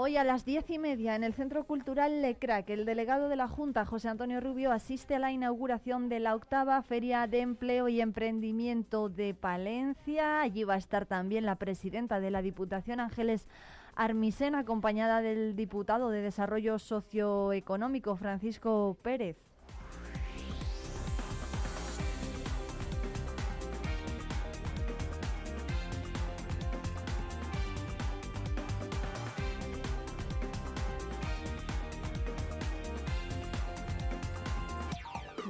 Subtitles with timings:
[0.00, 3.48] Hoy a las diez y media en el Centro Cultural Lecrac, el delegado de la
[3.48, 8.00] Junta, José Antonio Rubio, asiste a la inauguración de la octava Feria de Empleo y
[8.00, 10.40] Emprendimiento de Palencia.
[10.40, 13.48] Allí va a estar también la presidenta de la Diputación, Ángeles
[13.96, 19.47] Armisen, acompañada del diputado de Desarrollo Socioeconómico, Francisco Pérez.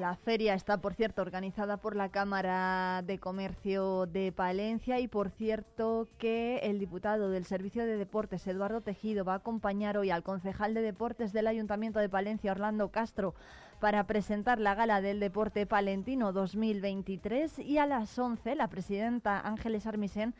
[0.08, 5.28] La feria está, por cierto, organizada por la Cámara de Comercio de Palencia y, por
[5.28, 10.22] cierto, que el diputado del Servicio de Deportes, Eduardo Tejido, va a acompañar hoy al
[10.22, 13.34] concejal de Deportes del Ayuntamiento de Palencia, Orlando Castro,
[13.80, 19.87] para presentar la gala del deporte palentino 2023 y a las 11 la presidenta Ángeles
[19.87, 20.34] Armisen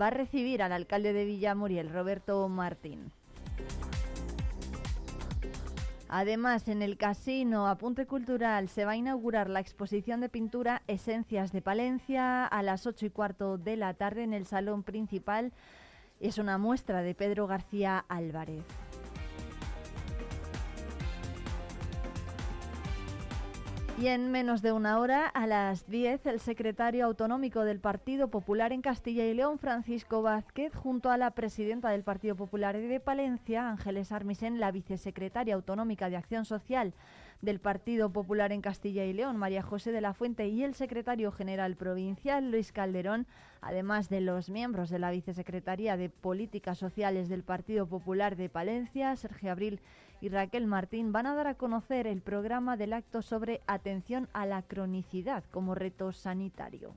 [0.00, 3.12] va a recibir al alcalde de Villamuriel, Roberto Martín.
[6.12, 11.52] Además, en el casino Apunte Cultural se va a inaugurar la exposición de pintura Esencias
[11.52, 15.52] de Palencia a las 8 y cuarto de la tarde en el salón principal.
[16.18, 18.64] Es una muestra de Pedro García Álvarez.
[24.00, 28.72] Y en menos de una hora, a las 10, el secretario autonómico del Partido Popular
[28.72, 33.68] en Castilla y León, Francisco Vázquez, junto a la presidenta del Partido Popular de Palencia,
[33.68, 36.94] Ángeles Armisen, la vicesecretaria autonómica de Acción Social,
[37.42, 41.30] del Partido Popular en Castilla y León, María José de la Fuente, y el secretario
[41.30, 43.26] general provincial, Luis Calderón,
[43.60, 49.14] además de los miembros de la Vicesecretaría de Políticas Sociales del Partido Popular de Palencia,
[49.16, 49.78] Sergio Abril
[50.20, 54.46] y Raquel Martín, van a dar a conocer el programa del acto sobre atención a
[54.46, 56.94] la cronicidad como reto sanitario.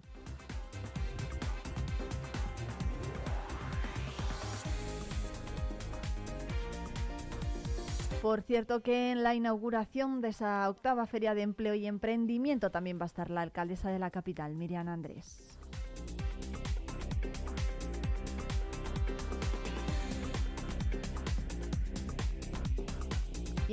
[8.22, 12.98] Por cierto que en la inauguración de esa octava Feria de Empleo y Emprendimiento también
[12.98, 15.60] va a estar la alcaldesa de la capital, Miriam Andrés.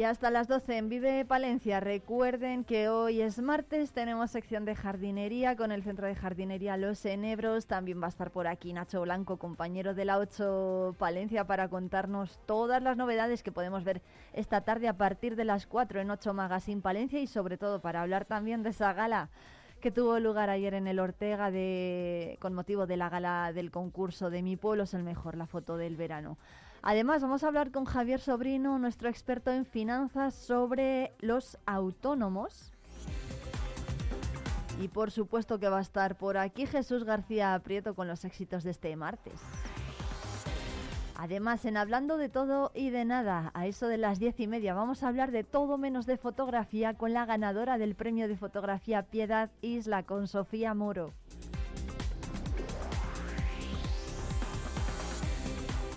[0.01, 1.79] Y hasta las 12 en Vive Palencia.
[1.79, 7.05] Recuerden que hoy es martes, tenemos sección de jardinería con el Centro de Jardinería Los
[7.05, 7.67] Enebros.
[7.67, 12.41] También va a estar por aquí Nacho Blanco, compañero de la 8 Palencia, para contarnos
[12.47, 14.01] todas las novedades que podemos ver
[14.33, 18.01] esta tarde a partir de las 4 en 8 Magazine Palencia y sobre todo para
[18.01, 19.29] hablar también de esa gala
[19.83, 24.31] que tuvo lugar ayer en el Ortega de, con motivo de la gala del concurso
[24.31, 26.39] de Mi Pueblo es el mejor, la foto del verano.
[26.83, 32.73] Además, vamos a hablar con Javier Sobrino, nuestro experto en finanzas, sobre los autónomos.
[34.81, 38.65] Y por supuesto que va a estar por aquí Jesús García Prieto con los éxitos
[38.65, 39.35] de este martes.
[41.17, 44.73] Además, en Hablando de todo y de nada, a eso de las diez y media,
[44.73, 49.03] vamos a hablar de todo menos de fotografía con la ganadora del premio de fotografía
[49.03, 51.13] Piedad Isla, con Sofía Moro.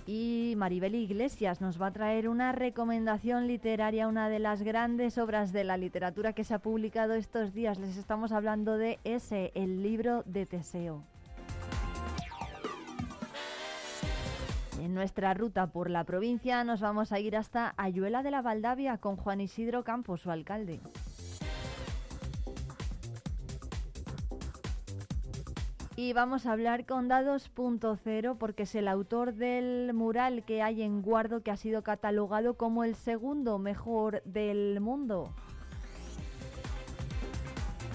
[0.05, 5.53] Y Maribel Iglesias nos va a traer una recomendación literaria, una de las grandes obras
[5.53, 7.79] de la literatura que se ha publicado estos días.
[7.79, 11.03] Les estamos hablando de ese, el libro de Teseo.
[14.81, 18.97] En nuestra ruta por la provincia nos vamos a ir hasta Ayuela de la Valdavia
[18.97, 20.81] con Juan Isidro Campos, su alcalde.
[25.95, 31.03] Y vamos a hablar con Dados.0 porque es el autor del mural que hay en
[31.03, 35.31] Guardo que ha sido catalogado como el segundo mejor del mundo.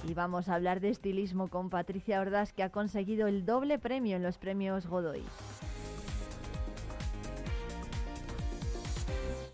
[0.08, 4.14] Y vamos a hablar de estilismo con Patricia Ordaz que ha conseguido el doble premio
[4.14, 5.24] en los premios Godoy.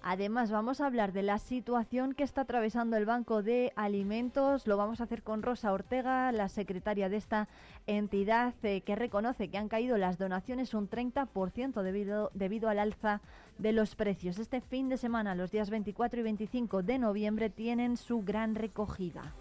[0.07, 4.67] Además, vamos a hablar de la situación que está atravesando el Banco de Alimentos.
[4.67, 7.49] Lo vamos a hacer con Rosa Ortega, la secretaria de esta
[7.87, 13.23] entidad, eh, que reconoce que han caído las donaciones un 30% debido, debido al alza
[13.57, 14.39] de los precios.
[14.39, 19.33] Este fin de semana, los días 24 y 25 de noviembre, tienen su gran recogida.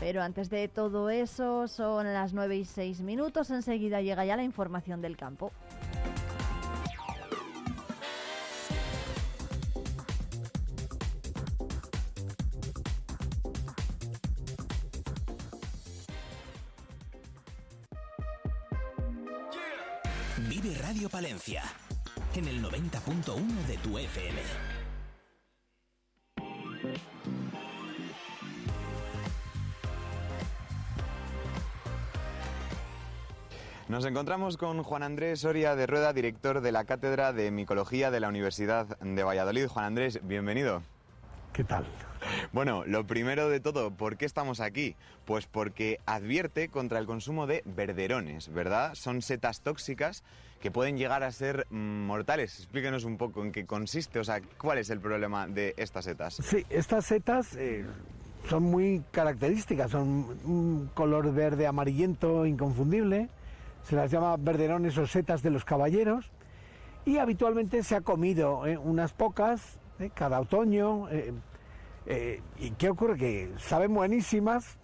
[0.00, 3.50] Pero antes de todo eso, son las 9 y 6 minutos.
[3.50, 5.52] Enseguida llega ya la información del campo.
[20.48, 21.62] Vive Radio Palencia
[22.34, 24.40] en el 90.1 de tu FM.
[33.90, 38.20] Nos encontramos con Juan Andrés Soria de Rueda, director de la Cátedra de Micología de
[38.20, 39.66] la Universidad de Valladolid.
[39.66, 40.84] Juan Andrés, bienvenido.
[41.52, 41.84] ¿Qué tal?
[42.52, 44.94] Bueno, lo primero de todo, ¿por qué estamos aquí?
[45.24, 48.94] Pues porque advierte contra el consumo de verderones, ¿verdad?
[48.94, 50.22] Son setas tóxicas
[50.60, 52.60] que pueden llegar a ser mm, mortales.
[52.60, 56.34] Explíquenos un poco en qué consiste, o sea, cuál es el problema de estas setas.
[56.34, 57.84] Sí, estas setas eh,
[58.48, 63.28] son muy características, son un color verde amarillento inconfundible
[63.82, 66.30] se las llama verderones o setas de los caballeros,
[67.04, 71.08] y habitualmente se ha comido eh, unas pocas eh, cada otoño.
[72.06, 73.16] Eh, ¿Y qué ocurre?
[73.16, 74.78] Que saben buenísimas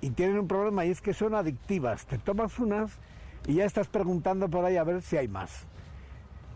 [0.00, 2.06] y tienen un problema y es que son adictivas.
[2.06, 2.98] Te tomas unas
[3.46, 5.66] y ya estás preguntando por ahí a ver si hay más.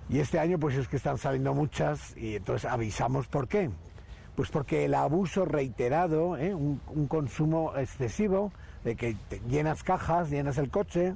[0.08, 3.70] Y este año pues es que están saliendo muchas y entonces avisamos por qué.
[4.36, 8.50] Pues porque el abuso reiterado, un, un, consumo excesivo,
[8.82, 9.16] de que
[9.48, 11.14] llenas cajas, llenas el coche,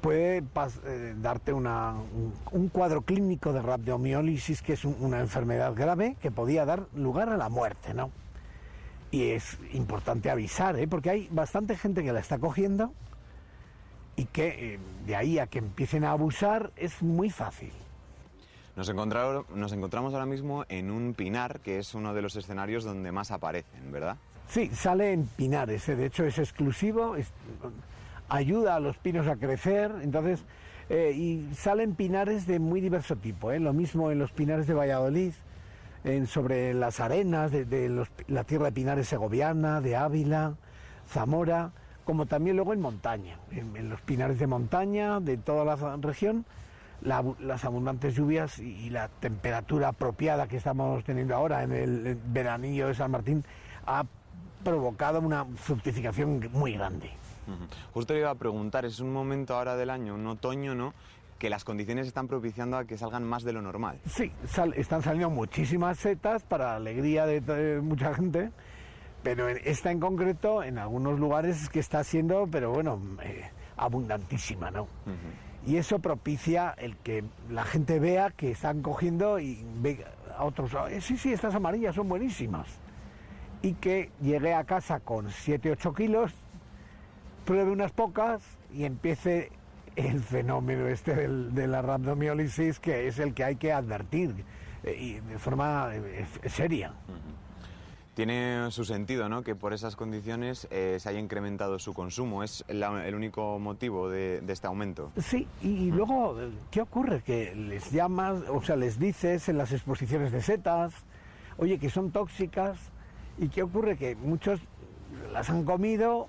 [0.00, 2.32] puede eh, darte un,
[2.72, 7.48] cuadro clínico de rabdomiólisis, que es una enfermedad grave que podía dar lugar a la
[7.48, 8.10] muerte, ¿no?
[9.10, 10.88] Y es importante avisar, ¿eh?
[10.88, 12.92] porque hay bastante gente que la está cogiendo
[14.16, 17.72] y que eh, de ahí a que empiecen a abusar es muy fácil.
[18.74, 18.90] Nos,
[19.54, 23.30] nos encontramos ahora mismo en un pinar, que es uno de los escenarios donde más
[23.30, 24.16] aparecen, ¿verdad?
[24.48, 27.16] Sí, sale en pinares, de hecho es exclusivo,
[28.32, 30.44] ayuda a los pinos a crecer, entonces,
[30.88, 33.60] eh, y salen pinares de muy diverso tipo, ¿eh?
[33.60, 35.34] lo mismo en los pinares de Valladolid,
[36.04, 40.54] en, sobre las arenas de, la tierra de pinares segoviana, de Ávila,
[41.06, 41.72] Zamora,
[42.04, 46.46] como también luego en montaña, en, los pinares de montaña de toda la región,
[47.02, 52.94] las abundantes lluvias y, la temperatura apropiada que estamos teniendo ahora en el veranillo de
[52.94, 53.44] San Martín
[53.86, 54.06] ha
[54.64, 57.10] provocado una fructificación muy grande.
[57.92, 60.94] Justo le iba a preguntar, es un momento ahora del año, un otoño, ¿no?
[61.42, 63.98] que las condiciones están propiciando a que salgan más de lo normal.
[64.06, 64.30] Sí,
[64.76, 68.52] están saliendo muchísimas setas para la alegría de, mucha gente,
[69.24, 74.70] pero esta en concreto, en algunos lugares es que está siendo, pero bueno, eh, abundantísima,
[74.70, 74.86] ¿no?
[75.66, 80.04] Y eso propicia el que la gente vea que están cogiendo y ve
[80.38, 82.68] a otros, eh, sí, sí, estas amarillas son buenísimas.
[83.62, 86.32] Y que llegue a casa con 7, 8 kilos
[87.44, 88.42] pruebe unas pocas
[88.72, 89.50] y empiece
[89.96, 94.44] el fenómeno este de la rhabdomiólisis que es el que hay que advertir
[94.84, 96.94] eh, y de forma eh, seria.
[98.14, 99.42] Tiene su sentido, ¿no?
[99.42, 102.42] Que por esas condiciones eh, se haya incrementado su consumo.
[102.42, 105.12] ¿Es el único motivo de, este aumento?
[105.16, 106.36] Sí, y, luego,
[106.70, 107.22] ¿qué ocurre?
[107.22, 110.92] Que les llamas, o sea, les dices en las exposiciones de setas,
[111.56, 112.78] oye, que son tóxicas,
[113.38, 113.96] y ¿qué ocurre?
[113.96, 114.60] Que muchos
[115.32, 116.28] las han comido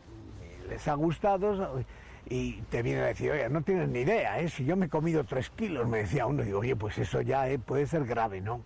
[0.70, 1.84] les ha gustado
[2.30, 4.50] y te viene a decir, oye, no tienes ni idea, ¿eh?
[4.50, 7.22] si yo me he comido tres kilos, me decía uno, y digo, oye, pues eso
[7.22, 7.60] ya ¿eh?
[7.60, 8.62] puede ser grave, ¿no?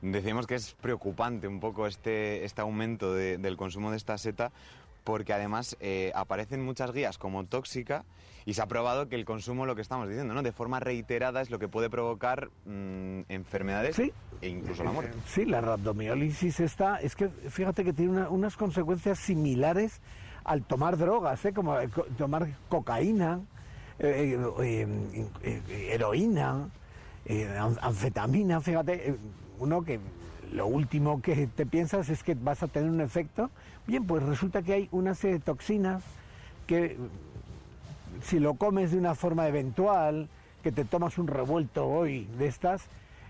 [0.00, 4.52] Decimos que es preocupante un poco este, este aumento del consumo de esta seta
[5.04, 8.04] porque además eh, aparecen muchas guías como tóxica
[8.44, 10.42] y se ha probado que el consumo, lo que estamos diciendo, ¿no?
[10.42, 15.16] de forma reiterada es lo que puede provocar mm, enfermedades e incluso la muerte.
[15.26, 20.00] Sí, la rhabdomiólisis está, es que fíjate que tiene unas consecuencias similares
[20.44, 21.52] al tomar drogas, ¿eh?
[21.52, 21.76] como
[22.16, 23.40] tomar cocaína,
[23.98, 26.68] eh, eh, heroína,
[27.80, 29.16] anfetamina, fíjate,
[29.58, 30.00] uno que
[30.52, 33.50] lo último que te piensas es que vas a tener un efecto.
[33.86, 36.02] Bien, pues resulta que hay una serie de toxinas
[36.66, 36.96] que
[38.22, 40.28] si lo comes de una forma eventual,
[40.62, 42.82] que te tomas un revuelto hoy de estas,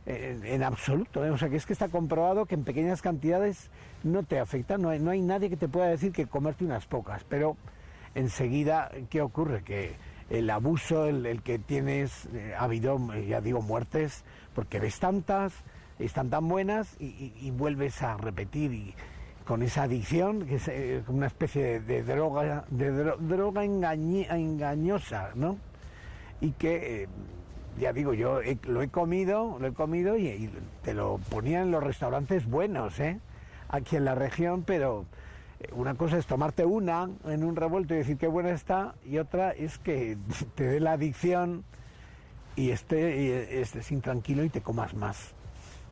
[0.06, 1.25] en absoluto.
[1.25, 1.30] ¿eh?
[1.30, 3.71] O sea, que es que está comprobado que en pequeñas cantidades
[4.02, 4.78] no te afecta.
[4.78, 7.25] No hay, no hay nadie que te pueda decir que comerte unas pocas.
[7.28, 7.56] Pero
[8.14, 9.62] enseguida, ¿qué ocurre?
[9.62, 9.94] Que
[10.30, 15.52] el abuso, el, que tienes, eh, ha habido, ya digo, muertes, porque ves tantas,
[15.99, 18.73] están tan buenas y, vuelves a repetir.
[18.73, 18.94] Y,
[19.44, 25.59] con esa adicción, que es eh, una especie de, droga, de droga engañosa, ¿no?
[26.40, 27.09] Y que
[27.79, 30.50] ya digo, yo lo he comido, lo he comido y,
[30.83, 33.19] te lo ponían en los restaurantes buenos, ¿eh?
[33.69, 35.07] Aquí en la región, pero
[35.61, 39.19] eh, una cosa es tomarte una en un revuelto y decir qué buena está, y
[39.19, 40.17] otra es que
[40.55, 41.64] te dé la adicción
[42.57, 45.35] y esté, estés intranquilo y te comas más.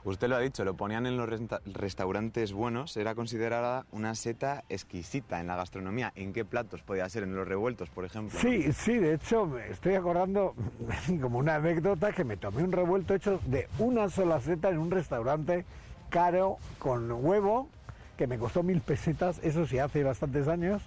[0.02, 1.28] Usted lo ha dicho, lo ponían en los
[1.66, 6.12] restaurantes buenos, era considerada una seta exquisita en la gastronomía.
[6.14, 7.24] ¿En qué platos podía ser?
[7.24, 8.38] ¿En los revueltos, por ejemplo?
[8.38, 10.54] Sí, sí, de hecho, me estoy acordando
[11.20, 14.90] como una anécdota que me tomé un revuelto hecho de una sola seta en un
[14.90, 15.66] restaurante
[16.08, 17.68] caro con huevo,
[18.16, 20.82] que me costó mil pesetas, eso sí hace bastantes años,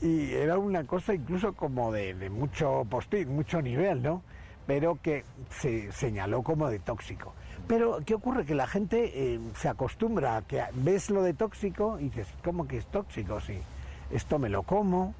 [0.00, 4.22] y era una cosa incluso como de, de mucho post mucho nivel, ¿no?
[4.66, 7.34] Pero que se señaló como de tóxico.
[7.66, 8.44] Pero, ¿qué ocurre?
[8.44, 12.66] Que la gente eh, se acostumbra a que ves lo de tóxico y dices, ¿cómo
[12.66, 13.40] que es tóxico?
[13.40, 13.58] Sí,
[14.10, 15.14] esto me lo como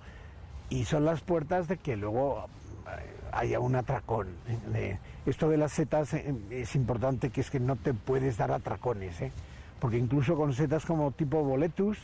[0.69, 2.47] y son las puertas de que luego
[2.87, 2.91] eh,
[3.33, 4.29] haya un atracón.
[4.75, 4.99] ¿eh?
[5.27, 9.33] esto de las setas es importante que es que no te puedes dar atracones, ¿eh?
[9.79, 11.99] porque incluso con setas como tipo boletus,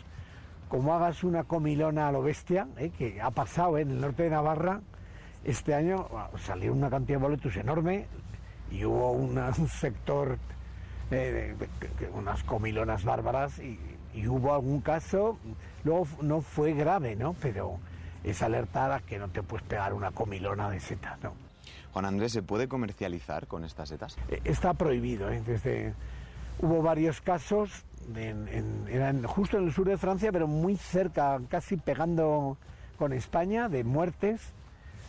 [0.69, 2.67] como hagas una comilona a lo bestia,
[2.99, 4.81] que ha pasado en el norte de Navarra,
[5.45, 6.09] este año
[6.45, 8.07] salió una cantidad de boletus enorme,
[8.71, 10.39] y hubo un sector,
[11.11, 13.79] eh, de, unas comilonas bárbaras y,
[14.27, 15.39] hubo algún caso,
[15.85, 17.35] luego no fue grave, ¿no?
[17.35, 17.79] Pero
[18.25, 21.35] es alertar a que no te puedes pegar una comilona de setas, ¿no?
[21.93, 24.17] Juan Andrés, ¿se puede comercializar con estas setas?
[24.31, 25.43] Eh, está prohibido, ¿eh?
[25.45, 25.93] Desde,
[26.61, 27.85] hubo varios casos,
[28.89, 32.57] eran justo en el sur de Francia, pero muy cerca, casi pegando
[32.99, 34.41] con España, de muertes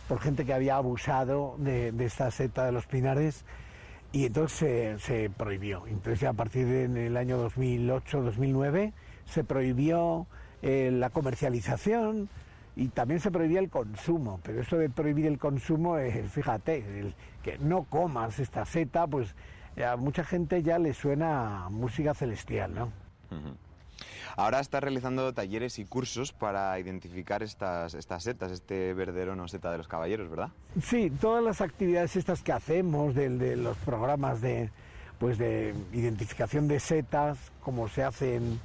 [0.08, 3.44] por gente que había abusado de, esta seta de los pinares
[4.10, 5.86] y entonces se, prohibió.
[5.86, 8.92] Entonces a partir del año 2008-2009
[9.26, 10.26] se prohibió
[10.62, 12.30] eh, la comercialización
[12.74, 14.40] y también se prohibía el consumo.
[14.42, 17.12] Pero esto de prohibir el consumo, es, fíjate,
[17.42, 19.34] que no comas esta seta, pues
[19.84, 22.92] a mucha gente ya le suena música celestial, ¿no?
[24.38, 29.72] Ahora está realizando talleres y cursos para identificar estas, estas setas, este verderón o seta
[29.72, 30.50] de los caballeros, ¿verdad?
[30.80, 34.70] Sí, todas las actividades estas que hacemos, de, los programas de,
[35.18, 38.60] pues de identificación de setas, como se hacen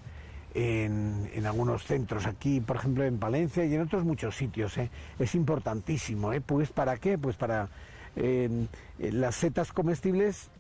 [0.53, 4.77] en, en, algunos centros aquí, por ejemplo en Palencia y en otros muchos sitios.
[4.77, 4.92] ¿eh?
[5.18, 6.34] Es importantísimo.
[6.34, 6.42] ¿eh?
[6.42, 7.18] Pues para qué?
[7.18, 7.68] Pues para
[8.15, 8.68] eh,
[9.00, 10.51] las setas comestibles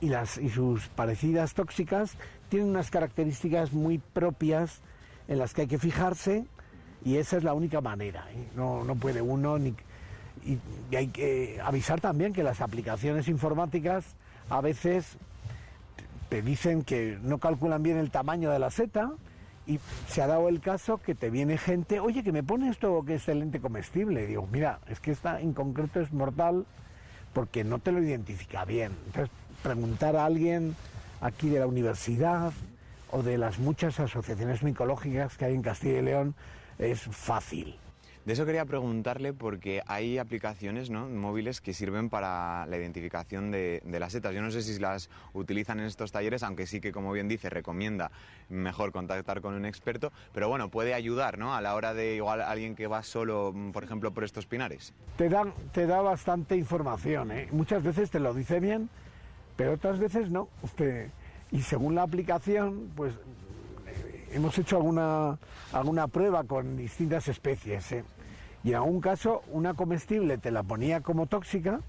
[0.00, 2.16] y, las, y sus parecidas tóxicas
[2.48, 4.80] tienen unas características muy propias
[5.28, 6.46] en las que hay que fijarse
[7.04, 8.26] y esa es la única manera.
[8.32, 8.48] ¿eh?
[8.56, 9.74] No, no, puede uno ni...
[10.44, 10.58] Y,
[10.94, 14.04] hay que avisar también que las aplicaciones informáticas
[14.50, 15.16] a veces
[16.28, 19.12] te dicen que no calculan bien el tamaño de la seta
[19.66, 23.02] y se ha dado el caso que te viene gente, oye, que me pone esto
[23.04, 24.26] que es excelente comestible.
[24.26, 26.66] digo, mira, es que esta en concreto es mortal
[27.32, 28.92] porque no te lo identifica bien.
[29.06, 29.30] Entonces,
[29.62, 30.76] preguntar a alguien
[31.20, 32.52] aquí de la universidad
[33.10, 36.34] o de las muchas asociaciones micológicas que hay en Castilla y León
[36.78, 37.76] es fácil.
[38.24, 41.06] De eso quería preguntarle porque hay aplicaciones ¿no?
[41.10, 44.34] móviles que sirven para la identificación de, las setas.
[44.34, 47.50] Yo no sé si las utilizan en estos talleres, aunque sí que, como bien dice,
[47.50, 48.10] recomienda
[48.48, 51.54] mejor contactar con un experto, pero bueno, puede ayudar ¿no?
[51.54, 54.94] a la hora de igual alguien que va solo, por ejemplo, por estos pinares.
[55.18, 57.48] Te da, te da bastante información, ¿eh?
[57.52, 58.88] muchas veces te lo dice bien
[59.56, 60.48] pero otras veces no.
[61.50, 63.14] Y según la aplicación, pues
[63.86, 65.38] eh, hemos hecho alguna,
[65.72, 67.92] alguna prueba con distintas especies.
[67.92, 68.04] ¿eh?
[68.64, 71.80] Y en algún caso, una comestible te la ponía como tóxica,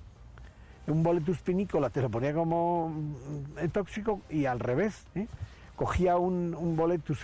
[0.88, 5.07] un boletus pinícola te lo ponía como mm, tóxico y al revés.
[5.15, 5.27] ¿eh?
[5.75, 7.24] Cogía un, boletus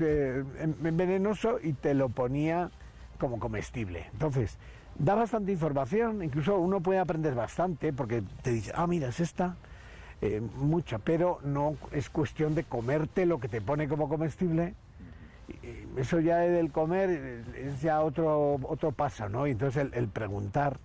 [0.82, 2.70] venenoso y te lo ponía
[3.18, 4.08] como comestible.
[4.12, 4.58] Entonces,
[4.98, 9.56] da bastante información, incluso uno puede aprender bastante porque te dice, ah, mira, es esta
[10.22, 14.76] eh, mucha, pero no es cuestión de comerte lo que te pone como comestible.
[15.98, 19.48] Eso ya del comer es ya otro, otro paso, ¿no?
[19.48, 20.78] Y entonces el, preguntar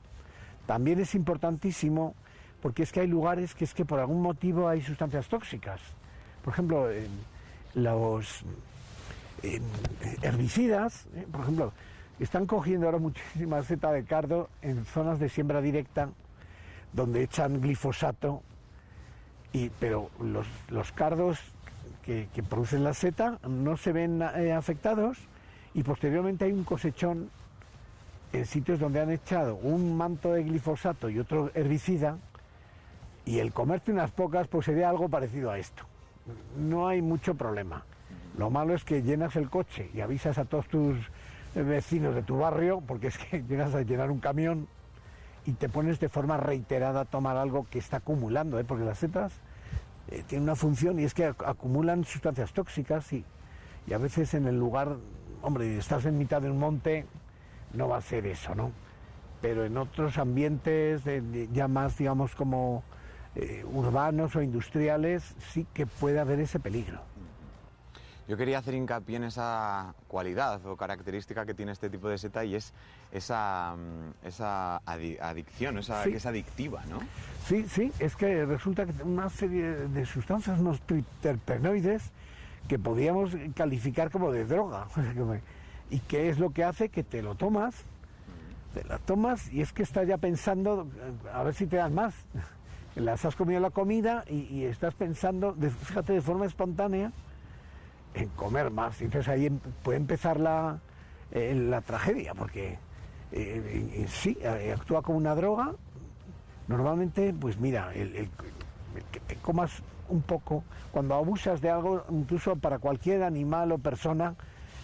[0.66, 2.14] también es importantísimo
[2.62, 5.80] porque es que hay lugares que es que por algún motivo hay sustancias tóxicas.
[6.42, 6.88] Por ejemplo,
[7.74, 8.42] los
[10.22, 11.26] herbicidas, ¿eh?
[11.30, 11.72] por ejemplo,
[12.18, 16.08] están cogiendo ahora muchísima seta de cardo en zonas de siembra directa
[16.92, 18.42] donde echan glifosato
[19.80, 20.10] pero
[20.68, 21.38] los, cardos
[22.04, 25.18] que, producen la seta no se ven eh, afectados
[25.74, 27.30] y posteriormente hay un cosechón
[28.32, 32.18] en sitios donde han echado un manto de glifosato y otro herbicida
[33.24, 35.84] y el comerte unas pocas pues sería algo parecido a esto.
[36.56, 37.84] No hay mucho problema.
[38.38, 40.96] Lo malo es que llenas el coche y avisas a todos tus
[41.54, 44.68] vecinos de tu barrio porque es que llegas a llenar un camión
[45.46, 48.64] y te pones de forma reiterada a tomar algo que está acumulando, ¿eh?
[48.64, 49.32] porque las setas
[50.08, 53.24] eh, tienen una función y es que acumulan sustancias tóxicas y,
[53.86, 54.96] y, a veces en el lugar,
[55.42, 57.06] hombre, estás en mitad de un monte,
[57.72, 58.72] no va a ser eso, ¿no?
[59.40, 61.02] Pero en otros ambientes
[61.52, 62.82] ya más, digamos, como
[63.36, 67.00] eh, urbanos o industriales, sí que puede haber ese peligro.
[68.28, 72.44] Yo quería hacer hincapié en esa cualidad o característica que tiene este tipo de seta
[72.44, 72.72] y es
[73.12, 76.98] esa, mm, esa adicción, esa, que es adictiva, ¿no?
[77.46, 80.80] Sí, sí, es que resulta que una serie de sustancias, unos
[81.20, 82.10] terpenoides,
[82.66, 84.88] que podríamos calificar como de droga.
[85.90, 86.88] ¿Y qué es lo que hace?
[86.88, 87.84] Que te lo tomas,
[88.74, 91.94] te la tomas y es que estás ya pensando eh, a ver si te dan
[91.94, 92.14] más.
[92.96, 97.12] Las has comido la comida y, estás pensando, fíjate, de forma espontánea,
[98.16, 99.00] en comer más.
[99.00, 100.78] Entonces ahí em, puede empezar la,
[101.32, 102.78] eh, la tragedia, porque
[103.32, 104.38] eh, sí,
[104.74, 105.72] actúa como una droga.
[106.68, 108.28] Normalmente, pues mira, el
[109.12, 114.34] que te comas un poco, cuando abusas de algo, incluso para cualquier animal o persona,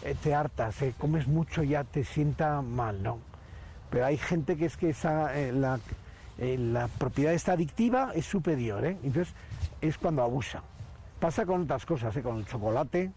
[0.03, 3.19] eh, te hartas, eh, comes mucho ya te sienta mal, ¿no?
[3.91, 5.79] Pero hay gente que es que esa, eh, la,
[6.39, 8.97] la, propiedad esta adictiva es superior, ¿eh?
[9.03, 9.35] Entonces
[9.81, 10.63] es cuando abusa.
[11.21, 13.13] Pasa con otras cosas, con el chocolate,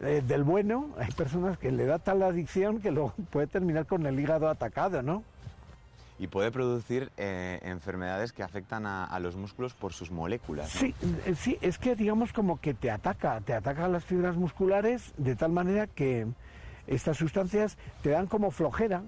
[0.00, 4.18] del bueno, hay personas que le da tal adicción que luego puede terminar con el
[4.18, 5.22] hígado atacado, ¿no?
[6.18, 10.68] y puede producir eh, enfermedades que afectan a, los músculos por sus moléculas.
[10.68, 15.12] Sí, eh, sí, es que digamos como que te ataca, te ataca las fibras musculares
[15.16, 16.26] de tal manera que
[16.86, 19.02] estas sustancias te dan como flojera.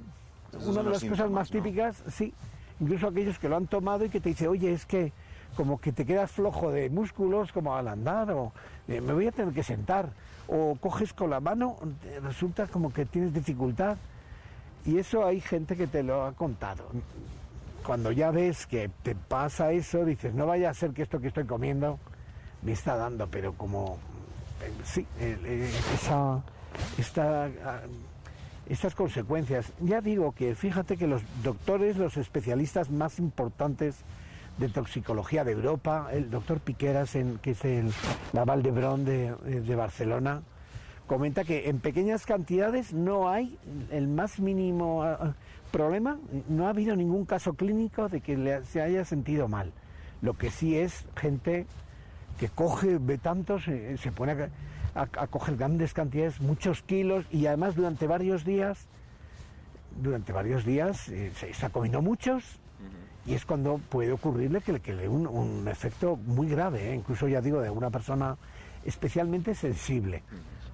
[0.64, 2.32] Una de las cosas más típicas, sí,
[2.78, 5.12] incluso aquellos que lo han tomado y que te dice, oye, es que
[5.56, 8.52] como que te quedas flojo de músculos como al andar o
[8.88, 10.10] eh, me voy a tener que sentar
[10.48, 11.76] o coges con la mano,
[12.22, 13.96] resulta como que tienes dificultad.
[14.84, 16.84] Y eso hay gente que te lo ha contado.
[17.86, 21.28] Cuando ya ves que te pasa eso, dices, no vaya a ser que esto que
[21.28, 21.98] estoy comiendo
[22.62, 23.98] me está dando, pero como,
[24.62, 26.40] eh, sí, eh, esa,
[27.64, 27.80] ah,
[28.68, 29.72] estas consecuencias.
[29.80, 33.96] Ya digo que fíjate que los doctores, los especialistas más importantes
[34.58, 37.92] de toxicología de Europa, el doctor Piqueras, en, que es el,
[38.32, 40.42] Valdebrón de, de Barcelona,
[41.10, 43.58] comenta que en pequeñas cantidades no hay
[43.90, 45.34] el más mínimo ah, ah,
[45.72, 49.72] problema, no ha habido ningún caso clínico de que se haya sentido mal.
[50.22, 51.66] Lo que sí es gente
[52.38, 54.50] que coge, ve tantos, eh, se pone
[54.94, 58.86] a, coger grandes cantidades, muchos kilos y además durante varios días,
[60.00, 62.59] durante varios días eh, se está comiendo muchos
[63.30, 66.96] y es cuando puede ocurrirle que, le dé un, efecto muy grave, ¿eh?
[66.96, 68.36] incluso ya digo, de una persona
[68.84, 70.24] especialmente sensible.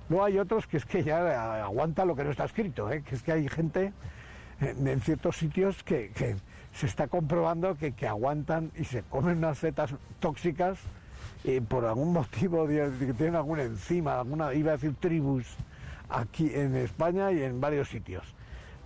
[0.08, 3.02] No hay otros que es que ya aguanta lo que no está escrito, ¿eh?
[3.02, 3.92] que es que hay gente
[4.60, 6.10] en, ciertos sitios que,
[6.72, 10.78] se está comprobando que, aguantan y se comen unas setas tóxicas
[11.44, 15.44] eh, por algún motivo, que tienen alguna enzima, alguna, iba a decir tribus,
[16.08, 18.24] aquí en España y en varios sitios.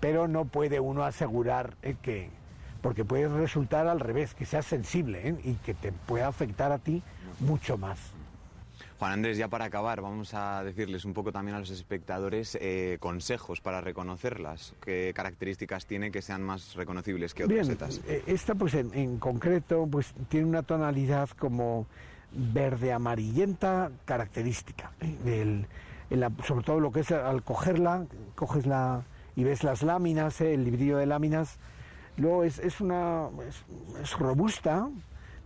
[0.00, 2.39] Pero no puede uno asegurar eh, que,
[2.80, 7.02] porque puede resultar al revés, que sea sensible y que te pueda afectar a ti
[7.40, 7.98] mucho más.
[8.98, 12.98] Juan Andrés, ya para acabar, vamos a decirles un poco también a los espectadores eh,
[13.00, 14.74] consejos para reconocerlas.
[14.82, 18.02] ¿Qué características tiene que sean más reconocibles que otras setas?
[18.06, 21.86] Eh, esta, pues en, concreto, pues tiene una tonalidad como
[22.30, 24.92] verde amarillenta característica.
[25.00, 25.64] ¿eh?
[26.44, 29.02] sobre todo lo que es al cogerla, coges la
[29.34, 31.58] y ves las láminas, el librillo de láminas.
[32.20, 33.30] Luego es, una
[34.02, 34.90] es robusta,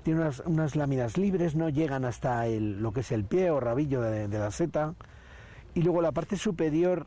[0.02, 4.02] tiene unas, láminas libres, no llegan hasta el, lo que es el pie o rabillo
[4.02, 4.92] de, la seta.
[5.74, 7.06] Y luego la parte superior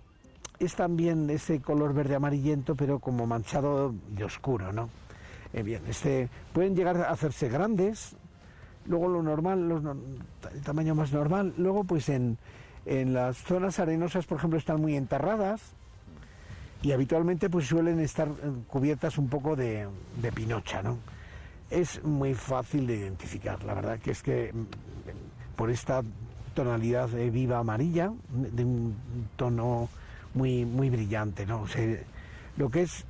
[0.57, 4.89] es también ese color verde amarillento, pero como manchado de oscuro, ¿no?
[5.51, 8.15] Eh, bien, este, pueden llegar a hacerse grandes,
[8.85, 9.69] luego lo normal,
[10.53, 12.37] el tamaño más normal, luego pues en,
[12.85, 15.75] en las zonas arenosas, por ejemplo, están muy enterradas
[16.87, 18.33] y habitualmente pues suelen estar eh,
[18.65, 19.89] cubiertas un poco de,
[20.33, 20.97] pinocha, ¿no?
[21.69, 23.61] es muy fácil de identificar.
[23.65, 26.01] La verdad que es que mm, por esta
[26.53, 28.95] tonalidad de viva amarilla, de un
[29.35, 29.89] tono
[30.33, 31.65] muy, muy brillante, ¿no?
[32.55, 33.03] lo que es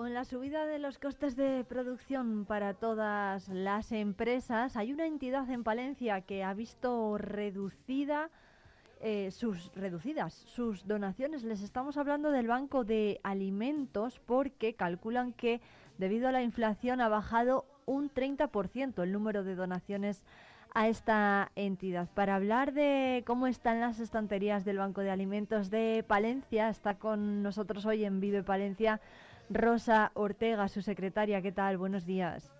[0.00, 5.50] Con la subida de los costes de producción para todas las empresas, hay una entidad
[5.50, 8.30] en Palencia que ha visto reducida
[9.02, 11.44] eh, sus reducidas sus donaciones.
[11.44, 15.60] Les estamos hablando del Banco de Alimentos porque calculan que
[15.98, 20.24] debido a la inflación ha bajado un 30% el número de donaciones
[20.72, 22.08] a esta entidad.
[22.14, 27.42] Para hablar de cómo están las estanterías del Banco de Alimentos de Palencia, está con
[27.42, 28.98] nosotros hoy en Vive Palencia
[29.50, 31.42] Rosa Ortega, su secretaria.
[31.42, 31.76] ¿Qué tal?
[31.76, 32.52] Buenos días.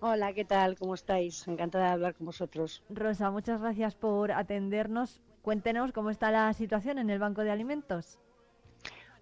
[0.00, 0.76] Hola, ¿qué tal?
[0.76, 1.46] ¿Cómo estáis?
[1.46, 2.82] Encantada de hablar con vosotros.
[2.90, 5.22] Rosa, muchas gracias por atendernos.
[5.42, 8.18] Cuéntenos cómo está la situación en el Banco de Alimentos.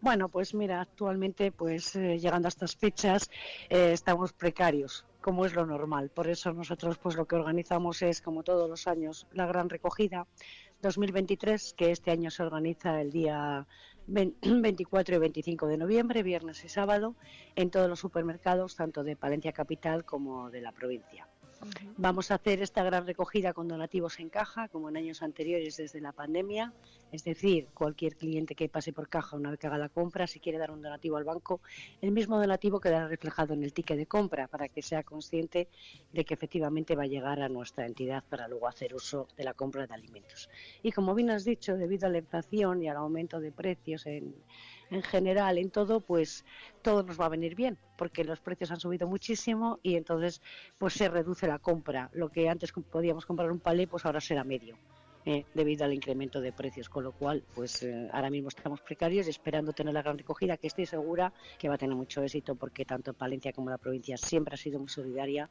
[0.01, 3.31] Bueno, pues mira, actualmente, pues eh, llegando a estas fechas,
[3.69, 6.09] eh, estamos precarios, como es lo normal.
[6.09, 10.27] Por eso nosotros, pues lo que organizamos es, como todos los años, la gran recogida
[10.81, 13.67] 2023, que este año se organiza el día
[14.07, 17.15] 24 y 25 de noviembre, viernes y sábado,
[17.57, 21.29] en todos los supermercados, tanto de Palencia Capital como de la provincia.
[21.97, 26.01] Vamos a hacer esta gran recogida con donativos en caja, como en años anteriores desde
[26.01, 26.73] la pandemia.
[27.13, 30.41] Es decir, cualquier cliente que pase por caja una vez que haga la compra, si
[30.41, 31.61] quiere dar un donativo al banco,
[32.03, 35.69] el mismo donativo quedará reflejado en el ticket de compra para que sea consciente
[36.13, 39.55] de que efectivamente va a llegar a nuestra entidad para luego hacer uso de la
[39.55, 40.51] compra de alimentos.
[40.83, 44.35] Y como bien has dicho, debido a la inflación y al aumento de precios en,
[44.95, 46.45] en general, en todo, pues
[46.81, 50.41] todo nos va a venir bien, porque los precios han subido muchísimo y entonces
[50.79, 52.11] pues se reduce la compra.
[52.13, 54.77] Lo que antes podíamos comprar un palé, pues ahora será medio.
[55.27, 59.27] Eh, debido al incremento de precios, con lo cual, pues eh, ahora mismo estamos precarios
[59.27, 62.55] y esperando tener la gran recogida, que estoy segura que va a tener mucho éxito,
[62.55, 65.49] porque tanto Palencia como la provincia siempre ha sido muy solidaria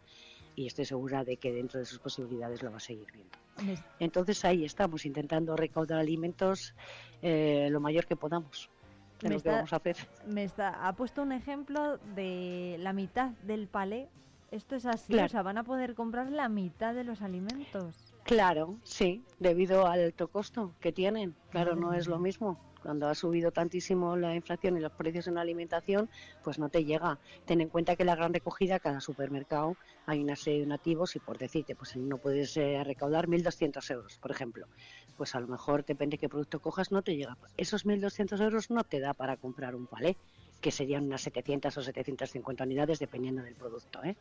[0.56, 3.36] y estoy segura de que dentro de sus posibilidades lo va a seguir viendo.
[4.00, 6.76] Entonces ahí estamos intentando recaudar alimentos
[7.24, 8.70] eh, lo mayor que podamos
[9.30, 9.66] me está,
[10.28, 14.10] Me está, ha puesto un ejemplo de la mitad del palé.
[14.52, 18.13] Esto es así, o sea, van a poder comprar la mitad de los alimentos.
[18.26, 21.36] Claro, sí, debido al alto costo que tienen.
[21.52, 25.36] Claro, no es lo mismo cuando ha subido tantísimo la inflación y los precios en
[25.36, 26.10] la alimentación,
[26.44, 27.18] pues no te llega.
[27.46, 31.20] Ten en cuenta que la gran recogida, cada supermercado, hay una serie de nativos y
[31.20, 34.68] por decirte, pues no puedes eh, recaudar 1.200 euros, por ejemplo.
[35.18, 37.38] Pues a lo mejor, depende qué producto cojas, no te llega.
[37.56, 40.18] Esos 1.200 euros no te da para comprar un palé
[40.60, 44.16] que serían unas 700 o 750 unidades dependiendo del producto, ¿eh?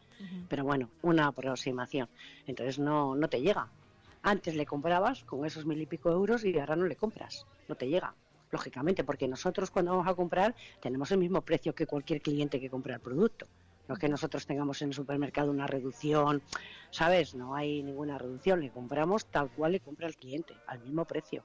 [0.49, 2.09] Pero bueno, una aproximación.
[2.47, 3.69] Entonces no, no te llega.
[4.23, 7.75] Antes le comprabas con esos mil y pico euros y ahora no le compras, no
[7.75, 8.15] te llega
[8.53, 12.71] lógicamente, porque nosotros cuando vamos a comprar tenemos el mismo precio que cualquier cliente que
[12.71, 13.47] compra el producto.
[13.89, 16.41] No es que nosotros tengamos en el supermercado una reducción,
[16.91, 17.35] ¿sabes?
[17.35, 21.43] No hay ninguna reducción, le compramos tal cual le compra el cliente, al mismo precio.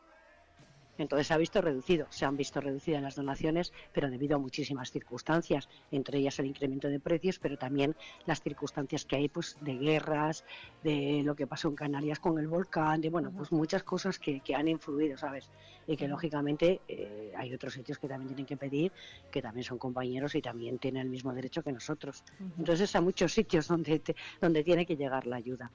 [0.98, 4.92] Entonces se ha visto reducido, se han visto reducidas las donaciones, pero debido a muchísimas
[4.92, 9.76] circunstancias, entre ellas el incremento de precios, pero también las circunstancias que hay pues de
[9.76, 10.44] guerras,
[10.84, 14.42] de lo que pasó en Canarias con el volcán, de bueno, pues muchas cosas que,
[14.56, 15.50] han influido, ¿sabes?
[15.86, 18.92] Y que lógicamente eh, hay otros sitios que también tienen que pedir,
[19.30, 22.24] que también son compañeros y también tienen el mismo derecho que nosotros.
[22.58, 24.02] Entonces a muchos sitios donde,
[24.42, 25.72] donde tiene que llegar la ayuda.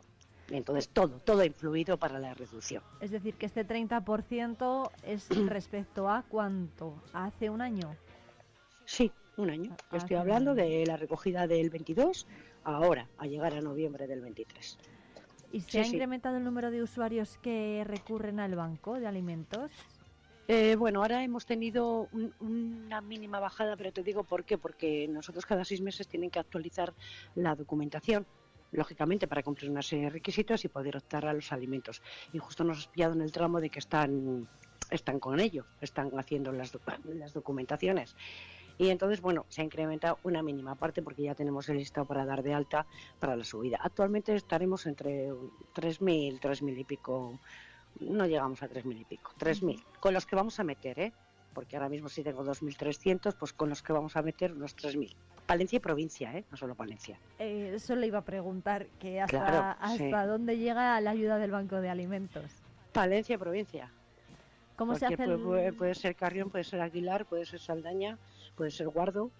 [0.52, 2.82] Entonces, todo, todo ha influido para la reducción.
[3.00, 7.96] Es decir, que este 30% es respecto a cuánto, hace un año.
[8.84, 9.74] Sí, un año.
[9.92, 12.26] estoy hablando de la recogida del 22
[12.64, 14.78] ahora, a llegar a noviembre del 23.
[15.52, 19.70] ¿Y se ha incrementado el número de usuarios que recurren al banco de alimentos?
[20.48, 22.08] Eh, bueno, ahora hemos tenido
[22.40, 26.40] una mínima bajada, pero te digo por qué, porque nosotros cada seis meses tienen que
[26.40, 26.92] actualizar
[27.34, 28.26] la documentación
[28.72, 32.02] lógicamente para cumplir una serie de requisitos y poder optar a los alimentos.
[32.32, 34.48] Y justo nos has pillado en el tramo de que están,
[34.90, 38.16] están con ello, están haciendo las, las documentaciones.
[38.78, 42.24] Y entonces, bueno, se ha incrementado una mínima parte porque ya tenemos el listado para
[42.24, 42.86] dar de alta
[43.20, 43.78] para la subida.
[43.80, 47.38] Actualmente estaremos entre 3.000, 3.000 y pico,
[48.00, 51.12] no llegamos a 3.000 y pico, 3.000, con los que vamos a meter, ¿eh?
[51.52, 55.14] porque ahora mismo si tengo 2.300, pues con los que vamos a meter unos 3.000.
[55.46, 56.44] Palencia y provincia, ¿eh?
[56.50, 57.18] no solo Palencia.
[57.38, 61.80] Eh, eso le iba a preguntar, que hasta, hasta dónde llega la ayuda del Banco
[61.80, 62.44] de Alimentos.
[62.92, 63.90] Palencia y provincia.
[64.76, 68.18] ¿Cómo se hace puede, puede ser Carrión, puede ser Aguilar, puede ser Saldaña,
[68.56, 69.30] puede ser Guardo.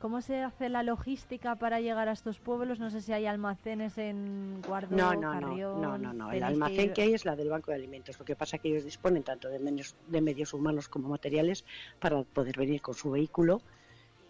[0.00, 2.78] ¿Cómo se hace la logística para llegar a estos pueblos?
[2.78, 6.30] No sé si hay almacenes en Guardo, no, no, No, no, no, no.
[6.30, 8.16] El almacén que, hay es la del Banco de Alimentos.
[8.18, 11.64] Lo que pasa es que ellos disponen tanto de medios, de medios humanos como materiales
[11.98, 13.60] para poder venir con su vehículo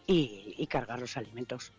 [0.09, 1.73] y, cargar los alimentos.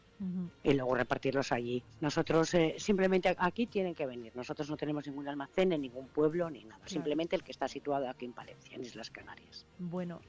[0.63, 1.81] Y luego repartirlos allí.
[2.01, 4.35] Nosotros eh, simplemente aquí tienen que venir.
[4.35, 6.81] Nosotros no tenemos ningún almacén en ningún pueblo ni nada.
[6.85, 9.65] Simplemente el que está situado aquí en Palencia, en Islas Canarias.
[9.77, 10.19] Bueno,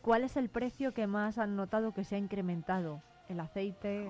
[0.00, 3.02] ¿Cuál es el precio que más han notado que se ha incrementado?
[3.28, 4.06] El aceite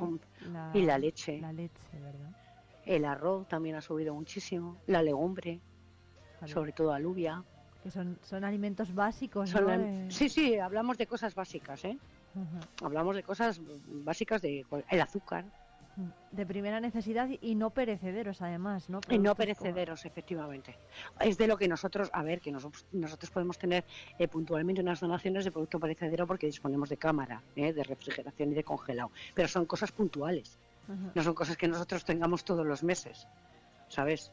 [0.72, 1.40] y la leche.
[1.40, 2.30] La leche, ¿verdad?
[2.84, 4.76] El arroz también ha subido muchísimo.
[4.86, 5.60] La legumbre,
[6.46, 7.44] sobre todo alubia.
[7.82, 9.54] Que son, son alimentos básicos,
[10.08, 11.98] Sí, sí, hablamos de cosas básicas, ¿eh?
[12.82, 15.44] Hablamos de cosas básicas de el azúcar.
[16.32, 19.00] De primera necesidad y no perecederos, además, ¿no?
[19.08, 20.76] Y no perecederos, efectivamente.
[21.20, 23.84] Es de lo que nosotros, a ver, que nosotros, nosotros podemos tener
[24.18, 28.54] eh, puntualmente unas donaciones de producto perecedero porque disponemos de cámara, eh, de refrigeración y
[28.54, 29.12] de congelado.
[29.34, 30.58] Pero son cosas puntuales.
[31.14, 33.26] No son cosas que nosotros tengamos todos los meses,
[33.88, 34.32] ¿sabes?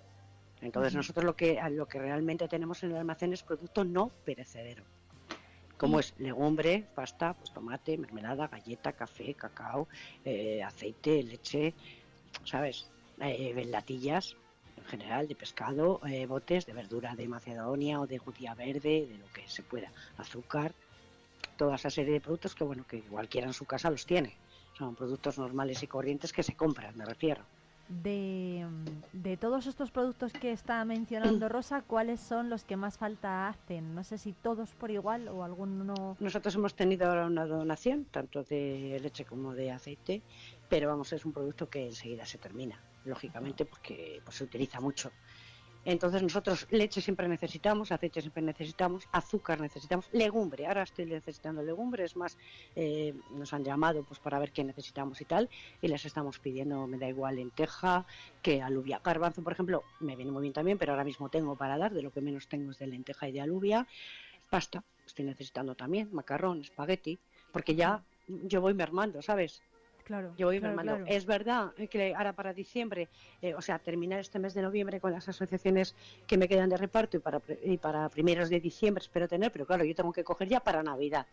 [0.62, 4.84] Entonces nosotros lo que, lo que realmente tenemos en el almacén es producto no perecedero
[5.82, 9.88] como es legumbre, pasta, pues tomate, mermelada, galleta, café, cacao,
[10.24, 11.74] eh, aceite, leche,
[12.44, 12.88] ¿sabes?
[13.20, 19.08] Eh, en general de pescado, eh, botes de verdura de Macedonia o de judía verde,
[19.10, 20.72] de lo que se pueda, azúcar,
[21.58, 24.38] toda esa serie de productos que bueno que cualquiera en su casa los tiene.
[24.78, 27.44] Son productos normales y corrientes que se compran, me refiero
[27.92, 28.66] de,
[29.14, 33.94] de, todos estos productos que está mencionando Rosa, ¿cuáles son los que más falta hacen?
[33.94, 36.16] No sé si todos por igual o alguno.
[36.20, 40.22] Nosotros hemos tenido ahora una donación, tanto de leche como de aceite,
[40.70, 45.12] pero vamos, es un producto que enseguida se termina, lógicamente, porque pues, se utiliza mucho.
[45.84, 50.68] Entonces nosotros leche siempre necesitamos, aceite siempre necesitamos, azúcar necesitamos, legumbre.
[50.68, 52.38] Ahora estoy necesitando legumbre, es más,
[52.76, 55.50] eh, nos han llamado pues para ver qué necesitamos y tal,
[55.82, 58.06] y les estamos pidiendo, me da igual lenteja,
[58.42, 59.02] que alubia.
[59.04, 62.04] Garbanzo, por ejemplo, me viene muy bien también, pero ahora mismo tengo para dar, de
[62.04, 63.88] lo que menos tengo es de lenteja y de alubia.
[64.50, 67.20] Pasta, estoy necesitando también, macarrón, espagueti,
[67.52, 69.62] porque ya yo voy mermando, ¿sabes?
[70.12, 73.08] Claro, yo voy claro, Es verdad que ahora para diciembre,
[73.42, 75.96] eh, o sea, terminar este mes de noviembre con las asociaciones
[76.28, 79.66] que me quedan de reparto y para, y para primeros de diciembre espero tener, pero
[79.66, 81.26] claro, yo tengo que coger ya para Navidad.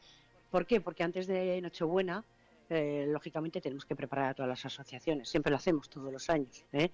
[0.48, 0.80] ¿Por qué?
[0.80, 2.24] Porque antes de Nochebuena,
[2.70, 5.28] eh, lógicamente tenemos que preparar a todas las asociaciones.
[5.28, 6.64] Siempre lo hacemos todos los años.
[6.72, 6.92] ¿eh?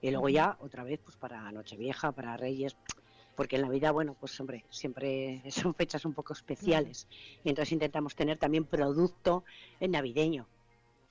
[0.00, 2.74] Y luego ya, otra vez, pues para Nochevieja, para Reyes
[3.36, 7.06] porque en Navidad, bueno, pues hombre, siempre son fechas un poco especiales.
[7.44, 9.44] Y entonces intentamos tener también producto
[9.78, 10.48] navideño,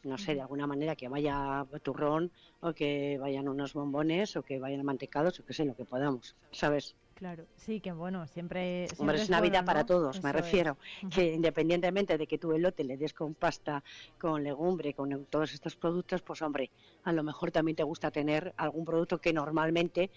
[0.03, 2.31] no sé, de alguna manera que vaya turrón
[2.61, 6.35] o que vayan unos bombones o que vayan mantecados o que sé, lo que podamos,
[6.51, 6.95] ¿sabes?
[7.17, 8.87] Claro, sí, que bueno, siempre...
[8.99, 10.77] Hombre, es Navidad para todos, me refiero.
[11.09, 13.83] Que independientemente de que tu elote le des con pasta,
[14.19, 16.69] con legumbre, con todos estos productos, pues hombre,
[17.05, 20.11] a lo mejor también te gusta tener algún producto que normalmente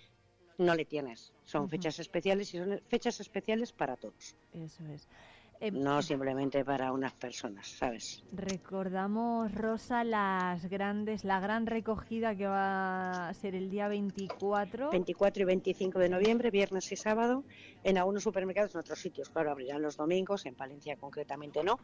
[0.59, 1.33] no le tienes.
[1.45, 4.37] Son fechas especiales y son fechas especiales para todos.
[4.53, 5.09] Eso es.
[5.63, 8.25] Em, no simplemente para unas personas, ¿sabes?
[8.33, 14.91] Recordamos, Rosa, las grandes, la gran recogida que va a ser el día 24.
[14.91, 17.45] 24 y 25 de noviembre, viernes y sábado,
[17.85, 21.79] en algunos supermercados, en otros sitios, claro, abrirán los domingos, en Palencia concretamente no.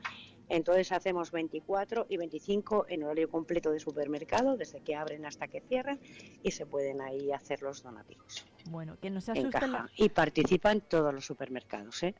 [0.49, 5.61] Entonces hacemos 24 y 25 en horario completo de supermercado, desde que abren hasta que
[5.61, 6.01] cierran,
[6.43, 8.47] y se pueden ahí hacer los donativos.
[8.71, 9.71] Bueno, que no se asusten.
[9.97, 12.15] Y participan todos los supermercados, ¿eh?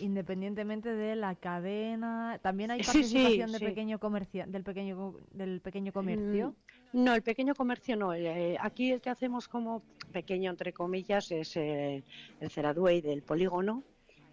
[0.00, 2.38] Independientemente de la cadena.
[2.42, 6.54] También hay participación de pequeño comercio, del pequeño del pequeño comercio.
[6.92, 8.14] Mm, no, el pequeño comercio no.
[8.14, 12.02] Eh, aquí el que hacemos como pequeño entre comillas es eh,
[12.40, 13.82] el Ceraduey del polígono.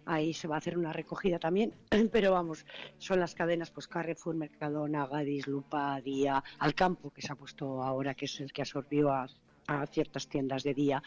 [0.04, 1.74] Ahí se va a hacer una recogida también,
[2.12, 2.64] pero vamos,
[2.98, 8.14] son las cadenas pues Carrefour, Mercadona, Gadis, Lupa, Día, Alcampo, que se ha puesto ahora,
[8.14, 9.26] que es el que absorbió a,
[9.66, 11.02] a ciertas tiendas de día.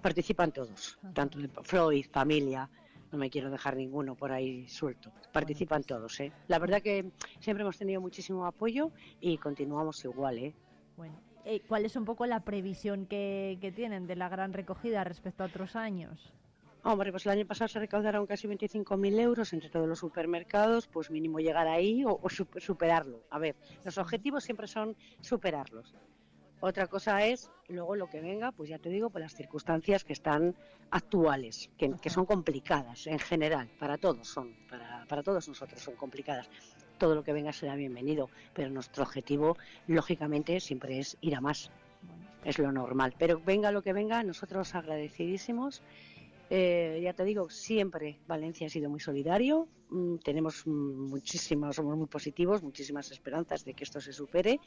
[0.00, 2.70] Participan todos, tanto de Freud, familia,
[3.12, 5.12] no me quiero dejar ninguno por ahí suelto.
[5.32, 6.32] Participan todos, ¿eh?
[6.48, 10.54] La verdad que siempre hemos tenido muchísimo apoyo y continuamos igual, ¿eh?
[10.96, 15.42] Bueno, eh, ¿cuál es un poco la previsión que, tienen de la gran recogida respecto
[15.42, 16.32] a otros años?
[16.82, 21.10] Hombre, pues el año pasado se recaudaron casi 25.000 euros entre todos los supermercados, pues
[21.10, 22.20] mínimo llegar ahí o,
[22.58, 23.22] superarlo.
[23.30, 25.94] A ver, los objetivos siempre son superarlos.
[26.62, 30.12] Otra cosa es luego lo que venga, pues ya te digo, por las circunstancias que
[30.12, 30.54] están
[30.90, 35.94] actuales, que, que son complicadas en general, para todos son, para, para todos nosotros son
[35.94, 36.50] complicadas.
[36.98, 41.70] Todo lo que venga será bienvenido, pero nuestro objetivo, lógicamente, siempre es ir a más.
[42.44, 43.14] Es lo normal.
[43.18, 45.82] Pero venga lo que venga, nosotros agradecidísimos
[46.52, 52.08] eh, ya te digo, siempre Valencia ha sido muy solidario, mm, tenemos muchísimos, somos muy
[52.08, 54.58] positivos, muchísimas esperanzas de que esto se supere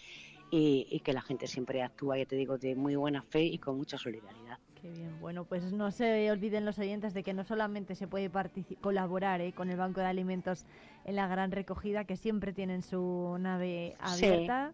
[0.50, 3.76] y, que la gente siempre actúa, ya te digo, de muy buena fe y con
[3.76, 4.60] mucha solidaridad.
[4.82, 8.32] Qué bien, bueno, pues no se olviden los oyentes de que no solamente se puede
[8.80, 10.66] colaborar eh, con el Banco de Alimentos
[11.04, 14.72] en la gran recogida, que siempre tienen su nave abierta.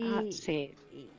[0.00, 0.22] Ah,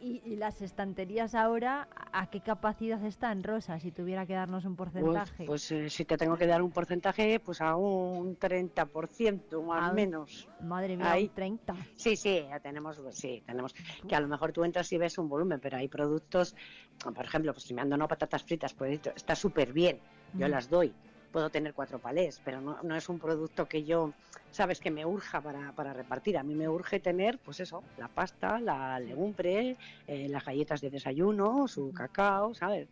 [0.02, 3.80] y, las estanterías ahora, ¿a qué capacidad están, Rosa?
[3.80, 5.46] Si tuviera que darnos un porcentaje.
[5.46, 9.94] Pues, eh, si te tengo que dar un porcentaje, pues a un 30% más o
[9.94, 10.48] menos.
[10.62, 11.28] Madre mía, Ahí.
[11.28, 11.76] 30.
[11.96, 13.74] Sí, sí, ya tenemos, pues sí, tenemos.
[14.08, 16.56] Que a lo mejor tú entras y ves un volumen, pero hay productos,
[17.04, 20.00] por ejemplo, pues si me han donado patatas fritas, pues está súper bien,
[20.34, 20.94] yo las doy
[21.32, 24.14] puedo tener cuatro palés, pero no, no, es un producto que yo,
[24.52, 26.38] sabes, que me urja para, para, repartir.
[26.38, 30.90] A mí me urge tener, pues eso, la pasta, la legumbre, eh, las galletas de
[30.90, 32.88] desayuno, su cacao, ¿sabes?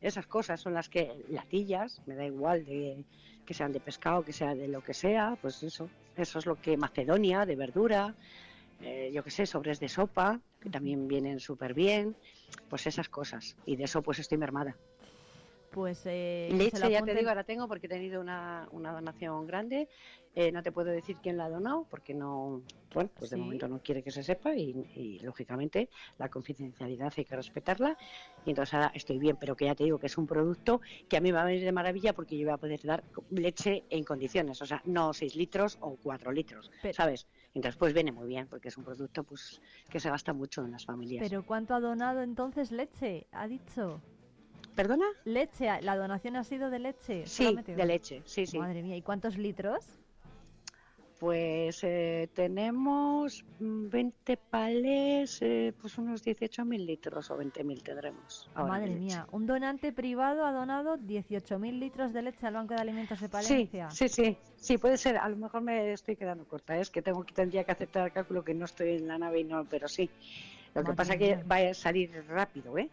[0.00, 3.04] Esas cosas son las que, latillas, me da igual de
[3.46, 6.60] que sean de pescado, que sea de lo que sea, pues eso, eso es lo
[6.60, 8.14] que Macedonia, de verdura,
[8.80, 12.16] eh, yo qué sé, sobres de sopa, que también vienen súper bien,
[12.68, 13.56] pues esas cosas.
[13.66, 14.76] Y de eso pues estoy mermada
[15.72, 16.02] pues...
[16.06, 19.88] Eh, Leche, ya te digo, ahora tengo porque he tenido una, una donación grande.
[20.34, 22.62] Eh, no te puedo decir quién la ha donado porque no,
[22.94, 27.36] bueno, pues de momento no quiere que se sepa y, lógicamente la confidencialidad hay que
[27.36, 27.98] respetarla.
[28.46, 31.18] Y entonces ahora estoy bien, pero que ya te digo que es un producto que
[31.18, 33.84] a mí me va a venir de maravilla porque yo voy a poder dar leche
[33.90, 37.26] en condiciones, o sea, no 6 litros o 4 litros, ¿sabes?
[37.54, 40.70] Entonces pues viene muy bien porque es un producto pues que se gasta mucho en
[40.70, 41.22] las familias.
[41.28, 43.26] Pero ¿cuánto ha donado entonces leche?
[43.32, 44.00] Ha dicho.
[44.74, 45.06] ¿Perdona?
[45.24, 47.26] Leche, la donación ha sido de leche.
[47.26, 48.58] Sí, de leche, sí, sí.
[48.58, 49.84] Madre mía, ¿y cuántos litros?
[51.22, 58.50] Pues eh, tenemos 20 palés, eh, pues unos 18.000 litros o 20.000 tendremos.
[58.56, 63.20] Madre mía, un donante privado ha donado 18.000 litros de leche al Banco de Alimentos
[63.20, 63.88] de Palencia.
[63.92, 65.16] Sí, sí, sí, sí, puede ser.
[65.16, 68.12] A lo mejor me estoy quedando corta, es que tengo que tendría que aceptar el
[68.12, 70.10] cálculo que no estoy en la nave y no, pero sí.
[70.74, 72.88] Lo que pasa es que va a salir rápido, ¿eh?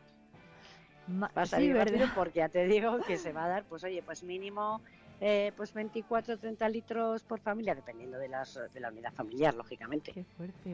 [1.10, 4.02] Va a salir rápido porque ya te digo que se va a dar, pues oye,
[4.04, 4.82] pues mínimo
[5.22, 10.26] eh, pues 24 30 litros por familia, dependiendo de, las, de la unidad familiar, lógicamente.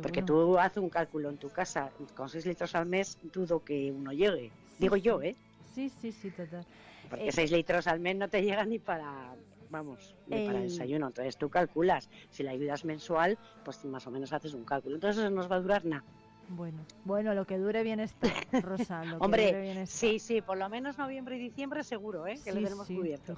[0.01, 3.91] porque tú haces un cálculo en tu casa, con 6 litros al mes, dudo que
[3.91, 4.51] uno llegue.
[4.77, 5.35] Digo yo, ¿eh?
[5.73, 6.65] Sí, sí, sí, total.
[7.09, 9.35] Porque 6 eh, litros al mes no te llega ni para,
[9.69, 11.07] vamos, ni para el desayuno.
[11.07, 14.95] Entonces tú calculas, si la ayuda es mensual, pues más o menos haces un cálculo.
[14.95, 16.03] Entonces eso nos va a durar nada.
[16.49, 18.29] Bueno, bueno, lo que dure bien está,
[18.61, 19.01] Rosa.
[19.19, 22.39] Hombre, sí, sí, por lo menos noviembre y diciembre seguro, ¿eh?
[22.43, 23.35] Que lo tenemos cubierto.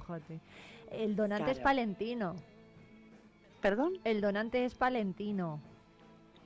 [0.90, 2.34] El donante es palentino.
[3.60, 3.98] ¿Perdón?
[4.04, 5.60] El donante es palentino.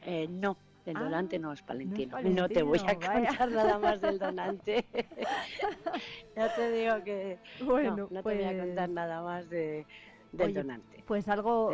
[0.03, 2.19] Eh, no, el ah, donante no es palentino.
[2.23, 4.85] No, te voy a contar nada más del donante.
[6.37, 9.87] ya te digo que bueno, no, te voy a pues contar nada más de,
[10.33, 11.05] del donante.
[11.07, 11.73] Pues algo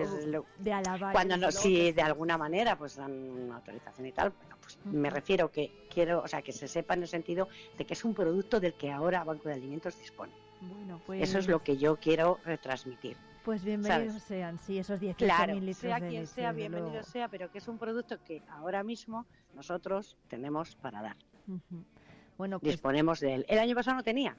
[0.58, 1.12] de alabar.
[1.12, 5.10] Cuando no, si de alguna manera pues dan una autorización y tal, bueno, pues me
[5.10, 8.14] refiero que quiero, o sea, que se sepa en el sentido de que es un
[8.14, 10.32] producto del que ahora Banco de Alimentos dispone.
[10.60, 11.22] Bueno, pues...
[11.22, 13.16] Eso es lo que yo quiero retransmitir.
[13.44, 17.58] Pues bienvenidos sean, sí, esos 18.000 claro, litros sea quien sea, bienvenido sea, pero que
[17.58, 21.16] es un producto que ahora mismo nosotros tenemos para dar.
[22.36, 22.72] Bueno, pues...
[22.72, 23.46] Disponemos de él.
[23.48, 24.36] El año pasado no tenía,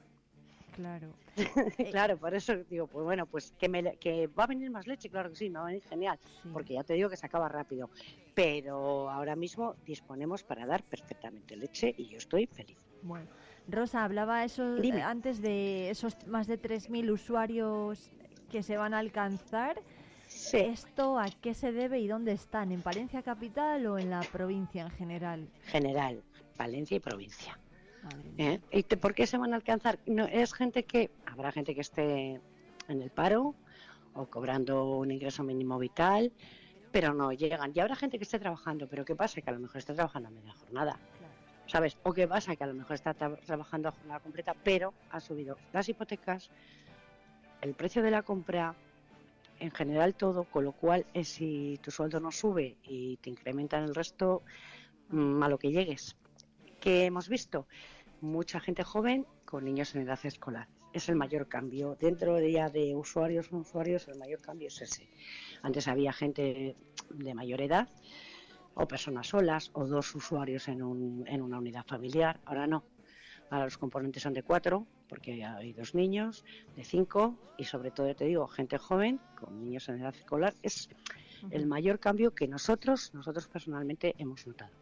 [0.70, 1.12] Claro.
[1.90, 5.08] claro, por eso digo, pues bueno, pues que, me, que va a venir más leche,
[5.08, 6.18] claro que sí, me va a venir genial,
[6.52, 7.90] porque ya te digo que se acaba rápido.
[8.34, 12.78] Pero ahora mismo disponemos para dar perfectamente leche y yo estoy feliz.
[13.02, 13.26] Bueno,
[13.66, 18.10] Rosa, hablaba eso eh, antes de esos más de 3.000 usuarios
[18.50, 19.76] que se van a alcanzar.
[20.52, 22.70] ¿Esto a qué se debe y dónde están?
[22.72, 25.48] ¿En Palencia Capital o en la provincia en general?
[25.66, 26.22] General,
[26.56, 27.58] Palencia y provincia.
[28.38, 28.60] ¿Eh?
[28.72, 29.98] ¿Y por qué se van a alcanzar?
[30.06, 32.40] No, es gente que, habrá gente que esté
[32.88, 33.54] en el paro
[34.14, 36.32] o cobrando un ingreso mínimo vital,
[36.90, 37.72] pero no llegan.
[37.74, 39.40] Y habrá gente que esté trabajando, pero ¿qué pasa?
[39.40, 40.98] Que a lo mejor está trabajando a media jornada.
[41.66, 41.96] ¿Sabes?
[42.02, 42.56] O qué pasa?
[42.56, 46.50] Que a lo mejor está trabajando a jornada completa, pero ha subido las hipotecas,
[47.60, 48.74] el precio de la compra,
[49.60, 53.84] en general todo, con lo cual eh, si tu sueldo no sube y te incrementan
[53.84, 54.42] el resto,
[55.10, 56.16] mm, a lo que llegues.
[56.80, 57.66] ¿Qué hemos visto?
[58.22, 60.66] Mucha gente joven con niños en edad escolar.
[60.94, 61.94] Es el mayor cambio.
[62.00, 65.06] Dentro de ya de usuarios no usuarios, el mayor cambio es ese.
[65.60, 66.76] Antes había gente
[67.10, 67.90] de mayor edad,
[68.72, 72.40] o personas solas o dos usuarios en, un, en una unidad familiar.
[72.46, 72.82] Ahora no.
[73.50, 78.14] Ahora los componentes son de cuatro, porque hay dos niños, de cinco, y sobre todo,
[78.14, 80.54] te digo, gente joven, con niños en edad escolar.
[80.62, 80.88] Es
[81.50, 84.79] el mayor cambio que nosotros, nosotros personalmente hemos notado.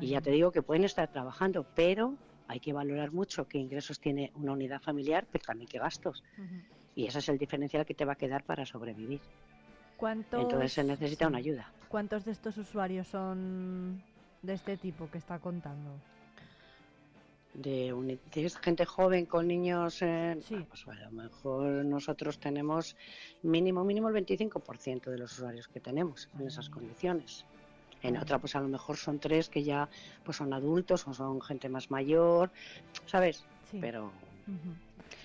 [0.00, 2.14] Y ya te digo que pueden estar trabajando, pero
[2.48, 6.22] hay que valorar mucho qué ingresos tiene una unidad familiar, pero también qué gastos.
[6.94, 9.20] Y ese es el diferencial que te va a quedar para sobrevivir.
[10.32, 11.72] Entonces se necesita una ayuda.
[11.88, 14.02] ¿Cuántos de estos usuarios son
[14.42, 15.90] de este tipo que está contando?
[17.54, 18.18] De,
[18.62, 20.66] gente joven con niños, sí.
[20.68, 22.96] pues a lo mejor nosotros tenemos
[23.42, 27.44] mínimo, mínimo el 25% de los usuarios que tenemos en esas condiciones.
[28.02, 29.88] En otra, pues a lo mejor son tres que ya
[30.24, 32.50] pues son adultos o son gente más mayor,
[33.06, 33.44] ¿sabes?
[33.80, 34.10] Pero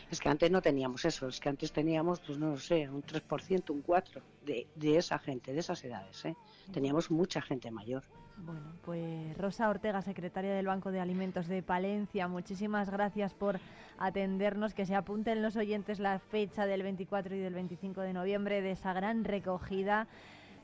[0.09, 3.03] es que antes no teníamos eso, es que antes teníamos, pues no lo sé, un
[3.03, 6.35] 3%, un 4% de, de esa gente, de esas edades, ¿eh?
[6.71, 8.03] Teníamos mucha gente mayor.
[8.37, 13.59] Bueno, pues Rosa Ortega, secretaria del Banco de Alimentos de Palencia, muchísimas gracias por
[13.97, 14.73] atendernos.
[14.73, 18.71] Que se apunten los oyentes la fecha del 24 y del 25 de noviembre de
[18.71, 20.07] esa gran recogida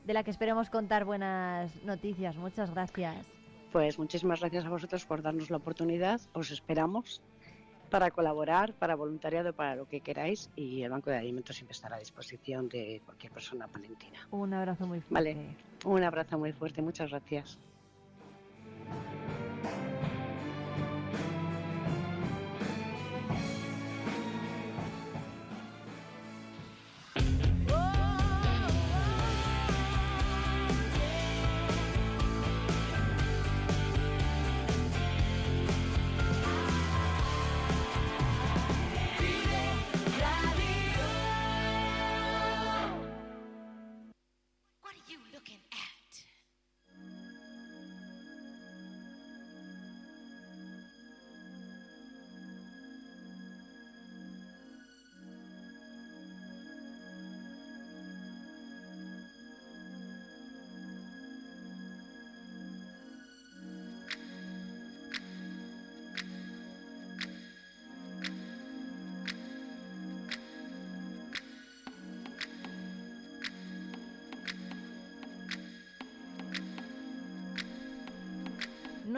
[0.04, 2.36] de la que esperemos contar buenas noticias.
[2.36, 3.26] Muchas gracias.
[3.72, 6.20] Pues muchísimas gracias a vosotros por darnos la oportunidad.
[6.32, 7.20] Os esperamos
[7.90, 11.96] para colaborar, para voluntariado, para lo que queráis y el Banco de Alimentos siempre estará
[11.96, 14.26] a disposición de cualquier persona palentina.
[14.30, 15.34] Un abrazo muy fuerte.
[15.34, 16.82] Vale, un abrazo muy fuerte.
[16.82, 17.58] Muchas gracias.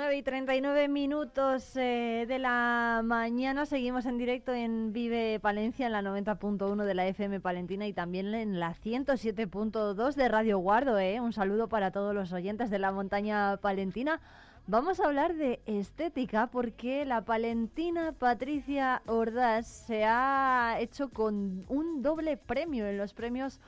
[0.06, 3.66] 9 y 39 minutos eh, de la mañana.
[3.66, 8.32] Seguimos en directo en Vive Palencia, en la 90.1 de la FM Palentina y también
[8.32, 10.96] en la 107.2 de Radio Guardo.
[11.00, 11.20] Eh.
[11.20, 14.20] Un saludo para todos los oyentes de la montaña palentina.
[14.68, 22.02] Vamos a hablar de estética porque la palentina Patricia Ordaz se ha hecho con un
[22.02, 23.58] doble premio en los premios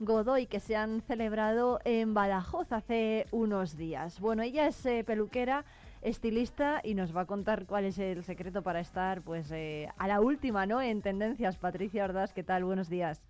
[0.00, 4.20] Godoy que se han celebrado en Badajoz hace unos días.
[4.20, 5.64] Bueno, ella es eh, peluquera,
[6.02, 10.08] estilista y nos va a contar cuál es el secreto para estar pues eh, a
[10.08, 10.80] la última, ¿no?
[10.80, 11.56] En tendencias.
[11.56, 12.64] Patricia Ordaz, ¿qué tal?
[12.64, 13.22] Buenos días.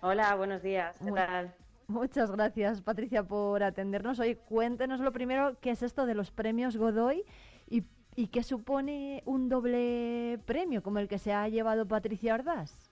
[0.00, 0.96] Hola, buenos días.
[1.04, 1.54] ¿Qué tal?
[1.86, 4.18] Muchas gracias, Patricia, por atendernos.
[4.18, 7.24] Hoy cuéntenos lo primero, ¿qué es esto de los premios Godoy
[7.68, 7.84] y,
[8.16, 12.91] y qué supone un doble premio como el que se ha llevado Patricia Ordaz?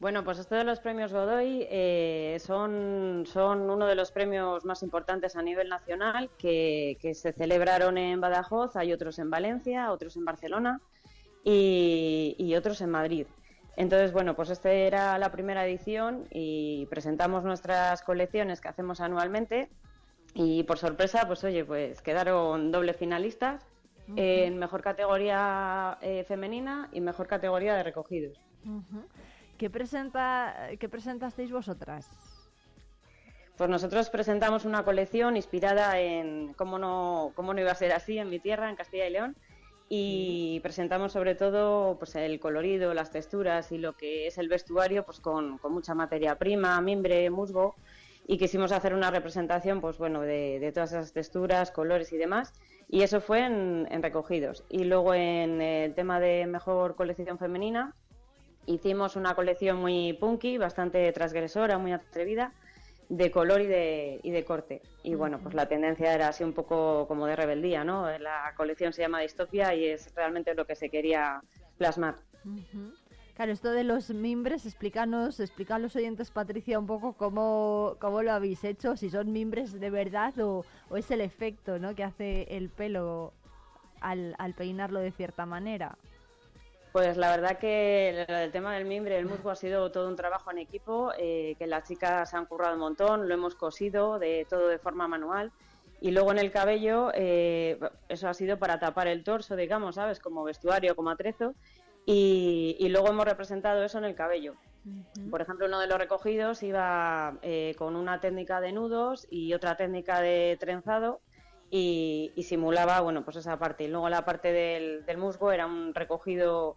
[0.00, 4.84] Bueno, pues esto de los premios Godoy eh, son, son uno de los premios más
[4.84, 10.24] importantes a nivel nacional que, se celebraron en Badajoz, hay otros en Valencia, otros en
[10.24, 10.80] Barcelona
[11.42, 13.26] y, otros en Madrid.
[13.76, 19.68] Entonces, bueno, pues esta era la primera edición y presentamos nuestras colecciones que hacemos anualmente
[20.34, 23.66] y por sorpresa, pues oye, pues quedaron doble finalistas
[24.14, 28.40] en mejor categoría eh, femenina y mejor categoría de recogidos.
[29.58, 32.08] ¿Qué, presenta, ¿Qué presentasteis vosotras?
[33.56, 38.18] Pues nosotros presentamos una colección inspirada en cómo no, cómo no iba a ser así
[38.18, 39.36] en mi tierra, en Castilla y León,
[39.88, 45.04] y presentamos sobre todo pues el colorido, las texturas y lo que es el vestuario
[45.04, 47.74] pues con, mucha materia prima, mimbre, musgo
[48.28, 52.52] y quisimos hacer una representación pues bueno de, todas esas texturas, colores y demás
[52.88, 57.96] y eso fue en, en recogidos y luego en el tema de mejor colección femenina
[58.68, 62.52] hicimos una colección muy punky, bastante transgresora, muy atrevida,
[63.08, 64.82] de color y de, y de corte.
[65.02, 68.06] Y bueno, pues la tendencia era así un poco como de rebeldía, ¿no?
[68.18, 71.40] La colección se llama Distopia y es realmente lo que se quería
[71.78, 72.16] plasmar.
[73.34, 78.32] Claro, esto de los mimbres, explícanos, explica los oyentes, Patricia, un poco cómo, cómo lo
[78.32, 81.94] habéis hecho, si son mimbres de verdad o, o es el efecto ¿no?
[81.94, 83.32] que hace el pelo
[84.00, 85.96] al, al peinarlo de cierta manera.
[86.92, 90.50] Pues la verdad que el tema del mimbre, el musgo ha sido todo un trabajo
[90.50, 94.68] en equipo, eh, que las chicas han currado un montón, lo hemos cosido de todo
[94.68, 95.52] de forma manual.
[96.00, 97.78] Y luego en el cabello, eh,
[98.08, 100.20] eso ha sido para tapar el torso, digamos, ¿sabes?
[100.20, 101.54] Como vestuario, como atrezo.
[102.06, 104.54] Y, luego hemos representado eso en el cabello.
[105.30, 109.76] Por ejemplo, uno de los recogidos iba eh, con una técnica de nudos y otra
[109.76, 111.20] técnica de trenzado
[111.70, 113.84] y, simulaba, bueno, pues esa parte.
[113.84, 116.76] Y luego la parte del, musgo era un recogido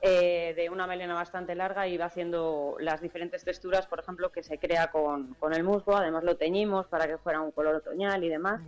[0.00, 4.42] eh, de una melena bastante larga y iba haciendo las diferentes texturas, por ejemplo, que
[4.42, 5.96] se crea con, el musgo.
[5.96, 8.60] Además lo teñimos para que fuera un color otoñal y demás.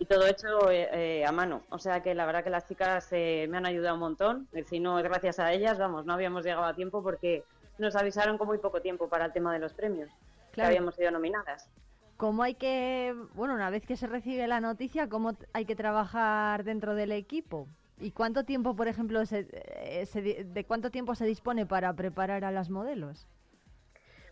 [0.00, 1.62] Y todo hecho eh, eh, a mano.
[1.70, 4.48] O sea que la verdad que las chicas me han ayudado un montón.
[4.66, 7.42] Si no es gracias a ellas, vamos, no habíamos llegado a tiempo porque
[7.78, 10.10] nos avisaron con muy poco tiempo para el tema de los premios.
[10.52, 11.68] Que habíamos sido nominadas.
[12.18, 16.64] ¿Cómo hay que, bueno, una vez que se recibe la noticia, cómo hay que trabajar
[16.64, 17.68] dentro del equipo?
[18.00, 22.70] ¿Y cuánto tiempo, por ejemplo, eh, de cuánto tiempo se dispone para preparar a las
[22.70, 23.28] modelos?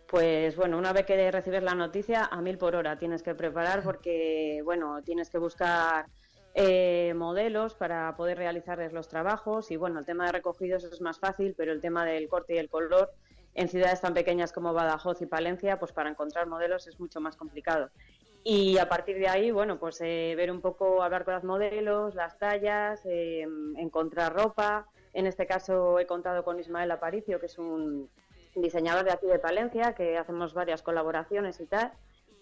[0.09, 3.85] Pues bueno, una vez que recibes la noticia, a mil por hora tienes que preparar
[3.85, 6.07] porque, bueno, tienes que buscar
[6.55, 11.21] eh, modelos para poder realizarles los trabajos y, bueno, el tema de recogidos es más
[11.21, 13.13] fácil, pero el tema del corte y el color
[13.57, 17.37] en ciudades tan pequeñas como Badajoz y Palencia, pues para encontrar modelos es mucho más
[17.37, 17.91] complicado.
[18.45, 22.15] Y a partir de ahí, bueno, pues eh, ver un poco, hablar con los modelos,
[22.15, 23.47] las tallas, eh,
[23.77, 24.87] encontrar ropa.
[25.15, 28.11] En este caso he contado con Ismael Aparicio, que es un
[28.55, 31.93] diseñador de aquí de Palencia, que hacemos varias colaboraciones y tal.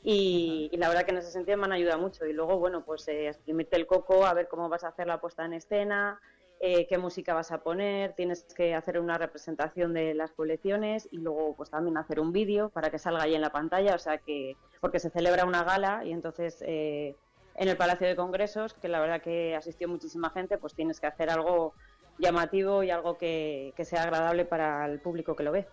[0.03, 2.27] Y, la verdad que en ese sentido me han ayudado mucho.
[2.27, 5.21] Y luego, bueno, pues eh, exprimirte el coco, a ver cómo vas a hacer la
[5.21, 6.21] puesta en escena,
[6.67, 11.19] eh, qué música vas a poner, tienes que hacer una representación de las colecciones y
[11.19, 14.17] luego pues también hacer un vídeo para que salga ahí en la pantalla, o sea
[14.17, 17.17] que porque se celebra una gala y entonces eh,
[17.57, 21.07] en el Palacio de Congresos, que la verdad que asistió muchísima gente, pues tienes que
[21.07, 21.75] hacer algo
[22.17, 25.69] llamativo y algo que, sea agradable para el público que lo ve.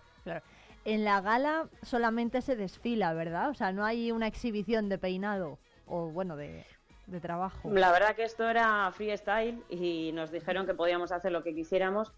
[0.84, 3.48] En la gala solamente se desfila, ¿verdad?
[3.48, 6.66] O sea, no hay una exhibición de peinado o bueno, de
[7.12, 7.70] de trabajo?
[7.70, 12.12] La verdad que esto era freestyle y nos dijeron que podíamos hacer lo que quisiéramos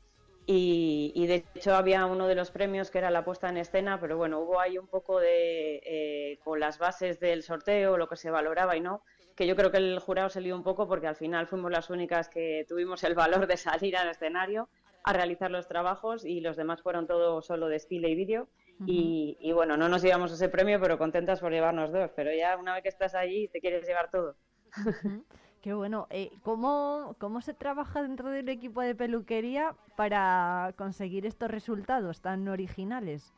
[0.46, 4.18] y, de hecho había uno de los premios que era la puesta en escena, pero
[4.18, 8.30] bueno, hubo ahí un poco de, eh, con las bases del sorteo, lo que se
[8.30, 9.02] valoraba y no,
[9.34, 11.88] que yo creo que el jurado se lió un poco porque al final fuimos las
[11.88, 14.68] únicas que tuvimos el valor de salir al escenario
[15.02, 18.48] a realizar los trabajos y los demás fueron todo solo desfile y vídeo.
[18.86, 22.10] y, y, bueno, no nos llevamos ese premio, pero contentas por llevarnos dos.
[22.16, 24.34] Pero ya una vez que estás allí, te quieres llevar todo.
[25.64, 26.06] Qué bueno.
[26.10, 32.46] Eh, ¿cómo, ¿Cómo se trabaja dentro del equipo de peluquería para conseguir estos resultados tan
[32.48, 33.32] originales?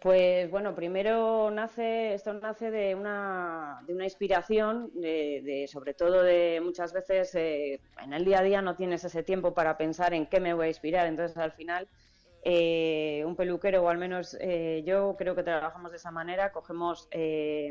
[0.00, 6.60] Pues bueno, primero nace, esto nace de una, de una inspiración, de, sobre todo de
[6.62, 10.26] muchas veces eh, en el día a día no tienes ese tiempo para pensar en
[10.26, 11.88] qué me voy a inspirar, entonces al final
[12.44, 14.36] eh, un peluquero, o al menos
[14.84, 17.08] yo creo que trabajamos de esa manera, cogemos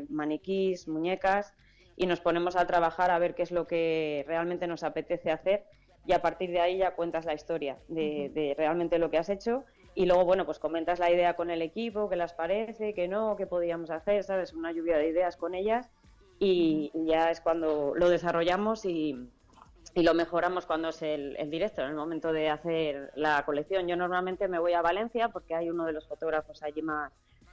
[0.08, 1.54] maniquís, muñecas,
[1.96, 5.64] y nos ponemos a trabajar a ver qué es lo que realmente nos apetece hacer
[6.06, 9.64] y a partir de ahí ya cuentas la historia de, realmente lo que has hecho
[9.94, 13.36] y luego, bueno, pues comentas la idea con el equipo, qué les parece, qué no,
[13.36, 14.54] qué podíamos hacer, ¿sabes?
[14.54, 15.90] Una lluvia de ideas con ellas
[16.38, 19.28] y ya es cuando lo desarrollamos y,
[19.94, 23.86] lo mejoramos cuando es el, el, directo, en el momento de hacer la colección.
[23.86, 27.12] Yo normalmente me voy a Valencia porque hay uno de los fotógrafos allí más,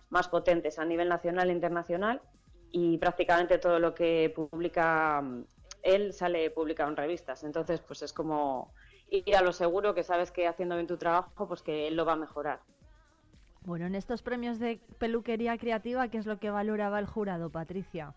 [0.10, 2.22] más potentes a nivel nacional e internacional
[2.72, 5.44] y prácticamente todo lo que publica mm,
[5.84, 7.44] él sale publicado en revistas.
[7.44, 8.74] Entonces, pues es como
[9.10, 12.06] ir a lo seguro que sabes que haciendo bien tu trabajo, pues que él lo
[12.06, 12.62] va a mejorar.
[13.64, 18.16] Bueno, en estos premios de peluquería creativa, ¿qué es lo que valoraba el jurado, Patricia?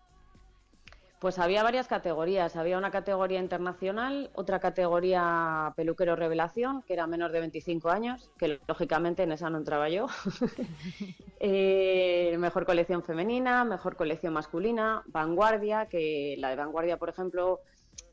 [1.23, 2.57] Pues había varias categorías.
[2.57, 8.59] Había una categoría internacional, otra categoría peluquero revelación, que era menor de 25 años, que
[8.67, 10.07] lógicamente en esa no entraba yo.
[11.45, 17.59] Eh, mejor colección femenina, mejor colección masculina, vanguardia, que la de vanguardia, por ejemplo,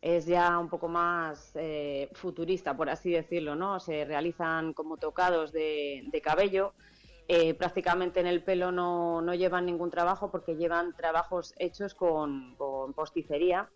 [0.02, 3.78] es ya un poco más eh, futurista, por así decirlo, ¿no?
[3.78, 6.74] Se realizan como tocados de cabello
[7.32, 12.56] eh, prácticamente en el pelo no, no, llevan ningún trabajo porque llevan trabajos hechos con,
[12.96, 13.70] posticería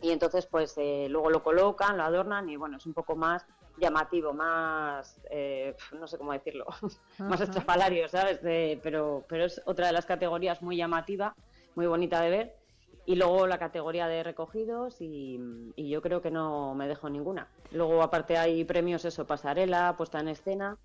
[0.00, 3.44] y entonces pues eh, luego lo colocan, lo adornan y bueno, es un poco más
[3.76, 6.64] llamativo, más, eh, no sé cómo decirlo,
[7.18, 8.38] más estrafalario, ¿sabes?
[8.80, 11.34] pero, pero es otra de las categorías muy llamativa,
[11.74, 12.56] muy bonita de ver.
[13.04, 15.40] Y luego la categoría de recogidos y,
[15.74, 17.48] y, yo creo que no me dejo ninguna.
[17.72, 20.78] Luego aparte hay premios eso, pasarela, puesta en escena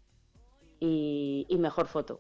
[0.80, 2.20] y, mejor foto.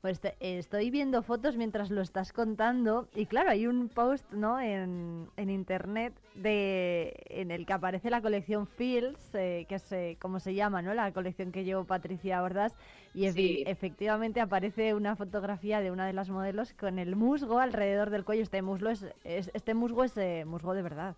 [0.00, 4.58] Pues estoy viendo fotos mientras lo estás contando y claro, hay un post ¿no?
[4.58, 10.16] en, en internet de, en el que aparece la colección Fields, eh, que es eh,
[10.20, 10.94] como se llama, ¿no?
[10.94, 12.74] la colección que llevo Patricia Ordaz,
[13.12, 13.26] y
[13.66, 18.42] efectivamente aparece una fotografía de una de las modelos con el musgo alrededor del cuello.
[18.42, 21.16] Este muslo es, este musgo es eh, musgo de verdad.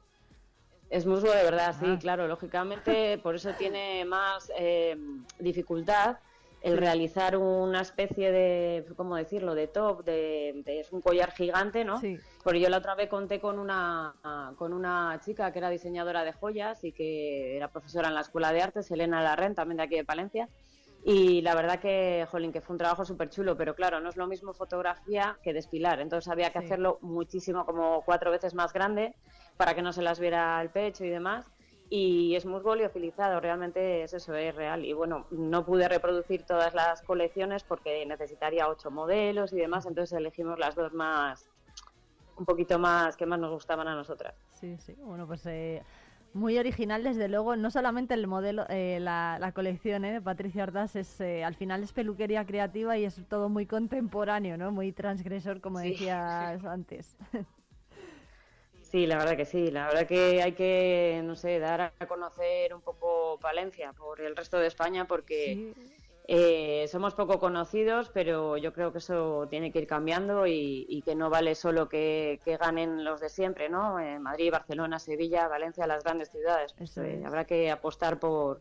[0.91, 1.99] Es musgo de verdad, sí, ah.
[2.01, 2.27] claro.
[2.27, 4.97] Lógicamente, por eso tiene más eh,
[5.39, 6.19] dificultad
[6.63, 11.99] el realizar una especie de, ¿cómo decirlo?, de top, de, es un collar gigante, ¿no?
[12.01, 12.19] Sí.
[12.45, 14.15] Porque yo la otra vez conté con una,
[14.57, 18.53] con una chica que era diseñadora de joyas y que era profesora en la Escuela
[18.53, 20.49] de Artes, Elena Larren, también de aquí de Palencia.
[21.05, 24.17] Y la verdad que, jolín, que fue un trabajo súper chulo, pero claro, no es
[24.17, 25.99] lo mismo fotografía que despilar.
[26.01, 29.17] Entonces había que hacerlo muchísimo, como cuatro veces más grande
[29.57, 31.51] para que no se las viera el pecho y demás.
[31.95, 34.83] Y es musgo liofilizado, realmente es eso, es real.
[34.83, 40.19] Y bueno, no pude reproducir todas las colecciones porque necesitaría ocho modelos y demás, entonces
[40.19, 41.51] elegimos las dos más,
[42.39, 44.35] un poquito más, que más nos gustaban a nosotras.
[44.53, 45.83] Sí, sí, bueno, pues eh,
[46.33, 50.97] muy original desde luego, no solamente el modelo, eh, la, colección eh, de Patricia Ordaz,
[50.97, 54.73] es, al final es peluquería creativa y es todo muy contemporáneo, ¿no?
[54.73, 57.19] Muy transgresor, como decías antes.
[58.93, 59.71] Sí, la verdad que sí.
[59.71, 64.37] La verdad que hay que, no sé, dar a conocer un poco Palencia por el
[64.37, 65.73] resto de España porque
[66.29, 71.15] eh, somos poco conocidos, pero yo creo que eso tiene que ir cambiando y, que
[71.15, 73.97] no vale solo que, ganen los de siempre, ¿no?
[74.21, 76.75] Madrid, Barcelona, Sevilla, Valencia, las grandes ciudades.
[76.99, 78.61] Eh, habrá que apostar por,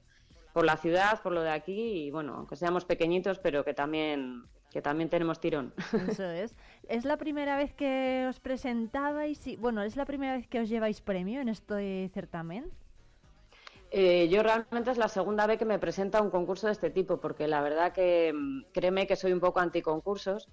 [0.54, 4.46] por la ciudad, por lo de aquí y, bueno, aunque seamos pequeñitos, pero que también
[4.72, 5.74] que también tenemos tirón.
[6.10, 6.56] Eso es.
[6.88, 9.46] ¿Es la primera vez que os presentabais?
[9.48, 12.72] Y, bueno, ¿es la primera vez que os lleváis premio en este certamen?
[13.92, 16.90] Eh, yo realmente es la segunda vez que me presenta a un concurso de este
[16.90, 20.48] tipo, porque la verdad que mm, créeme que soy un poco anticoncursos,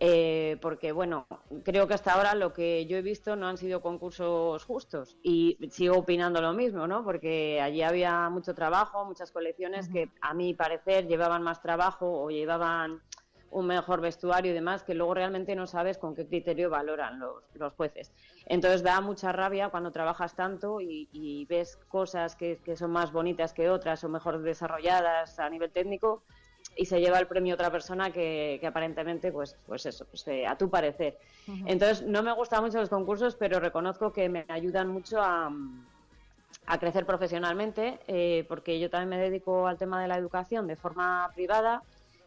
[0.00, 1.28] eh, porque bueno,
[1.62, 5.56] creo que hasta ahora lo que yo he visto no han sido concursos justos y
[5.70, 7.04] sigo opinando lo mismo, ¿no?
[7.04, 12.30] Porque allí había mucho trabajo, muchas colecciones que a mi parecer llevaban más trabajo o
[12.30, 13.00] llevaban
[13.52, 17.44] un mejor vestuario y demás, que luego realmente no sabes con qué criterio valoran los,
[17.54, 18.12] los jueces.
[18.46, 23.68] Entonces da mucha rabia cuando trabajas tanto y, ves cosas que, son más bonitas que
[23.68, 26.22] otras o mejor desarrolladas a nivel técnico
[26.76, 30.56] y se lleva el premio otra persona que, aparentemente, pues, pues eso, pues, eh, a
[30.56, 31.18] tu parecer.
[31.66, 35.52] Entonces no me gustan mucho los concursos, pero reconozco que me ayudan mucho a,
[36.66, 40.76] a crecer profesionalmente, eh, porque yo también me dedico al tema de la educación de
[40.76, 41.82] forma privada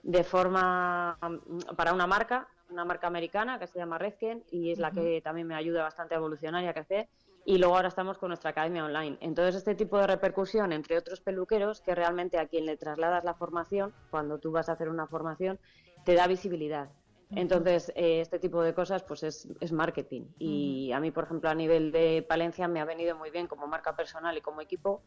[0.05, 4.79] de forma mm, para una marca, una marca americana que se llama Redken y es
[4.79, 7.09] la que también me ayuda bastante a evolucionar y a crecer.
[7.43, 9.17] Y luego ahora estamos con nuestra academia online.
[9.21, 13.35] Entonces, este tipo de repercusión entre otros peluqueros, que realmente a quien le trasladas la
[13.35, 15.59] formación, cuando tú vas a hacer una formación,
[16.05, 16.89] te da visibilidad.
[17.31, 20.23] Entonces, eh, este tipo de cosas pues es, es marketing.
[20.39, 23.67] Y a mí, por ejemplo, a nivel de Palencia me ha venido muy bien como
[23.67, 25.03] marca personal y como equipo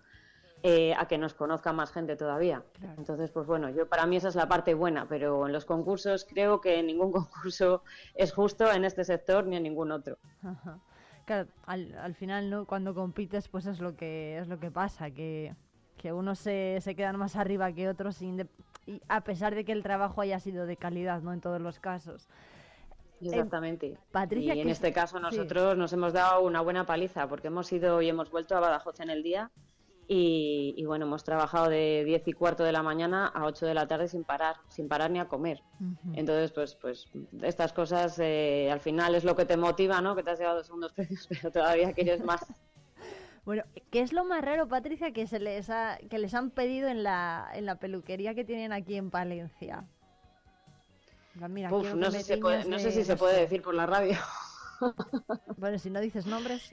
[0.64, 2.64] eh, a que nos conozca más gente todavía.
[2.96, 6.26] Entonces, pues bueno, yo para mí esa es la parte buena, pero en los concursos
[6.28, 7.84] creo que ningún concurso
[8.14, 10.18] es justo en este sector ni en ningún otro.
[11.26, 12.64] Claro, al, final, ¿no?
[12.64, 15.54] Cuando compites, pues es lo que es lo que pasa, que,
[15.96, 18.34] que unos se, se quedan más arriba que otros y
[19.08, 21.32] a pesar de que el trabajo haya sido de calidad, ¿no?
[21.32, 22.28] En todos los casos.
[23.20, 23.98] Exactamente.
[24.10, 28.00] Patricia, y en este caso nosotros nos hemos dado una buena paliza porque hemos ido
[28.02, 29.50] y hemos vuelto a Badajoz en el día
[30.10, 33.86] y, bueno, hemos trabajado de 10 y cuarto de la mañana a 8 de la
[33.86, 35.62] tarde sin parar, sin parar ni a comer.
[36.14, 37.06] Entonces, pues, pues
[37.42, 40.16] estas cosas eh, al final es lo que te motiva, ¿no?
[40.16, 42.40] Que te has llevado segundos precios, pero todavía quieres más.
[43.44, 46.86] Bueno, ¿qué es lo más raro, Patricia, que se les ha, que les han pedido
[46.86, 49.86] en la, en la peluquería que tienen aquí en Palencia?
[51.34, 54.16] no, sé si se puede, no sé si se puede decir por la radio.
[55.56, 56.72] Bueno, si no dices nombres.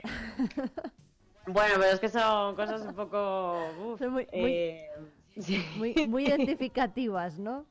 [1.46, 3.56] Bueno, pero es que son cosas un poco...
[4.10, 4.88] muy, eh,
[6.08, 7.66] muy, identificativas, ¿no?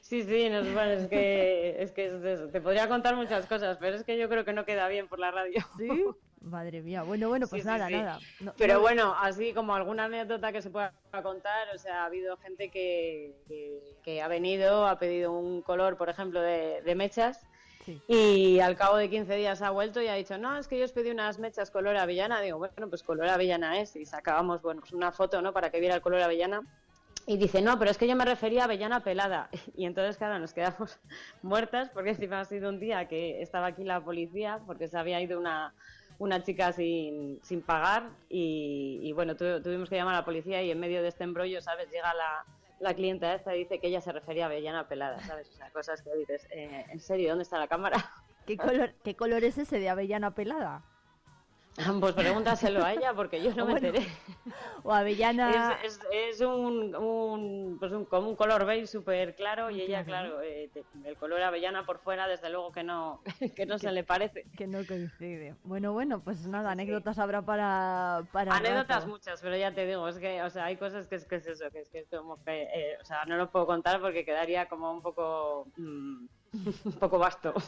[0.00, 2.10] Sí, sí, bueno, es que, es que
[2.52, 5.18] te podría contar muchas cosas, pero es que yo creo que no queda bien por
[5.18, 5.64] la radio.
[5.78, 5.88] ¿Sí?
[6.42, 8.18] Madre mía, bueno, bueno, pues nada, nada.
[8.58, 12.70] pero bueno, así como alguna anécdota que se pueda contar, o sea, ha habido gente
[12.70, 13.34] que,
[14.02, 17.46] que, ha venido, ha pedido un color, por ejemplo, de, de mechas,
[18.08, 20.84] y al cabo de 15 días ha vuelto y ha dicho, no, es que yo
[20.84, 22.40] os pedí unas mechas color avellana.
[22.40, 23.96] Digo, bueno, pues color avellana es.
[23.96, 25.52] Y sacábamos, bueno, pues una foto, ¿no?
[25.52, 26.62] Para que viera el color avellana.
[27.26, 29.48] Y dice, no, pero es que yo me refería a avellana pelada.
[29.76, 30.98] Y entonces, claro, nos quedamos
[31.42, 35.20] muertas porque encima ha sido un día que estaba aquí la policía porque se había
[35.20, 35.74] ido una,
[36.18, 40.80] una chica sin, sin pagar y, bueno, tuvimos que llamar a la policía y en
[40.80, 41.90] medio de este embrollo, ¿sabes?
[41.90, 42.44] Llega la,
[42.80, 45.48] la clienta esta dice que ella se refería a avellana pelada, ¿sabes?
[45.50, 47.30] O sea, cosas que dices, eh, ¿en serio?
[47.30, 47.96] ¿Dónde está la cámara?
[48.46, 50.82] ¿Qué color, ¿Qué color es ese de avellana pelada?
[52.00, 54.06] Pues pregúntaselo a ella porque yo no me Bueno, enteré.
[54.84, 55.78] O avellana...
[55.84, 60.04] Es, es, es un, un, pues un, como un color beige súper claro y ella,
[60.04, 63.22] Claro, eh, te- el color avellana por fuera, desde luego que no,
[63.56, 64.44] que no se le parece.
[64.56, 65.56] Que no coincide.
[65.64, 68.22] Bueno, bueno, pues nada, anécdotas habrá para...
[68.32, 69.08] para Anécdotas rato.
[69.08, 71.46] muchas, pero ya te digo, es que, o sea, hay cosas que es que es
[71.46, 74.24] eso, que es que es como que, eh, o sea, no lo puedo contar porque
[74.24, 76.26] quedaría como un poco, mm,
[76.84, 77.54] un poco vasto.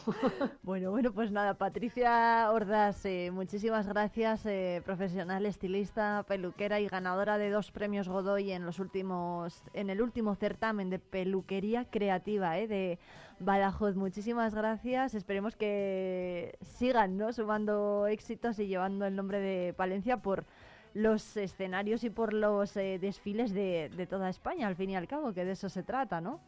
[0.63, 7.37] Bueno, bueno, pues nada, Patricia Ordaz, eh, muchísimas gracias, eh, profesional, estilista, peluquera y ganadora
[7.37, 12.67] de dos premios Godoy en los últimos, en el último certamen de peluquería creativa eh,
[12.67, 12.99] de
[13.39, 13.95] Badajoz.
[13.95, 15.13] Muchísimas gracias.
[15.13, 17.31] Esperemos que sigan ¿no?
[17.31, 20.45] sumando éxitos y llevando el nombre de Palencia por
[20.93, 25.07] los escenarios y por los eh, desfiles de, de toda España, al fin y al
[25.07, 26.39] cabo, que de eso se trata, ¿no?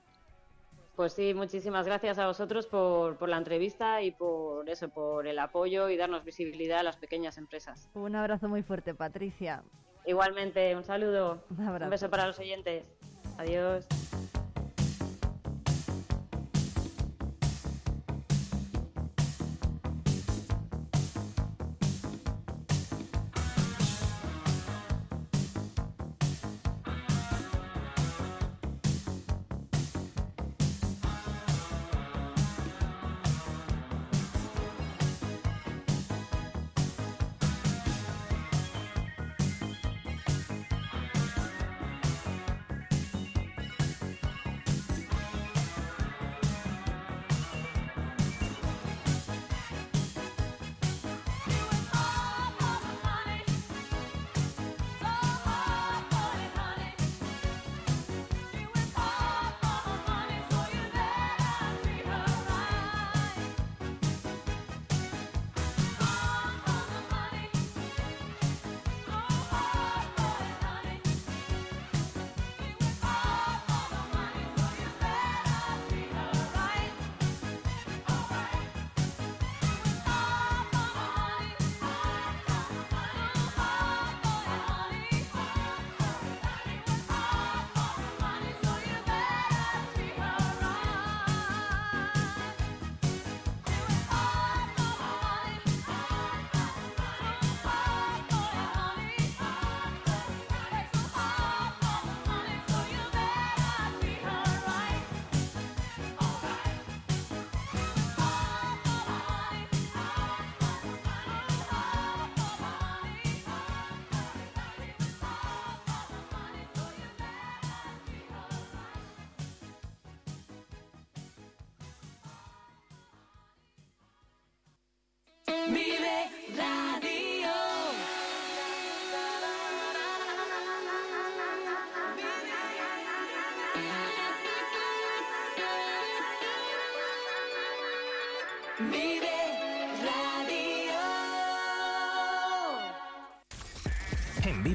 [1.00, 5.40] Pues sí, muchísimas gracias a vosotros por, por la entrevista y por eso, por el
[5.40, 7.90] apoyo y darnos visibilidad a las pequeñas empresas.
[7.94, 9.64] Un abrazo muy fuerte, Patricia.
[10.06, 11.86] Igualmente, un saludo, Un abrazo.
[11.86, 12.84] un beso para los oyentes.
[13.38, 13.88] Adiós.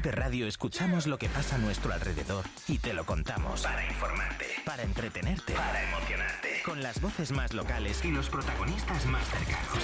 [0.05, 3.63] En Vive Radio escuchamos lo que pasa a nuestro alrededor y te lo contamos.
[3.63, 4.45] Para informarte.
[4.63, 5.53] Para entretenerte.
[5.53, 6.61] Para emocionarte.
[6.63, 9.83] Con las voces más locales y los protagonistas más cercanos.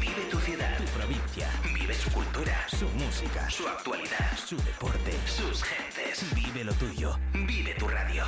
[0.00, 0.78] Vive tu ciudad.
[0.78, 1.50] Tu provincia.
[1.74, 2.56] Vive su cultura.
[2.68, 3.50] Su música.
[3.50, 4.38] Su actualidad.
[4.38, 5.12] Su deporte.
[5.26, 6.32] Sus gentes.
[6.36, 7.18] Vive lo tuyo.
[7.32, 8.26] Vive tu radio.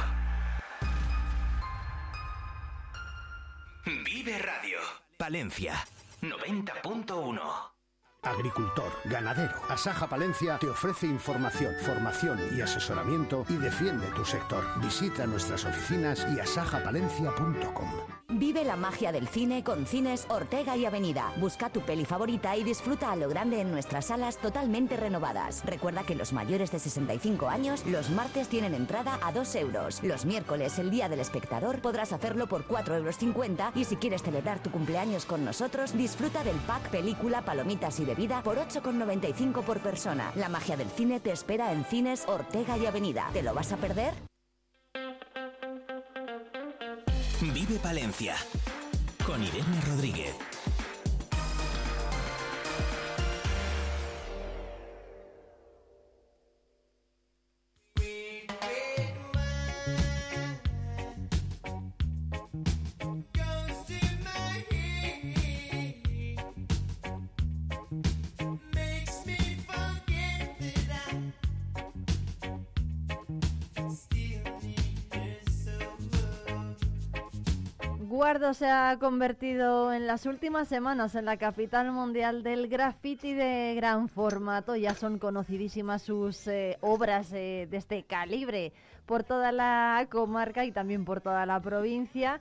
[3.87, 4.81] Vive Radio.
[5.17, 5.87] Palencia.
[6.23, 7.70] 90.1.
[8.31, 9.55] Agricultor, ganadero.
[9.69, 14.65] Asaja Palencia te ofrece información, formación y asesoramiento y defiende tu sector.
[14.81, 18.21] Visita nuestras oficinas y asajapalencia.com.
[18.33, 21.33] Vive la magia del cine con Cines Ortega y Avenida.
[21.39, 25.65] Busca tu peli favorita y disfruta a lo grande en nuestras salas totalmente renovadas.
[25.65, 30.01] Recuerda que los mayores de 65 años los martes tienen entrada a 2 euros.
[30.05, 33.17] Los miércoles, el día del espectador, podrás hacerlo por 4,50 euros
[33.75, 38.59] y si quieres celebrar tu cumpleaños con nosotros, disfruta del pack película, palomitas y por
[38.59, 40.33] 8,95 por persona.
[40.37, 43.31] La magia del cine te espera en Cines Ortega y Avenida.
[43.33, 44.13] ¿Te lo vas a perder?
[47.41, 48.37] Vive Palencia.
[49.27, 50.35] Con Irene Rodríguez.
[78.41, 84.09] Se ha convertido en las últimas semanas en la capital mundial del graffiti de gran
[84.09, 84.75] formato.
[84.77, 88.73] Ya son conocidísimas sus eh, obras eh, de este calibre
[89.05, 92.41] por toda la comarca y también por toda la provincia.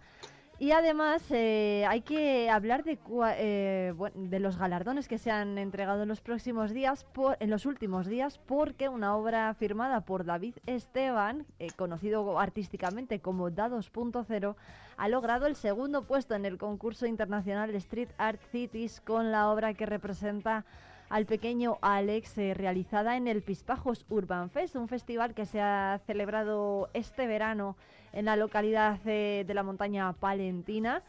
[0.62, 2.99] Y además eh, hay que hablar de,
[3.38, 7.66] eh, de los galardones que se han entregado en los próximos días, por- en los
[7.66, 14.57] últimos días, porque una obra firmada por David Esteban, eh, conocido artísticamente como Dados.0,
[14.97, 19.74] ha logrado el segundo puesto en el concurso internacional Street Art Cities con la obra
[19.74, 20.66] que representa
[21.10, 26.01] al pequeño Alex, eh, realizada en el Pispajos Urban Fest, un festival que se ha
[26.05, 27.78] celebrado este verano
[28.14, 31.03] en la localidad eh, de la montaña palentina.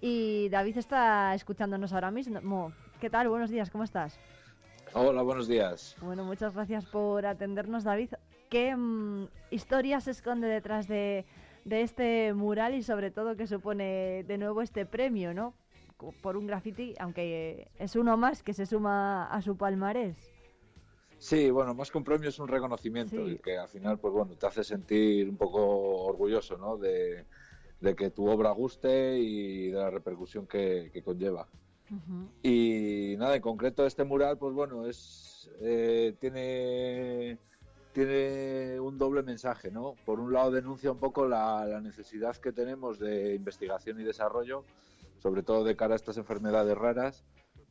[0.00, 2.72] Y David está escuchándonos ahora mismo.
[3.00, 3.28] ¿Qué tal?
[3.28, 4.18] Buenos días, ¿cómo estás?
[4.94, 5.96] Hola, buenos días.
[6.00, 8.10] Bueno, muchas gracias por atendernos, David.
[8.48, 11.26] ¿Qué mm, historia se esconde detrás de,
[11.64, 15.54] de este mural y sobre todo qué supone de nuevo este premio, ¿no?
[16.22, 20.37] Por un graffiti, aunque es uno más que se suma a su palmarés.
[21.18, 23.38] Sí, bueno, más que un premio es un reconocimiento Sí.
[23.42, 26.76] que al final, pues bueno, te hace sentir un poco orgulloso, ¿no?
[26.76, 27.24] De,
[27.80, 31.48] de que tu obra guste y de la repercusión que, que conlleva.
[32.42, 37.38] Y nada, en concreto este mural, pues bueno, es eh, tiene
[37.94, 39.94] tiene un doble mensaje, ¿no?
[40.04, 44.64] Por un lado denuncia un poco la, la necesidad que tenemos de investigación y desarrollo,
[45.18, 47.24] sobre todo de cara a estas enfermedades raras,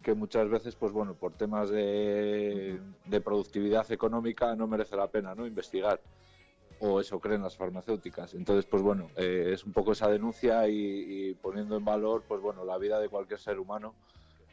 [0.07, 5.35] que muchas veces, pues bueno, por temas de, de productividad económica no merece la pena,
[5.35, 5.45] ¿no?
[5.45, 5.99] Investigar
[6.79, 8.33] o eso creen las farmacéuticas.
[8.33, 12.39] Entonces, pues bueno, eh, es un poco esa denuncia y, y poniendo en valor, pues
[12.39, 13.95] bueno, la vida de cualquier ser humano,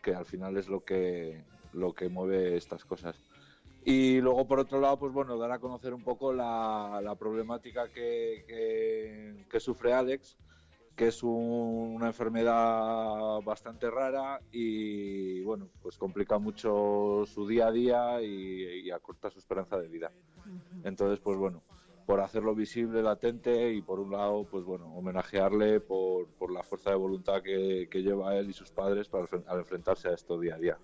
[0.02, 3.14] que al final es lo que, lo que mueve estas cosas.
[3.84, 7.86] Y luego, por otro lado, pues bueno, dar a conocer un poco la, la problemática
[7.92, 10.36] que, que- que sufre Alex,
[10.94, 17.72] que es un- una enfermedad bastante rara y, bueno, pues complica mucho su día a
[17.72, 20.12] día y, y acorta su esperanza de vida.
[20.82, 21.64] Entonces, pues bueno,
[22.04, 26.90] por hacerlo visible, latente y por un lado, pues bueno, homenajearle por, por la fuerza
[26.90, 30.56] de voluntad que, que lleva él y sus padres para al enfrentarse a esto día
[30.56, 30.80] a día.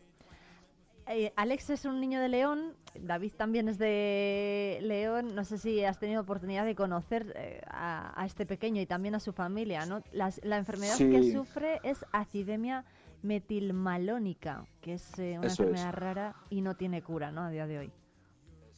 [1.12, 5.34] Eh, Alex es un niño de León, David también es de León.
[5.34, 9.16] No sé si has tenido oportunidad de conocer eh, a, a este pequeño y también
[9.16, 10.02] a su familia, ¿no?
[10.12, 12.84] La enfermedad que sufre es acidemia
[13.22, 15.68] metilmalónica, que es eh, una Eso es.
[15.70, 17.42] enfermedad rara y no tiene cura, ¿no?
[17.42, 17.92] A día de hoy.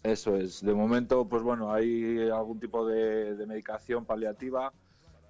[0.02, 0.64] Eso es.
[0.64, 4.72] De momento, pues bueno, hay algún tipo de, de medicación paliativa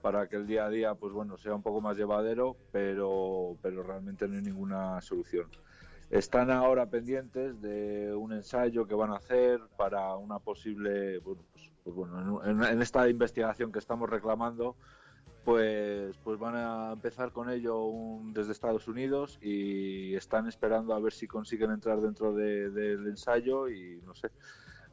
[0.00, 3.82] para que el día a día, pues bueno, sea un poco más llevadero, pero, pero
[3.82, 5.46] realmente no hay ninguna solución.
[6.12, 11.70] Están ahora pendientes de un ensayo que van a hacer para una posible, bueno, pues,
[11.82, 14.76] pues bueno, en, en esta investigación que estamos reclamando,
[15.42, 21.00] pues, pues van a empezar con ello un- desde Estados Unidos y están esperando a
[21.00, 24.30] ver si consiguen entrar dentro de- del ensayo y no sé,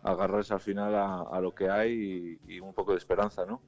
[0.01, 3.61] agarrarse al final a, lo que hay y un poco de esperanza, ¿no?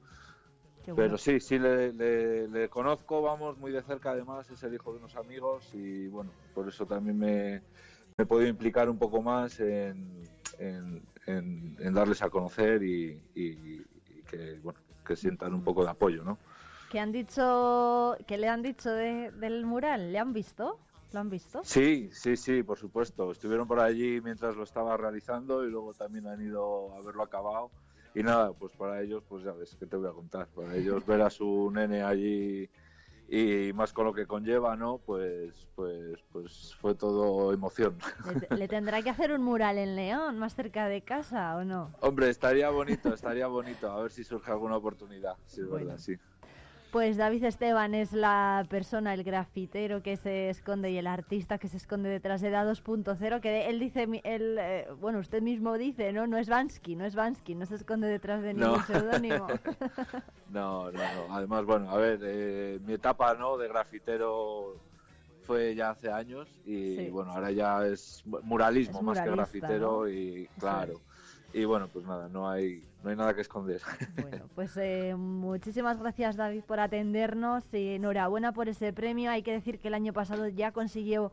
[0.84, 4.74] Qué Pero sí, sí le, le- le conozco, vamos, muy de cerca además, es el
[4.74, 7.62] hijo de unos amigos y bueno, por eso también me,
[8.16, 10.22] me he podido implicar un poco más en,
[10.58, 15.84] en- en- en darles a conocer y, y- y que, bueno, que sientan un poco
[15.84, 16.38] de apoyo, ¿no?
[16.90, 20.12] ¿Qué han dicho, qué le han dicho de- del mural?
[20.12, 20.78] ¿Le han visto?
[21.12, 21.62] ¿Lo han visto?
[21.62, 23.30] Sí, sí, sí, por supuesto.
[23.30, 27.70] Estuvieron por allí mientras lo estaba realizando y luego también han ido a verlo acabado.
[28.14, 30.48] Y nada, pues para ellos, pues ya ves, ¿qué te voy a contar?
[30.48, 32.68] Para ellos ver a su nene allí
[33.28, 34.98] y más con lo que conlleva, ¿no?
[34.98, 37.96] Pues, pues, pues fue todo emoción.
[38.50, 41.90] ¿Le, le tendrá que hacer un mural en León, más cerca de casa o no?
[42.02, 43.90] Hombre, estaría bonito, estaría bonito.
[43.90, 45.36] A ver si surge alguna oportunidad.
[45.46, 45.86] Sí, es Bueno.
[45.86, 46.16] verdad, sí.
[46.92, 51.66] Pues David Esteban es la persona, el grafitero que se esconde y el artista que
[51.66, 56.26] se esconde detrás de Dados.0, que él dice, él, eh, bueno, usted mismo dice, ¿no?
[56.26, 58.66] No es Bansky, no es Bansky, no se esconde detrás de No.
[58.72, 59.46] ningún seudónimo.
[60.50, 61.34] No, no, no.
[61.34, 63.56] Además, bueno, a ver, eh, mi etapa ¿no?
[63.56, 64.76] de grafitero
[65.46, 67.08] fue ya hace años y Sí.
[67.08, 70.08] bueno, ahora ya es muralismo Es más que grafitero ¿no?
[70.10, 71.00] y claro.
[71.54, 73.80] Y bueno, pues nada, no hay, no hay nada que esconder.
[74.20, 79.30] Bueno, pues eh, muchísimas gracias David por atendernos y enhorabuena por ese premio.
[79.30, 81.32] Hay que decir que el año pasado ya consiguió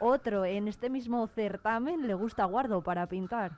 [0.00, 2.06] otro en este mismo certamen.
[2.06, 3.52] Le gusta Guardo para pintar.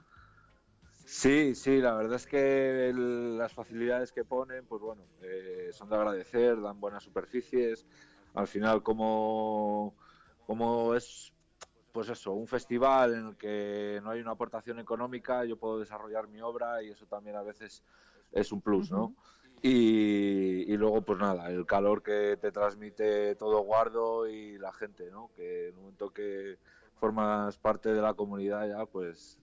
[1.05, 5.89] Sí, sí, la verdad es que el- las facilidades que ponen, pues bueno, eh, son
[5.89, 7.87] de agradecer, dan buenas superficies.
[8.35, 9.95] Al final, como,
[10.47, 11.33] como es,
[11.97, 16.29] pues eso, un festival en el que no hay una aportación económica, yo puedo desarrollar
[16.29, 17.83] mi obra y eso también a veces
[18.33, 19.15] es un plus, ¿no?
[19.63, 25.11] Y, y luego, pues nada, el calor que te transmite todo Guardo y la gente,
[25.11, 25.31] ¿no?
[25.35, 26.59] Que en el momento que
[26.97, 29.39] formas parte de la comunidad ya, pues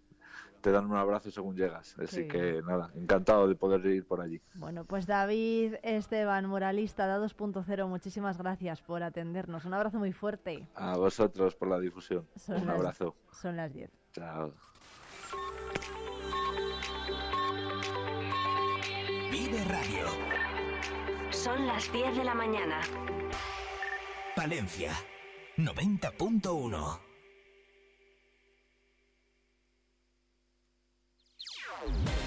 [0.64, 1.94] te dan un abrazo según llegas.
[2.00, 2.28] Así Sí.
[2.30, 4.42] que nada, encantado de poder ir por allí.
[4.56, 9.66] Bueno, pues David Esteban, muralista de 2.0, muchísimas gracias por atendernos.
[9.66, 10.66] Un abrazo muy fuerte.
[10.76, 12.26] A vosotros por la difusión.
[12.38, 13.16] Son Un las- abrazo.
[13.34, 13.92] Son las 10.
[14.14, 14.54] Chao.
[19.32, 20.06] Vive Radio.
[21.32, 22.80] Son las 10 de la mañana.
[24.36, 24.92] Palencia.
[25.58, 27.00] 90.1.
[31.84, 32.23] Bye.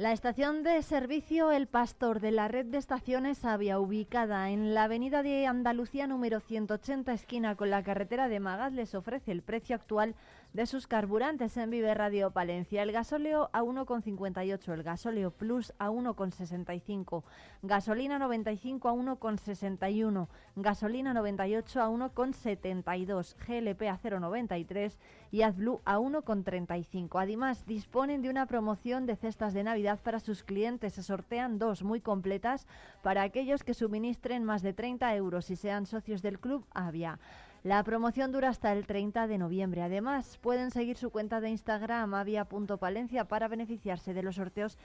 [0.00, 4.84] La estación de servicio El Pastor de la red de estaciones Avia, ubicada en la
[4.84, 9.76] avenida de Andalucía número 180, esquina con la carretera de Magat, les ofrece el precio
[9.76, 10.14] actual
[10.54, 12.82] de sus carburantes en Vive Radio Palencia.
[12.82, 17.22] El gasóleo a 1,58, el gasóleo Plus a 1,65,
[17.60, 24.96] gasolina 95 a 1,61, gasolina 98 a 1,72, GLP a 0,93
[25.30, 27.20] y AdBlue a 1,35.
[27.20, 30.94] Además, disponen de una promoción de cestas de Navidad para sus clientes.
[30.94, 32.66] Se sortean dos muy completas
[33.02, 37.18] para aquellos que suministren más de 30 euros y sean socios del club Avia.
[37.62, 39.82] La promoción dura hasta el 30 de noviembre.
[39.82, 44.78] Además, pueden seguir su cuenta de Instagram avia.palencia para beneficiarse de los sorteos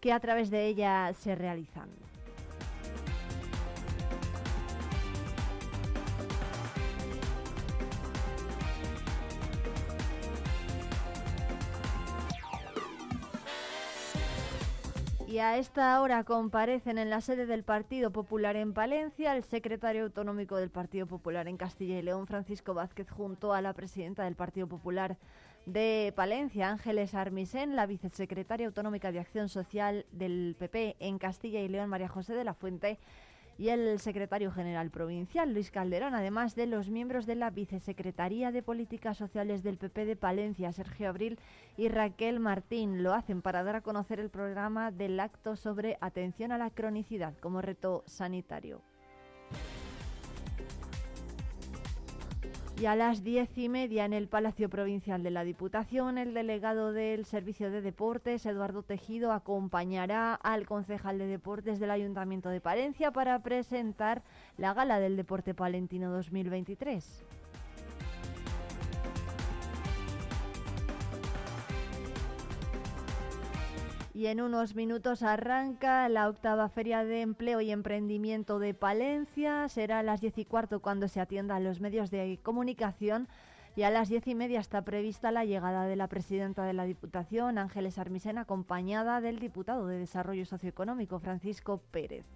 [0.00, 1.88] que a través de ella se realizan.
[15.28, 20.04] Y a esta hora comparecen en la sede del Partido Popular en Palencia el secretario
[20.04, 24.36] autonómico del Partido Popular en Castilla y León, Francisco Vázquez, junto a la presidenta del
[24.36, 25.18] Partido Popular
[25.66, 31.68] de Palencia, Ángeles Armisen, la vicesecretaria autonómica de Acción Social del PP en Castilla y
[31.68, 32.98] León, María José de la Fuente,
[33.58, 38.62] y el secretario general provincial, Luis Calderón, además de los miembros de la Vicesecretaría de
[38.62, 41.40] Políticas Sociales del PP de Palencia, Sergio Abril
[41.76, 43.02] y Raquel Martín.
[43.02, 47.36] Lo hacen para dar a conocer el programa del acto sobre atención a la cronicidad
[47.40, 48.80] como reto sanitario.
[52.80, 56.92] Y a las diez y media en el Palacio Provincial de la Diputación, el delegado
[56.92, 63.10] del Servicio de Deportes, Eduardo Tejido, acompañará al concejal de Deportes del Ayuntamiento de Palencia
[63.10, 64.22] para presentar
[64.58, 67.24] la Gala del Deporte Palentino 2023.
[74.18, 79.68] Y en unos minutos arranca la octava Feria de Empleo y Emprendimiento de Palencia.
[79.68, 83.28] Será a las diez y cuarto cuando se atienda a los medios de comunicación.
[83.76, 86.82] Y a las diez y media está prevista la llegada de la presidenta de la
[86.82, 92.26] Diputación, Ángeles Armisen, acompañada del diputado de Desarrollo Socioeconómico, Francisco Pérez.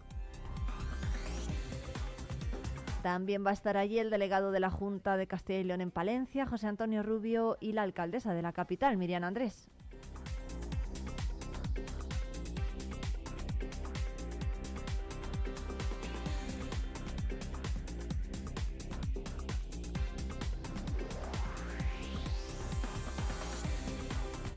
[3.02, 5.90] También va a estar allí el delegado de la Junta de Castilla y León en
[5.90, 9.68] Palencia, José Antonio Rubio, y la alcaldesa de la capital, Miriam Andrés.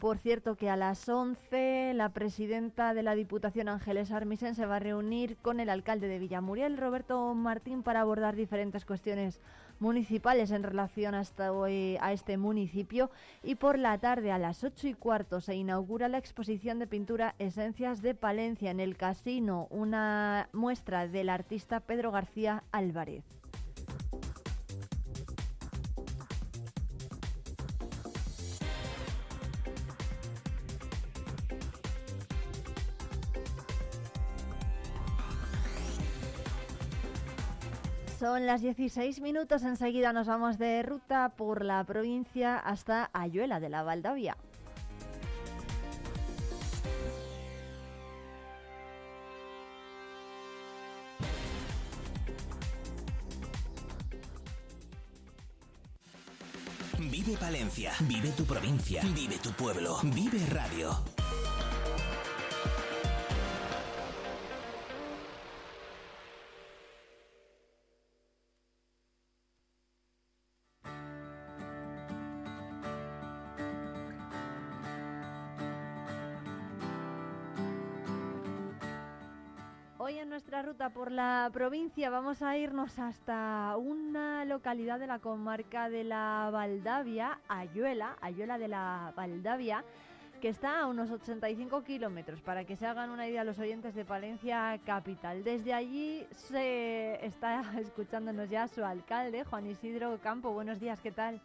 [0.06, 4.76] Por cierto que a las 11 la presidenta de la Diputación Ángeles Armisen se va
[4.76, 9.42] a reunir con el alcalde de Villamuriel, Roberto Martín, para abordar diferentes cuestiones
[9.80, 13.10] municipales en relación hasta hoy a este municipio
[13.42, 17.34] y por la tarde a las 8 y cuarto se inaugura la exposición de pintura
[17.40, 23.24] Esencias de Palencia en el Casino, una muestra del artista Pedro García Álvarez.
[38.26, 43.70] Son las 16 minutos, enseguida nos vamos de ruta por la provincia hasta Ayuela de
[43.70, 44.36] la Valdavia.
[56.98, 61.15] Vive Palencia, vive tu provincia, vive tu pueblo, vive Radio.
[81.16, 88.18] La provincia vamos a irnos hasta una localidad de la comarca de la Valdavia, Ayuela,
[88.20, 89.86] Ayuela de la Valdavia,
[90.42, 94.04] que está a unos 85 kilómetros, para que se hagan una idea los oyentes de
[94.04, 95.46] Palencia Capital.
[95.46, 100.52] Desde allí se está escuchándonos ya su alcalde, Juan Isidro Campo.
[100.52, 101.40] Buenos días, ¿qué tal?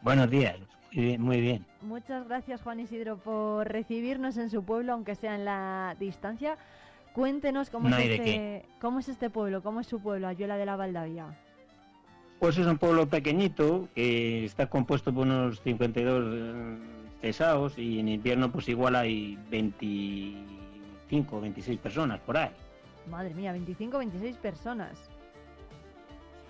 [0.00, 0.58] Buenos días,
[0.92, 1.22] muy bien.
[1.22, 1.66] Muy bien.
[1.82, 6.56] Muchas gracias, Juan Isidro, por recibirnos en su pueblo, aunque sea en la distancia.
[7.14, 10.66] Cuéntenos cómo, No es, este, cómo es este pueblo, cómo es su pueblo, Ayuela de
[10.66, 11.26] la Valdavia.
[12.38, 16.78] Pues es un pueblo pequeñito que está compuesto por unos 52 eh,
[17.20, 22.50] cesaos y en invierno pues igual hay 25 o 26 personas por ahí.
[23.10, 24.96] Madre mía, 25, 26 personas.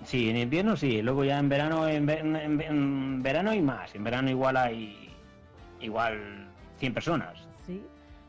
[0.04, 4.04] Sí, en invierno sí, luego ya en verano en, en- en verano hay más, en
[4.04, 5.10] verano igual hay
[5.80, 6.46] igual
[6.78, 7.48] 100 personas.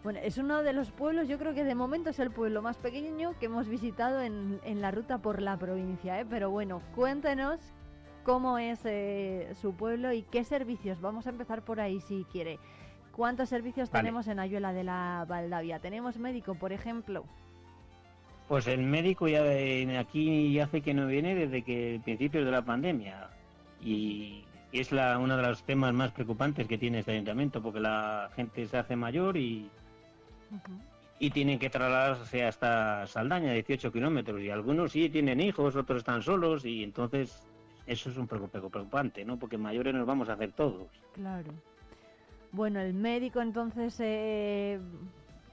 [0.04, 2.78] Bueno, es uno de los pueblos, yo creo que de momento es el pueblo más
[2.78, 6.26] pequeño que hemos visitado en, en la ruta por la provincia, ¿eh?
[6.28, 7.60] Pero bueno, cuéntenos
[8.24, 11.02] cómo es eh, su pueblo y qué servicios.
[11.02, 12.58] Vamos a empezar por ahí si quiere.
[13.12, 14.04] ¿Cuántos servicios Vale.
[14.04, 15.80] tenemos en Ayuela de la Valdavia?
[15.80, 17.26] ¿Tenemos médico, por ejemplo?
[18.48, 22.64] Pues el médico ya de aquí hace que no viene desde que principios de la
[22.64, 23.30] pandemia
[23.82, 28.30] y es la, uno de los temas más preocupantes que tiene este ayuntamiento porque la
[28.36, 29.70] gente se hace mayor y,
[31.22, 36.24] y tienen que trasladarse hasta Saldaña, 18 kilómetros y algunos sí tienen hijos, otros están
[36.24, 37.48] solos y entonces
[37.86, 39.38] eso es un poco preocupante, ¿no?
[39.38, 40.88] Porque mayores nos vamos a hacer todos.
[41.14, 41.54] Claro.
[42.52, 44.80] Bueno, el médico entonces eh,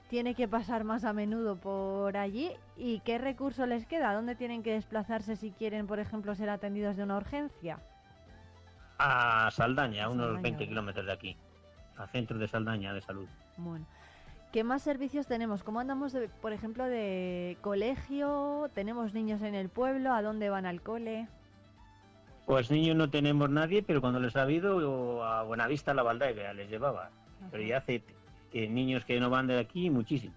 [0.09, 2.51] tiene que pasar más a menudo por allí.
[2.75, 4.13] ¿Y qué recurso les queda?
[4.13, 7.79] ¿Dónde tienen que desplazarse si quieren, por ejemplo, ser atendidos de una urgencia?
[8.97, 10.69] A Saldaña, a unos Saldaña, 20 ¿verdad?
[10.69, 11.37] kilómetros de aquí,
[11.95, 13.27] al centro de Saldaña de salud.
[13.57, 13.85] Bueno.
[14.51, 15.63] ¿Qué más servicios tenemos?
[15.63, 18.69] ¿Cómo andamos, de- por ejemplo, de colegio?
[18.73, 20.11] ¿Tenemos niños en el pueblo?
[20.13, 21.27] ¿A dónde van al cole?
[22.47, 26.67] Pues niños no tenemos nadie, pero cuando les ha habido a Buenavista la Valdavia les
[26.69, 27.11] llevaba.
[27.51, 28.03] Pero ya hace
[28.51, 30.33] que niños que no van de aquí muchísimo.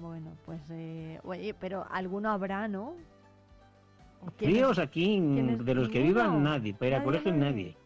[0.00, 2.94] Bueno, pues, eh, oye, pero alguno habrá, ¿no?
[4.22, 5.62] ¿O quiénes- Críos aquí, quiénes?
[5.64, 6.72] de los que vivan, nadie.
[6.72, 7.76] Para ir al colegio, nadie.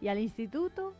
[0.00, 0.94] ¿Y al instituto?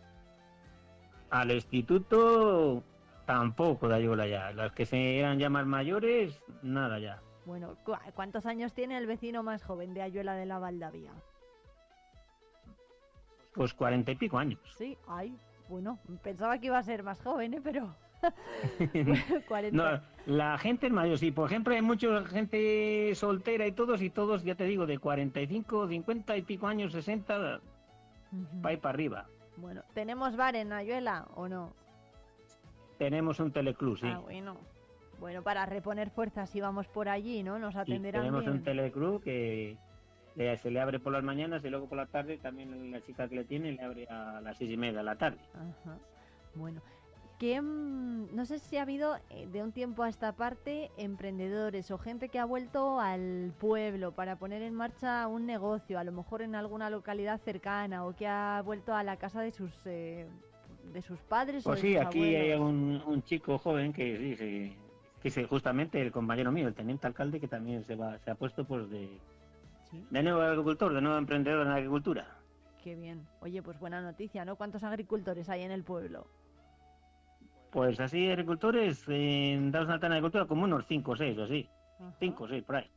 [1.30, 2.82] Al instituto,
[3.26, 4.52] tampoco de Ayuela ya.
[4.52, 7.20] Las que se eran ya más mayores, nada ya.
[7.44, 11.12] Bueno, ¿cu- ¿cuántos años tiene el vecino más joven de Ayuela de la Valdavia?
[13.54, 14.60] Pues cuarenta y pico años.
[14.76, 15.36] Sí, ay,
[15.68, 17.60] bueno, pensaba que iba a ser más joven, ¿eh?
[17.62, 17.94] pero...
[18.92, 19.76] Bueno, 40.
[20.00, 21.30] No, la gente es mayor, sí.
[21.30, 25.88] Por ejemplo, hay mucha gente soltera y todos, y todos, ya te digo, de 45,
[25.88, 27.60] 50 y pico años, 60,
[28.32, 28.60] Ujú.
[28.62, 29.26] para ir para arriba.
[29.56, 31.72] Bueno, ¿tenemos bar en Ayuela o no?
[32.98, 34.06] Tenemos un teleclub, sí.
[34.06, 34.56] Ah, bueno.
[35.18, 37.58] Bueno, para reponer fuerzas si vamos por allí, ¿no?
[37.58, 38.56] Nos Sí, atenderán tenemos bien.
[38.56, 39.78] un teleclub que
[40.36, 43.36] se le abre por las mañanas y luego por la tarde también la chica que
[43.36, 45.38] le tiene le abre a las seis y media de la tarde.
[45.54, 45.96] Ajá.
[46.54, 46.82] Bueno,
[47.38, 51.90] que mm, no sé si ha habido eh, de un tiempo a esta parte emprendedores
[51.90, 56.12] o gente que ha vuelto al pueblo para poner en marcha un negocio, a lo
[56.12, 60.26] mejor en alguna localidad cercana o que ha vuelto a la casa de sus eh,
[60.92, 64.16] de sus padres o Pues de sí, sus aquí hay un, un chico joven que
[64.18, 64.76] sí, sí,
[65.22, 68.34] que es justamente el compañero mío, el teniente alcalde, que también se va, se ha
[68.34, 69.18] puesto pues de,
[70.10, 72.26] de nuevo agricultor, de nuevo emprendedor en la agricultura.
[72.82, 73.26] Qué bien.
[73.40, 74.56] Oye, pues buena noticia, ¿no?
[74.56, 76.26] ¿Cuántos agricultores hay en el pueblo?
[77.72, 81.68] Pues así agricultores, en Daos Natana Agricultura, como unos cinco o seis o así.
[81.98, 82.14] Ajá.
[82.20, 82.88] Cinco o seis, por ahí.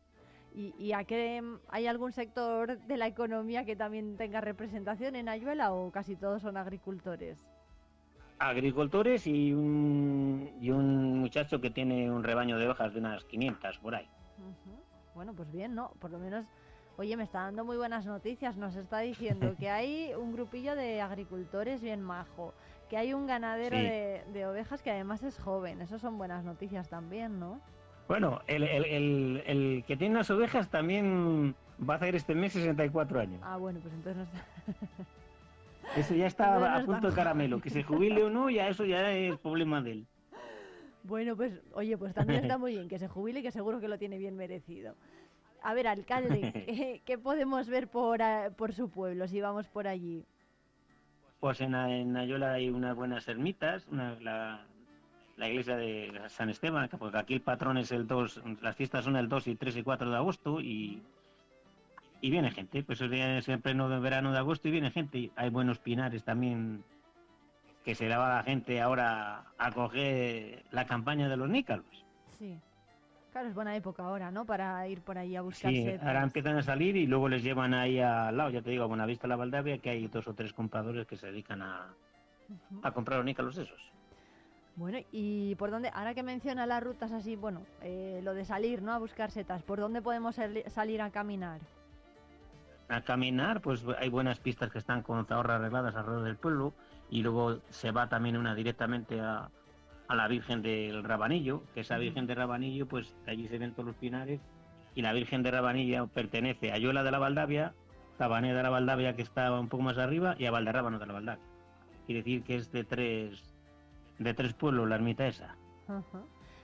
[0.53, 5.29] ¿Y, y a qué hay algún sector de la economía que también tenga representación en
[5.29, 7.45] Ayuela o casi todos son agricultores?
[8.39, 13.77] Agricultores y un, y un muchacho que tiene un rebaño de hojas de unas 500
[13.79, 14.07] por ahí.
[15.13, 15.91] Bueno, pues bien, ¿no?
[15.99, 16.45] Por lo menos,
[16.97, 18.55] oye, me está dando muy buenas noticias.
[18.55, 22.53] Nos está diciendo que hay un grupillo de agricultores bien majo,
[22.89, 23.83] que hay un ganadero Sí.
[23.83, 25.81] de, de ovejas que además es joven.
[25.81, 27.59] Eso son buenas noticias también, ¿no?
[28.07, 31.53] Bueno, el, el, el, el que tiene las ovejas también
[31.87, 33.41] va a hacer este mes 64 años.
[33.43, 35.03] Ah, bueno, pues entonces no está...
[35.95, 37.59] Eso ya está no a punto de caramelo.
[37.59, 40.07] Que se jubile o no, ya eso ya es problema de él.
[41.03, 43.97] Bueno, pues, oye, pues también está muy bien que se jubile, que seguro que lo
[43.97, 44.95] tiene bien merecido.
[45.63, 48.19] A ver, alcalde, ¿qué, qué podemos ver por,
[48.57, 50.23] por su pueblo si vamos por allí?
[51.39, 54.65] Pues en, en Ayola hay unas buenas ermitas, una, la,
[55.37, 59.05] la iglesia de San Esteban, que- porque aquí el patrón es el 2, las fiestas
[59.05, 61.01] son el 2 y 3 y 4 de agosto y,
[62.21, 65.31] y viene gente, pues es en pleno de verano de agosto y viene gente.
[65.35, 66.83] Hay buenos pinares también
[67.83, 72.05] que se la va la gente ahora a coger la campaña de los nícalos.
[72.37, 72.59] Sí.
[73.31, 74.45] Claro, es buena época ahora, ¿no?
[74.45, 76.05] Para ir por ahí a buscar Sí, setas.
[76.07, 78.87] ahora empiezan a salir y luego les llevan ahí al lado, ya te digo, a
[78.87, 81.93] Buenavista la Valdavia, que hay dos o tres compradores que se dedican a,
[82.81, 83.79] a comprar onícalos esos.
[84.75, 88.81] Bueno, y por dónde, ahora que menciona las rutas así, bueno, eh, lo de salir,
[88.81, 88.93] ¿no?
[88.93, 91.59] A buscar setas, ¿por dónde podemos sali- salir a caminar?
[92.89, 96.73] A caminar, pues hay buenas pistas que están con zahorras arregladas alrededor del pueblo
[97.09, 99.49] y luego se va también una directamente a,
[100.07, 103.85] a la Virgen del Rabanillo, que esa Virgen de Rabanillo, pues allí se ven todos
[103.85, 104.41] los pinares
[104.95, 107.73] y la Virgen de Rabanillo pertenece a Yola de la Valdavia,
[108.17, 111.13] Tabanea de la Valdavia que está un poco más arriba y a Valderrábano de la
[111.13, 111.43] Valdavia.
[112.05, 113.43] Quiere decir que es de tres
[114.17, 115.55] de tres pueblos la ermita esa.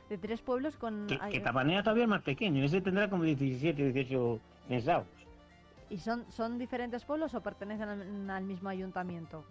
[0.09, 1.07] De tres pueblos con...
[1.07, 5.07] Que, que Tabanea todavía es más pequeño, ese tendrá como 17, 18 censados.
[5.89, 9.43] ¿Y son, son diferentes pueblos o pertenecen al, al mismo ayuntamiento?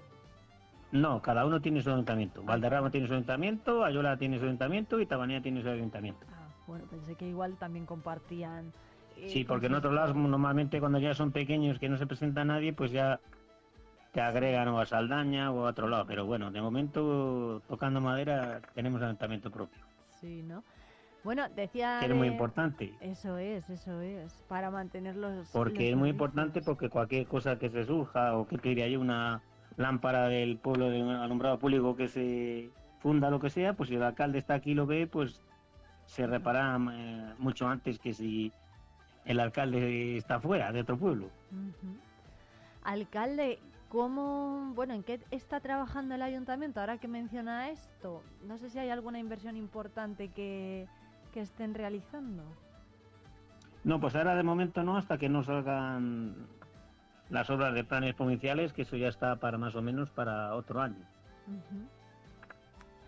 [0.92, 2.42] No, cada uno tiene su ayuntamiento.
[2.42, 6.24] Valderrama tiene su ayuntamiento, Ayola tiene su ayuntamiento y Tabanea tiene su ayuntamiento.
[6.66, 8.72] Bueno, pensé que igual también compartían...
[9.16, 12.44] eh, Sí, porque en otros lados normalmente cuando ya son pequeños que no se presenta
[12.44, 13.20] nadie, pues ya
[14.12, 16.06] te agregan o a Saldaña o a otro lado.
[16.06, 19.80] Pero bueno, de momento, tocando madera, tenemos ayuntamiento propio,
[20.20, 20.62] Sí, ¿no?
[21.24, 21.98] Bueno, decía...
[22.00, 22.94] que es muy importante.
[23.00, 25.48] Eso es, eso es, para mantener los...
[25.50, 28.96] Porque los es muy importante porque cualquier cosa que se surja o que pide ahí
[28.96, 29.42] una
[29.76, 32.70] lámpara del pueblo de un alumbrado público que se
[33.00, 35.40] funda lo que sea, pues si el alcalde está aquí y lo ve, pues
[36.06, 38.52] se repara eh, mucho antes que si
[39.24, 41.30] el alcalde está fuera de otro pueblo.
[41.50, 41.96] Ujú.
[42.82, 48.22] Alcalde, ¿cómo, bueno, en qué está trabajando el ayuntamiento ahora que menciona esto?
[48.46, 50.86] No sé si hay alguna inversión importante que,
[51.34, 52.44] que estén realizando.
[53.82, 56.46] No, pues ahora de momento no, hasta que no salgan
[57.28, 60.80] las obras de planes provinciales, que eso ya está para más o menos para otro
[60.80, 61.04] año.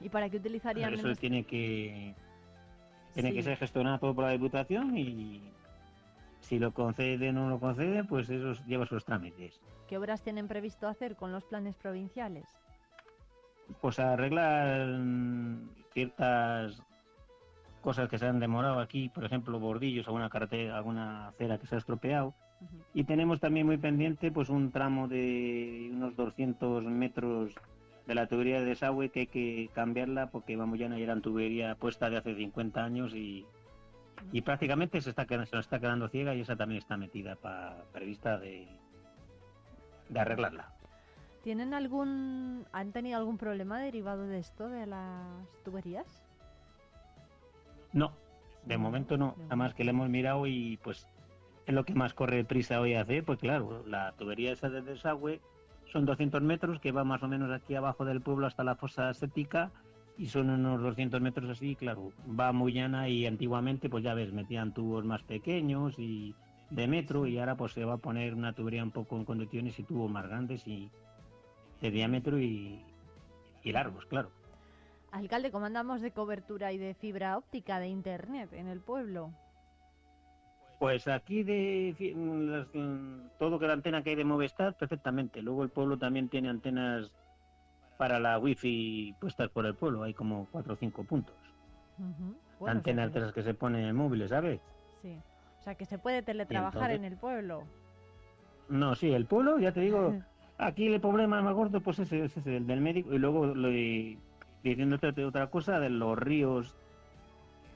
[0.01, 2.15] ¿Y para qué utilizarían Eso en tiene que
[3.15, 5.41] tiene que ser gestionado por la Diputación y
[6.41, 9.59] si lo concede o no lo concede, pues eso lleva sus trámites.
[9.89, 12.45] qué obras tienen previsto hacer con los planes provinciales?
[13.81, 15.01] Pues arreglar
[15.95, 16.83] ciertas
[17.87, 21.77] cosas que se han demorado aquí, por ejemplo, bordillos, alguna carretera, alguna acera que se
[21.77, 22.35] ha estropeado.
[22.95, 27.55] Y tenemos también muy pendiente pues un tramo de unos 200 metros
[28.09, 31.77] de la tubería de desagüe que hay que cambiarla porque vamos ya no era tubería
[31.77, 33.47] puesta de hace 50 años y,
[34.33, 37.85] y prácticamente se está se nos está quedando ciega y esa también está metida para
[37.93, 38.67] prevista de,
[40.09, 40.73] de arreglarla.
[41.45, 46.26] ¿Tienen algún, han tenido algún problema derivado de esto, de las tuberías?
[47.97, 48.13] No,
[48.67, 51.09] de momento no, nada más que le hemos mirado y pues
[51.65, 54.83] es lo que más corre prisa hoy a hacer, pues claro, la tubería esa de
[54.83, 55.41] desagüe
[55.91, 59.15] son 200 metros que va más o menos aquí abajo del pueblo hasta la fosa
[59.15, 59.73] séptica
[60.19, 64.31] y son unos 200 metros así, claro, va muy llana y antiguamente pues ya ves,
[64.31, 66.35] metían tubos más pequeños y
[66.69, 69.79] de metro y ahora pues se va a poner una tubería un poco en condiciones
[69.79, 70.91] y tubos más grandes y
[71.81, 72.79] de diámetro y,
[73.65, 74.31] y largos, claro.
[75.17, 79.33] Alcalde, ¿cómo andamos de cobertura y de fibra óptica de internet en el pueblo?
[80.79, 85.41] Pues aquí de las, mm, todo que la antena que hay de Movistar, perfectamente.
[85.41, 87.11] Luego el pueblo también tiene antenas
[87.97, 90.03] para la wifi puestas por el pueblo.
[90.03, 91.35] Hay como cuatro o cinco puntos.
[91.99, 92.13] Ujú.
[92.23, 94.61] Bueno, o sea antenas que- de esas que se ponen en móviles, ¿sabes?
[95.01, 95.19] Sí.
[95.61, 97.63] O sea, que se puede teletrabajar entonces- en el pueblo.
[98.69, 100.15] No, sí, el pueblo, ya te digo,
[100.59, 103.15] aquí el problema más gordo pues ese es el del médico.
[103.15, 103.71] Y luego lo
[104.71, 106.75] diciéndote otra- cosa de los ríos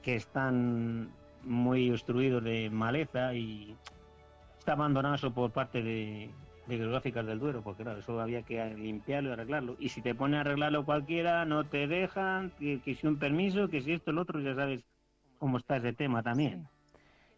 [0.03, 1.09] que están
[1.43, 3.75] muy obstruidos de maleza y
[4.59, 6.29] está abandonado eso por parte de,
[6.67, 9.75] de Hidrográficas del Duero, porque claro, eso había que limpiarlo y arreglarlo.
[9.79, 13.67] Y si te pone a arreglarlo cualquiera, no te dejan, que, que si un permiso,
[13.69, 14.81] que si esto, el otro, ya sabes
[15.39, 16.67] cómo está ese tema también.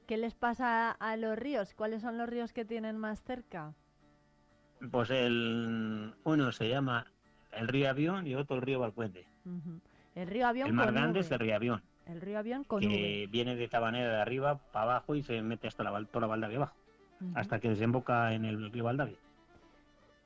[0.07, 1.73] ¿Qué les pasa a los ríos?
[1.73, 3.73] ¿Cuáles son los ríos que tienen más cerca?
[4.91, 7.05] Pues el uno se llama
[7.53, 9.25] el río Avión y otro el río Valpuente.
[10.15, 12.81] El río Avión El más con grande es el río Avión, El río Avión con
[12.81, 16.27] que viene de Tabanera de arriba para abajo y se mete hasta la, toda la
[16.27, 16.75] Valdavia abajo,
[17.35, 19.17] hasta que desemboca en el río Valdavia.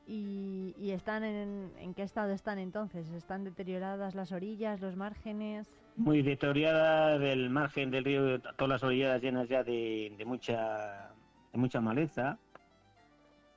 [0.07, 3.10] ¿Y, y están en, en qué estado están entonces?
[3.11, 5.68] ¿Están deterioradas las orillas, los márgenes?
[5.98, 11.11] Muy deteriorada del margen del río, todas las orillas llenas ya de, de mucha
[11.52, 12.38] de mucha maleza,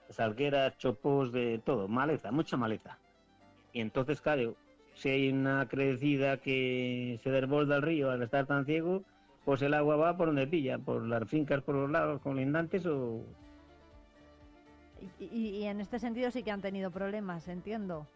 [0.08, 2.98] salgueras, chopos, de todo, maleza, mucha maleza.
[3.72, 4.56] Y entonces, claro,
[5.01, 9.02] si hay una crecida que se desborda el río al estar tan ciego,
[9.44, 13.24] pues el agua va por donde pilla, por las fincas, por los lagos colindantes o...
[15.18, 18.06] Y, y- y en este sentido sí que han tenido problemas, entiendo.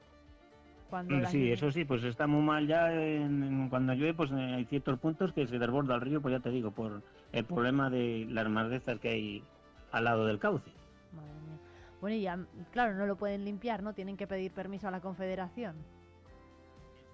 [0.91, 4.31] Cuando la Sí, eso sí, pues está muy mal ya en- en- cuando llueve, pues
[4.33, 7.03] eh, hay ciertos puntos que se desborda el río, pues ya te digo, por
[7.33, 9.43] el problema de las malezas que hay
[9.91, 10.71] al lado del cauce.
[11.13, 11.59] Madre mía.
[12.03, 12.39] Bueno, y ya,
[12.71, 13.95] claro, no lo pueden limpiar, ¿no?
[13.95, 15.75] Tienen que pedir permiso a la Confederación.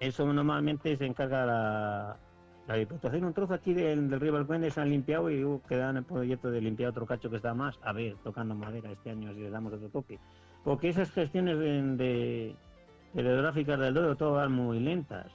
[0.01, 2.17] Eso normalmente se encarga la,
[2.67, 3.23] la Diputación.
[3.23, 6.49] Un trozo aquí del, del río Balcuende se han limpiado y uh, quedan el proyecto
[6.49, 7.77] de limpiar otro cacho que está más.
[7.83, 10.17] A ver, tocando madera este año si le damos otro toque.
[10.63, 12.55] Porque esas gestiones de, de,
[13.13, 15.31] hidrográficas del Dodo todas van muy lentas.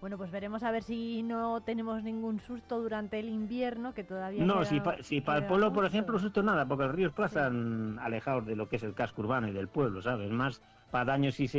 [0.00, 4.44] Bueno, pues veremos a ver si no tenemos ningún susto durante el invierno, que todavía
[4.44, 5.86] No, queda- si, pa- si para el pueblo, por mucho.
[5.88, 9.48] ejemplo, susto nada, porque los ríos pasan alejados de lo que es el casco urbano
[9.48, 10.30] y del pueblo, ¿sabes?
[10.30, 11.58] Más para daños si se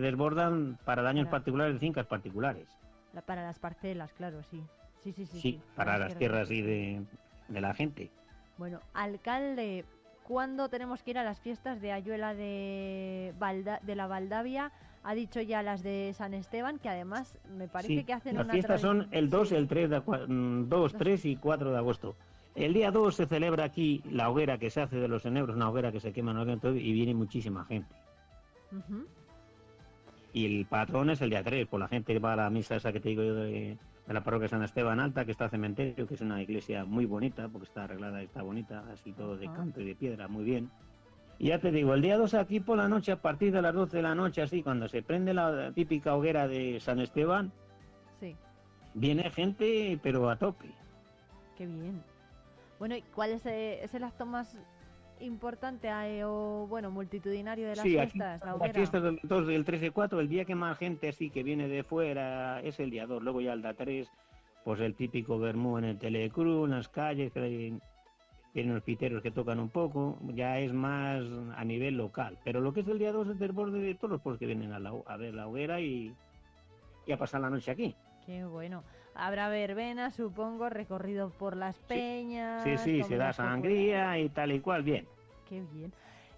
[0.00, 1.30] desbordan, para daños Claro.
[1.38, 2.68] particulares de fincas particulares.
[3.12, 4.62] La- para las parcelas, claro, sí.
[5.00, 5.40] Sí, sí, sí.
[5.40, 5.60] Sí, sí.
[5.76, 7.02] para Las tierras y de,
[7.48, 8.10] de la gente.
[8.58, 9.84] Bueno, alcalde,
[10.24, 14.72] ¿cuándo tenemos que ir a las fiestas de Ayuela de, Valda- de la Valdavia?
[15.04, 18.44] Ha dicho ya las de San Esteban, que además me parece Sí, que hacen las
[18.44, 21.78] una fiestas son el 2, el 3 de, acua- mm, 2, 3 y 4 de
[21.78, 22.16] agosto.
[22.56, 25.70] El día 2 se celebra aquí la hoguera que se hace de los enebros, una
[25.70, 27.94] hoguera que se quema en el y viene muchísima gente.
[30.32, 32.76] Y el patrón es el día 3, por la gente que va a la misa
[32.76, 33.76] esa que te digo yo de,
[34.06, 37.48] de la parroquia San Esteban Alta, que está cementerio, que es una iglesia muy bonita,
[37.48, 39.56] porque está arreglada está bonita, así todo de Ajá.
[39.56, 40.70] canto y de piedra, muy bien.
[41.38, 43.72] Y ya te digo, el día 2 aquí por la noche, a partir de las
[43.74, 47.52] 12 de la noche, así, cuando se prende la típica hoguera de San Esteban,
[48.20, 48.36] Sí,
[48.94, 50.66] viene gente, pero a tope.
[51.56, 52.02] qué bien.
[52.80, 54.56] Bueno, ¿y cuál es, eh, es el acto más
[55.20, 55.88] importante
[56.24, 58.44] o, bueno, multitudinario de las Sí, aquí fiestas?
[58.44, 61.30] La las fiestas del 2, del 3 y 4, el día que más gente así
[61.30, 64.10] que viene de fuera es el día 2, luego ya el día 3,
[64.64, 67.78] pues el típico vermú en el Telecruz, en las calles, que hay-
[68.52, 71.22] tienen los piteros que tocan un poco, ya es más
[71.56, 72.38] a nivel local.
[72.44, 74.46] Pero lo que es el día 2 es del borde de todos los pueblos que
[74.46, 76.14] vienen a, la, a ver la hoguera y,
[77.06, 77.94] y a pasar la noche aquí.
[78.26, 78.82] Qué bueno.
[79.18, 82.62] Habrá verbena, supongo, recorrido por las peñas.
[82.62, 85.06] Sí, sí, se da sangría y tal y cual, bien.
[85.48, 85.92] Qué bien.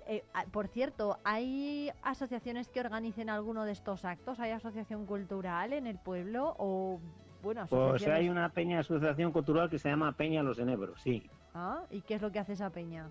[0.06, 4.40] Eh, ah, por cierto, ¿hay asociaciones que organicen alguno de estos actos?
[4.40, 6.56] ¿Hay asociación cultural en el pueblo?
[6.58, 6.98] O,
[7.42, 11.22] bueno, Pues hay una peña asociación cultural que se llama Peña Los Enebros, sí.
[11.54, 13.10] Ah, ¿Y qué es lo que hace esa peña?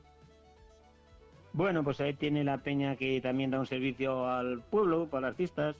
[1.53, 5.37] Bueno, pues ahí tiene la peña que también da un servicio al pueblo para las
[5.37, 5.75] fiestas.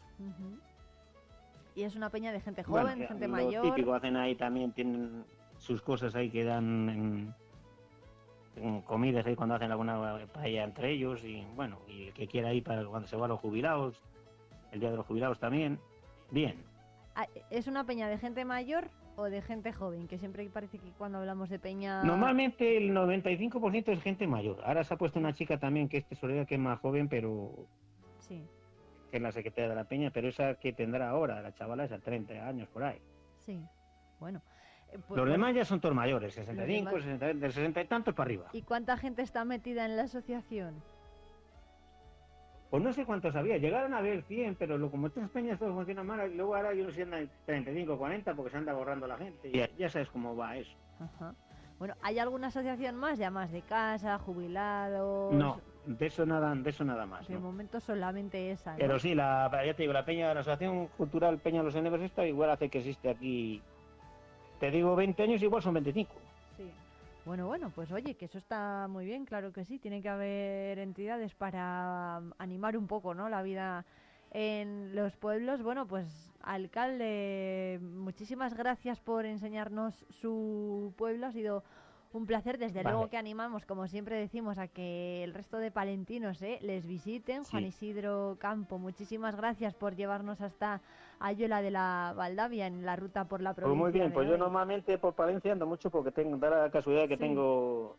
[1.80, 3.64] Y es una peña de gente joven, Bueno, gente lo mayor.
[3.64, 5.23] típico hacen ahí también, tienen
[5.57, 7.35] sus cosas ahí que dan en,
[8.57, 12.53] en comidas ahí cuando hacen alguna paella entre ellos y bueno, y el que quiera
[12.53, 14.01] ir para cuando se va a los jubilados,
[14.73, 15.80] el día de los jubilados también,
[16.31, 16.61] bien.
[17.15, 20.10] Ah, ¿Es una peña de gente mayor o de gente joven?
[20.10, 22.03] Que siempre parece que cuando hablamos de peña...
[22.03, 24.61] Normalmente el 95% es gente mayor.
[24.65, 27.53] Ahora se ha puesto una chica también que es tesorera que es más joven, pero
[28.19, 28.43] Sí,
[29.10, 31.99] que es la secretaria de la peña, pero esa que tendrá ahora, la chavala esa
[31.99, 32.99] 30 años por ahí.
[33.45, 33.61] sí.
[34.19, 34.41] Bueno.
[34.90, 37.86] eh, pues, Los bueno, demás ya son todos mayores, 65, demás- 60, de 60 y
[37.88, 38.49] tantos para arriba.
[38.53, 40.81] ¿Y cuánta gente está metida en la asociación?
[42.69, 45.73] Pues no sé cuántos había, llegaron a haber 100, pero lo, como estas peñas todo
[45.73, 49.07] funciona mal, y luego ahora yo no sé, andan 35, 40 porque se anda borrando
[49.07, 49.52] la gente.
[49.52, 50.76] Ya, ya sabes cómo va eso.
[50.99, 51.34] Ajá.
[51.80, 53.18] Bueno, ¿hay alguna asociación más?
[53.18, 55.34] Ya más de casa, jubilados.
[55.34, 57.27] No, de eso nada, de eso nada más.
[57.27, 57.41] De ¿no?
[57.41, 58.73] momento solamente esa.
[58.73, 58.77] ¿no?
[58.77, 62.26] Pero sí, la, ya te digo, la peña, la Asociación Cultural Peña Los Enebros esta
[62.26, 63.61] igual hace que existe aquí,
[64.60, 66.11] te digo 20 años, igual son 25.
[66.57, 66.69] Sí.
[67.26, 69.80] Bueno, bueno, pues oye, que eso está muy bien, claro que sí.
[69.80, 73.30] Tiene que haber entidades para um, animar un poco, ¿no?
[73.30, 73.85] La vida
[74.31, 75.64] en los pueblos.
[75.64, 76.06] Bueno, pues
[76.41, 81.27] alcalde, muchísimas gracias por enseñarnos su pueblo.
[81.27, 81.64] Ha sido
[82.14, 82.57] un placer.
[82.57, 82.95] Desde Vale.
[82.95, 86.60] luego que animamos, como siempre decimos, a que el resto de palentinos ¿eh?
[86.61, 87.44] les visiten.
[87.44, 87.65] Juan.
[87.65, 90.81] Isidro Campo, muchísimas gracias por llevarnos hasta
[91.19, 93.84] Ayuela de la Valdavia en la ruta por la Pues provincia.
[93.84, 97.15] muy bien, pues yo normalmente por Palencia ando mucho porque tengo, da la casualidad que
[97.15, 97.19] Sí.
[97.22, 97.98] tengo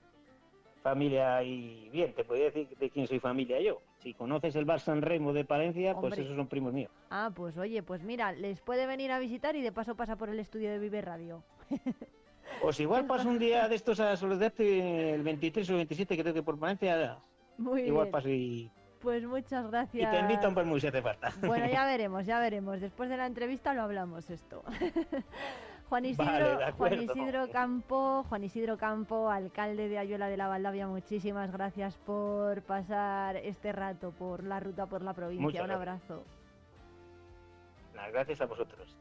[0.82, 3.78] familia y bien, te podría decir de quién soy familia yo.
[3.99, 6.23] Si conoces el bar San Remo de Palencia, pues Hombre.
[6.23, 6.91] esos son primos míos.
[7.11, 10.31] Ah, pues oye, pues mira, les puede venir a visitar y de paso pasa por
[10.31, 11.43] el estudio de Vive Radio.
[12.60, 16.35] Pues igual paso un día de estos a Soledad el 23 o 27 que tengo
[16.35, 17.18] que por Palencia,
[17.59, 18.12] Muy igual bien.
[18.12, 18.70] paso y,
[19.01, 20.10] Pues muchas y gracias.
[20.12, 21.32] te invito a un vermú si hace falta.
[21.40, 22.81] Bueno, ya veremos, ya veremos.
[22.81, 24.62] Después de la entrevista lo hablamos esto.
[25.89, 27.02] Juan Isidro, Vale, de Juan acuerdo.
[27.02, 33.36] Isidro Campo, Juan Isidro Campo, alcalde de Ayuela de la Valdavia, muchísimas gracias por pasar
[33.39, 35.43] este rato por la ruta por la provincia.
[35.43, 36.10] Muchas Un gracias.
[36.10, 36.24] abrazo.
[38.12, 38.97] Gracias a vosotros.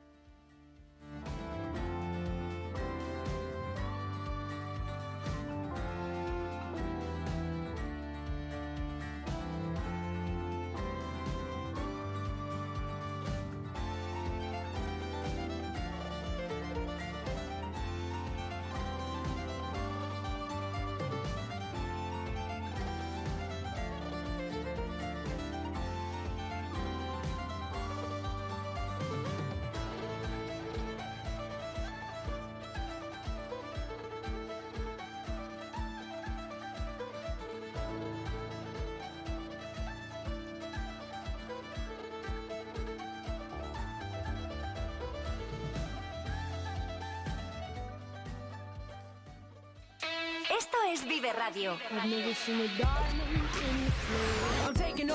[50.91, 51.78] Es Vive Radio.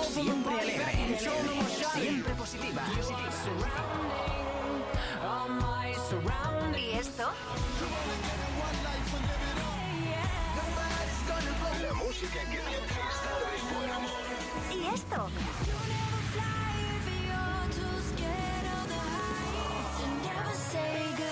[0.03, 1.19] Siempre alegre,
[1.93, 2.83] siempre positiva.
[6.77, 7.31] ¿Y esto?
[11.83, 13.35] La música que estar.
[14.73, 15.29] ¿Y esto?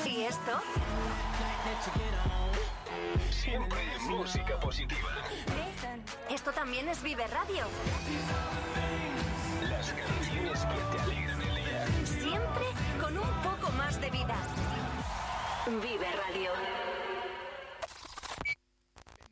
[0.04, 0.60] ¿Y esto?
[3.52, 5.10] Siempre música positiva.
[6.30, 7.66] Esto también es Vive Radio.
[9.68, 11.86] Las canciones que te alegran el día.
[12.06, 12.64] Siempre
[12.98, 14.36] con un poco más de vida.
[15.66, 16.91] Vive Radio.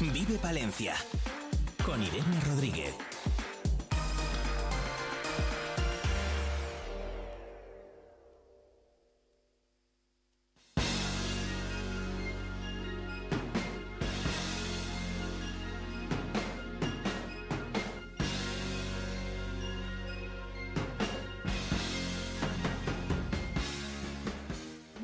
[0.00, 0.94] Vive Palencia
[1.84, 3.13] con Irene Rodríguez.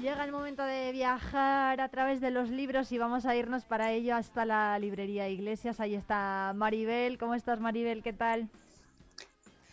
[0.01, 3.93] Llega el momento de viajar a través de los libros y vamos a irnos para
[3.93, 5.79] ello hasta la librería Iglesias.
[5.79, 7.19] Ahí está Maribel.
[7.19, 8.03] ¿Cómo estás, Maribel?
[8.03, 8.49] ¿Qué tal?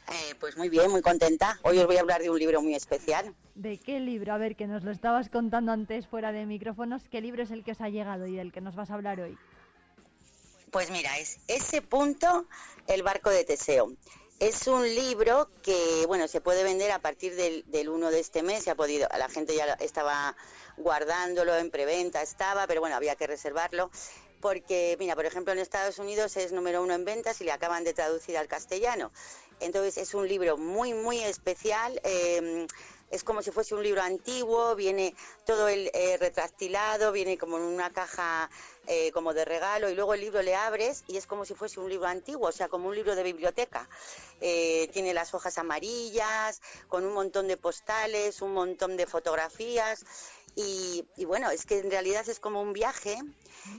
[0.09, 1.57] Eh, pues muy bien, muy contenta.
[1.63, 3.33] Hoy os voy a hablar de un libro muy especial.
[3.55, 4.33] ¿De qué libro?
[4.33, 7.07] A ver, que nos lo estabas contando antes fuera de micrófonos.
[7.09, 9.21] ¿Qué libro es el que os ha llegado y del que nos vas a hablar
[9.21, 9.37] hoy?
[10.71, 12.47] Pues mira, es ese punto,
[12.87, 13.93] el barco de Teseo.
[14.39, 18.43] Es un libro que, bueno, se puede vender a partir del, del 1 de este
[18.43, 18.63] mes.
[18.63, 20.35] Se ha podido, la gente ya estaba
[20.77, 23.89] guardándolo en preventa, estaba, pero bueno, había que reservarlo.
[24.39, 27.83] Porque, mira, por ejemplo, en Estados Unidos es número uno en ventas y le acaban
[27.83, 29.11] de traducir al castellano.
[29.59, 31.99] Entonces es un libro muy, muy especial.
[32.03, 32.67] eh,
[33.09, 35.15] es como si fuese un libro antiguo, viene
[35.45, 36.19] todo el eh,
[37.13, 38.49] viene como en una caja
[38.87, 41.79] eh, como de regalo y luego el libro le abres y es como si fuese
[41.79, 43.87] un libro antiguo, o sea, como un libro de biblioteca.
[44.41, 50.05] Eh, tiene las hojas amarillas, con un montón de postales, un montón de fotografías
[50.55, 53.17] y, bueno, es que en realidad es como un viaje.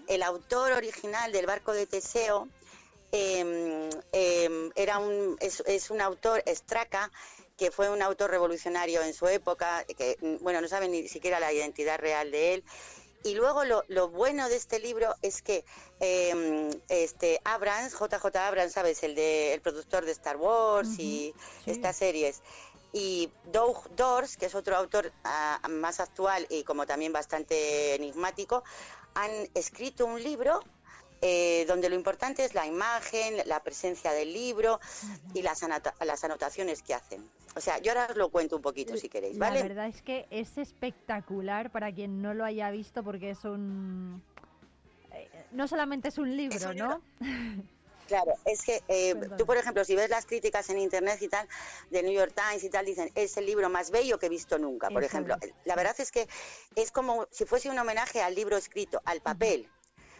[0.06, 2.48] El autor original del barco de Teseo
[3.10, 3.90] eh,
[4.76, 7.10] era un, es, es un autor, Straca,
[7.58, 11.40] que fue un autor revolucionario en su época, que mm, bueno, no saben ni siquiera
[11.40, 12.64] la identidad real de él.
[13.24, 15.64] Y luego lo, lo bueno de este libro es que
[15.98, 19.02] eh, este Abrams, JJ Abrams, ¿sabes?
[19.02, 21.34] El, de, el productor de Star Wars y
[21.66, 22.42] estas series.
[22.92, 28.62] Y Doug Dors, que es otro autor ah, más actual y como también bastante enigmático,
[29.14, 30.62] han escrito un libro
[31.20, 34.80] eh, donde lo importante es la imagen, la presencia del libro
[35.34, 35.62] y las,
[36.00, 37.28] las anotaciones que hacen.
[37.56, 39.62] O sea, yo ahora os lo cuento un poquito si queréis, La ¿vale?
[39.62, 44.22] verdad es que es espectacular para quien no lo haya visto porque es un...
[45.12, 47.02] eh, No solamente es un libro, ¿no?
[48.08, 51.46] Claro, es que eh, tú, por ejemplo, si ves las críticas en internet y tal,
[51.90, 54.58] de New York Times y tal, dicen, es el libro más bello que he visto
[54.58, 55.36] nunca, por ejemplo.
[55.66, 56.26] La verdad es que
[56.74, 59.68] es como si fuese un homenaje al libro escrito, al papel.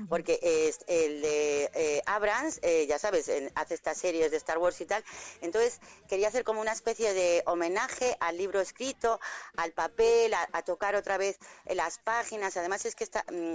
[0.08, 4.58] Porque es el de eh, Abrams, eh, ya sabes, en- hace estas series de Star
[4.58, 5.04] Wars y tal,
[5.40, 9.20] entonces quería hacer como una especie de homenaje al libro escrito,
[9.56, 13.54] al papel, a, tocar otra vez eh, las páginas, además es que está, mm,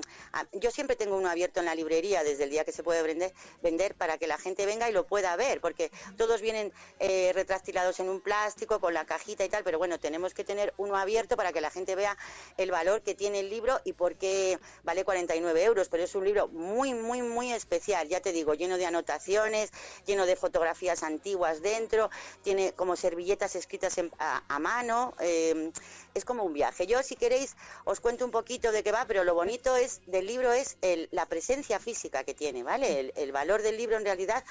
[0.59, 3.33] yo siempre tengo uno abierto en la librería desde el día que se puede vender,
[3.61, 7.99] vender para que la gente venga y lo pueda ver, porque todos vienen eh, retractilados
[7.99, 11.35] en un plástico con la cajita y tal, pero bueno, tenemos que tener uno abierto
[11.37, 12.17] para que la gente vea
[12.57, 16.25] el valor que tiene el libro y por qué vale 49 euros, pero es un
[16.25, 19.71] libro muy, muy, muy especial, ya te digo, lleno de anotaciones,
[20.05, 22.09] lleno de fotografías antiguas dentro,
[22.43, 25.71] tiene como servilletas escritas en- a, a mano, eh,
[26.13, 26.87] es como un viaje.
[26.87, 27.55] Yo, si queréis,
[27.85, 31.07] os cuento un poquito de qué va, pero lo bonito es del libro es el-
[31.11, 32.99] la presencia física que tiene, ¿vale?
[32.99, 34.43] El, el valor del libro en realidad,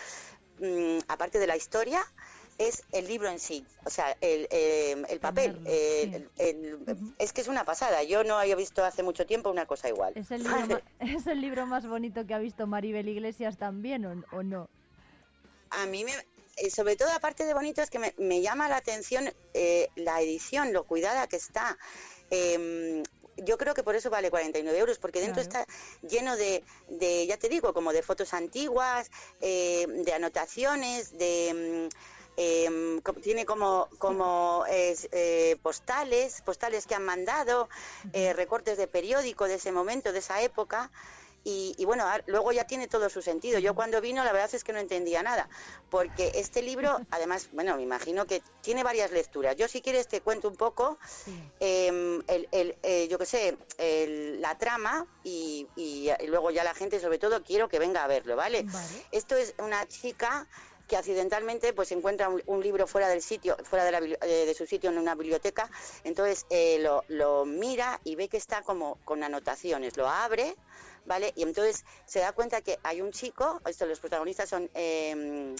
[0.58, 2.02] mm, aparte de la historia,
[2.68, 5.60] es el libro en sí, o sea, el, eh, el papel.
[5.66, 6.86] el- el-
[7.18, 8.02] Es que es una pasada.
[8.02, 10.12] Yo no había visto hace mucho tiempo una cosa igual.
[10.14, 14.04] ¿Es el, libro ma- ¿Es el libro más bonito que ha visto Maribel Iglesias también
[14.06, 14.66] o, o no?
[15.70, 16.12] A mí me,
[16.56, 20.20] eh, sobre todo aparte de bonito es que me, me llama la atención eh, la
[20.20, 21.78] edición, lo cuidada que está.
[22.30, 23.02] Em,
[23.46, 25.64] yo creo que por eso vale 49 euros, porque dentro Claro.
[25.64, 25.74] está
[26.06, 29.08] lleno de, de, ya te digo, como de fotos antiguas,
[29.40, 31.88] eh, de anotaciones, de...
[31.88, 37.68] mm, em, tiene como, como eh, postales, postales que han mandado,
[38.12, 40.90] eh, recortes de periódico de ese momento, de esa época.
[41.44, 43.58] Y, y bueno, luego ya tiene todo su sentido.
[43.58, 45.48] Yo cuando vino, la verdad es que no entendía nada,
[45.88, 49.56] porque este libro, además, bueno, me imagino que tiene varias lecturas.
[49.56, 51.00] Yo, si quieres, te cuento un poco,
[51.58, 56.62] em, el, el, eh, yo qué sé, el- la trama y, y- y luego ya
[56.62, 58.64] la gente, sobre todo, quiero que venga a verlo, ¿vale?
[59.10, 60.48] Esto es una chica
[60.92, 64.52] que accidentalmente pues encuentra un, un libro fuera del sitio, fuera de, la eh, de
[64.52, 65.70] su sitio en una biblioteca,
[66.04, 70.54] entonces eh, lo, lo mira y ve que está como con anotaciones, lo abre,
[71.06, 71.32] ¿vale?
[71.34, 75.54] Y entonces se da cuenta que hay un chico, esto, los protagonistas son eh,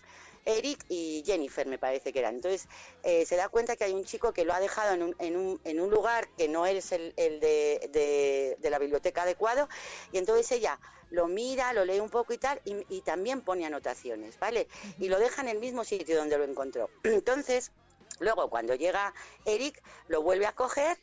[0.45, 2.35] Eric y Jennifer, me parece que eran.
[2.35, 2.69] Entonces
[3.03, 5.37] eh, se da cuenta que hay un chico que lo ha dejado en un, en
[5.39, 9.67] un, en un lugar que no es el, el de- de la biblioteca adecuado,
[10.13, 10.79] y entonces ella
[11.13, 14.67] lo mira, lo lee un poco y tal, y, y también pone anotaciones, ¿vale?
[14.99, 16.89] Y lo deja en el mismo sitio donde lo encontró.
[17.05, 17.71] Entonces,
[18.19, 19.15] luego cuando llega
[19.45, 20.99] Eric, lo vuelve a coger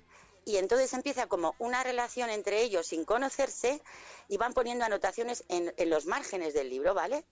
[0.46, 3.82] y entonces empieza como una relación entre ellos sin conocerse
[4.28, 7.24] y van poniendo anotaciones en, en los márgenes del libro, ¿vale?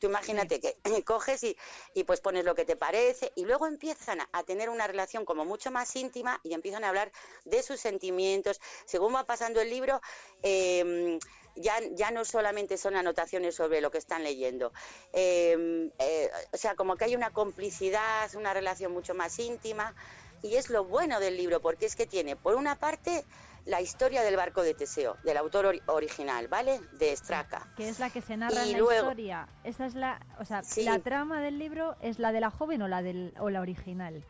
[0.00, 0.76] Tú imagínate que
[1.06, 1.56] coges y,
[1.94, 5.24] y pues pones lo que te parece y luego empiezan a, a tener una relación
[5.24, 7.10] como mucho más íntima y empiezan a hablar
[7.44, 8.60] de sus sentimientos.
[8.84, 10.00] Según va pasando el libro,
[10.42, 11.18] eh,
[11.60, 14.72] ya, ya no solamente son anotaciones sobre lo que están leyendo.
[15.12, 19.94] Eh, eh, o sea, como que hay una complicidad, una relación mucho más íntima.
[20.40, 23.24] Y es lo bueno del libro, porque es que tiene, por una parte,
[23.64, 26.80] la historia del barco de Teseo, del autor ori- original, ¿vale?
[26.92, 27.66] De Straca.
[27.76, 29.48] Que es la que se narra Y en la historia.
[29.64, 30.84] Esa es la, o sea, Sí.
[30.84, 34.24] la trama del libro es la de la joven o la del o la original.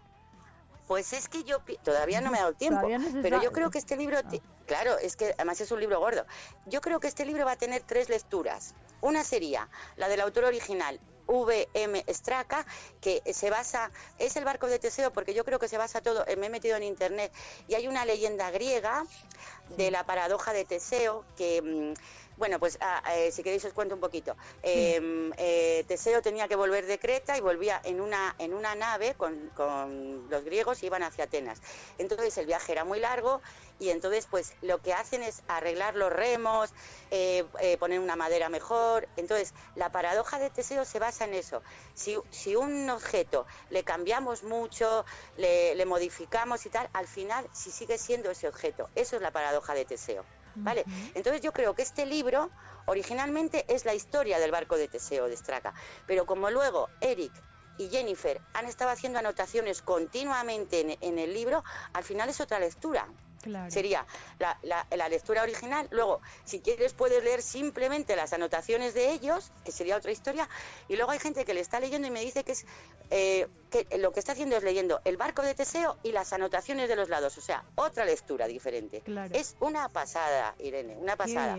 [0.89, 3.79] Pues es que yo todavía no me ha dado tiempo, no pero yo creo que
[3.79, 6.27] este libro, ti- claro, es que además es un libro gordo.
[6.65, 8.75] Yo creo que este libro va a tener tres lecturas.
[9.01, 12.05] Una sería la del autor original, V.M.
[12.09, 12.67] Straca,
[13.01, 16.25] que se basa, es el barco de Teseo, porque yo creo que se basa todo,
[16.27, 17.33] eh, me he metido en internet,
[17.69, 19.05] y hay una leyenda griega
[19.69, 21.93] de la paradoja de Teseo, que, mm,
[22.39, 24.37] bueno, pues ah, eh, si queréis os cuento un poquito.
[24.63, 29.15] Eh, eh, Teseo tenía que volver de Creta y volvía en una, en una nave
[29.15, 31.61] con, con los griegos y iban hacia Atenas.
[31.99, 33.43] Entonces el viaje era muy largo
[33.81, 36.71] y entonces pues lo que hacen es arreglar los remos,
[37.11, 37.45] eh,
[37.81, 39.09] poner una madera mejor.
[39.17, 41.61] Entonces la paradoja de Teseo se basa en eso.
[41.95, 45.05] Si, si un objeto le cambiamos mucho,
[45.37, 48.89] le, le modificamos y tal, al final si sigue siendo ese objeto.
[48.95, 50.25] Eso es la paradoja de Teseo.
[50.61, 50.85] ¿Vale?
[51.15, 52.51] Entonces yo creo que este libro
[52.87, 55.75] originalmente es la historia del barco de Teseo de Straca,
[56.07, 57.33] pero como luego Eric
[57.79, 62.59] y Jennifer han estado haciendo anotaciones continuamente en, en el libro, al final es otra
[62.59, 63.07] lectura.
[63.41, 63.71] Claro.
[63.71, 64.05] Sería
[64.41, 69.53] la, la- la lectura original, luego si quieres puedes leer simplemente las anotaciones de ellos,
[69.65, 70.49] que sería otra historia,
[70.89, 72.67] y luego hay gente que le está leyendo y me dice que es
[73.11, 76.89] eh, que lo que está haciendo es leyendo el barco de Teseo y las anotaciones
[76.89, 79.03] de los lados, o sea, otra lectura diferente.
[79.03, 79.33] Claro.
[79.33, 81.57] Es una pasada, Irene, una pasada.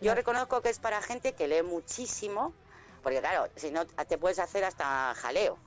[0.00, 2.54] Yo reconozco que es para gente que lee muchísimo,
[3.02, 5.58] porque claro, si no te puedes hacer hasta jaleo.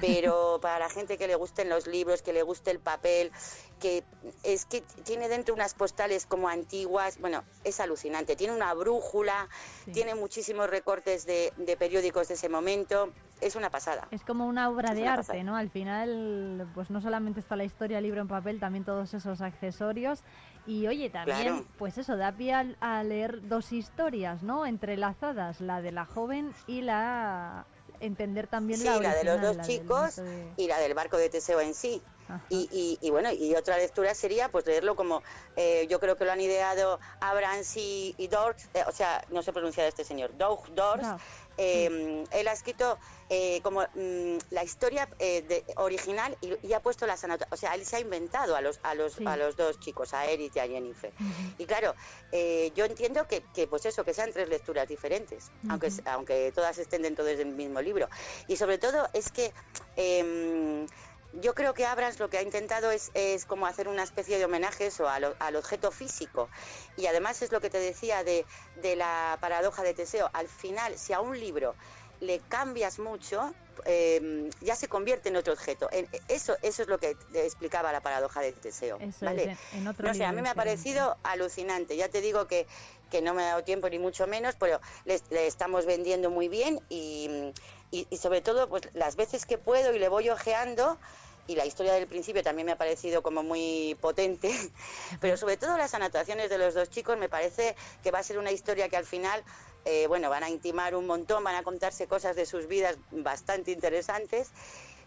[0.00, 3.32] Pero para la gente que le gusten los libros, que le guste el papel,
[3.80, 4.04] que
[4.42, 8.36] es que tiene dentro unas postales como antiguas, bueno, es alucinante.
[8.36, 9.48] Tiene una brújula,
[9.92, 13.12] tiene muchísimos recortes de, de periódicos de ese momento.
[13.40, 14.08] Es una pasada.
[14.10, 15.42] Es como una obra Es de una arte, pasada.
[15.42, 15.56] ¿no?
[15.56, 19.40] Al final, pues no solamente está la historia, el libro en papel, también todos esos
[19.40, 20.22] accesorios.
[20.66, 21.64] Y oye, también, Claro.
[21.76, 24.64] pues eso, da pie al- a, leer dos historias, ¿no?
[24.66, 27.66] Entrelazadas, la de la joven y la...
[28.00, 30.94] entender también Sí, la la de los original, dos la chicos de- y la del
[30.94, 32.02] barco de Teseo en sí.
[32.48, 35.22] Y, y- y bueno, y otra lectura sería pues leerlo como,
[35.56, 39.52] eh, yo creo que lo han ideado Abrams y, y eh, o sea, no sé
[39.52, 41.00] pronunciar este señor, Doug Doug,
[41.56, 42.98] eh, él ha escrito
[43.28, 47.56] eh, como mm, la historia eh, de- original y, y ha puesto las anotaciones, o
[47.56, 50.56] sea, él se ha inventado a los, a los, a los dos chicos, a Eric
[50.56, 51.12] y a Jennifer.
[51.58, 51.94] Y claro,
[52.32, 56.78] eh, yo entiendo que, que, pues eso, que sean tres lecturas diferentes, aunque, aunque todas
[56.78, 58.08] estén dentro del mismo libro.
[58.46, 59.52] Y sobre todo es que
[59.96, 60.86] em,
[61.40, 64.44] yo creo que Abrams lo que ha intentado es, es como hacer una especie de
[64.44, 66.50] homenaje eso, al objeto físico.
[66.96, 70.30] Y además es lo que te decía de, de la paradoja de Teseo.
[70.32, 71.76] Al final, si a un libro
[72.20, 73.54] le cambias mucho,
[73.84, 75.88] eh, ya se convierte en otro objeto.
[75.90, 78.98] En- eso, eso es lo que te explicaba la paradoja de Teseo.
[79.00, 79.52] Eso ¿vale?
[79.52, 81.96] es, en, otro No sé, a mí me ha parecido alucinante.
[81.96, 82.66] Ya te digo que,
[83.10, 86.48] que no me ha dado tiempo ni mucho menos, pero le, le estamos vendiendo muy
[86.48, 87.52] bien y,
[87.94, 90.98] y, y sobre todo pues las veces que puedo y le voy ojeando
[91.46, 94.50] y la historia del principio también me ha parecido como muy potente,
[95.20, 98.38] pero sobre todo las anotaciones de los dos chicos me parece que va a ser
[98.38, 99.44] una historia que al final,
[99.84, 103.70] eh, bueno, van a intimar un montón, van a contarse cosas de sus vidas bastante
[103.70, 104.50] interesantes.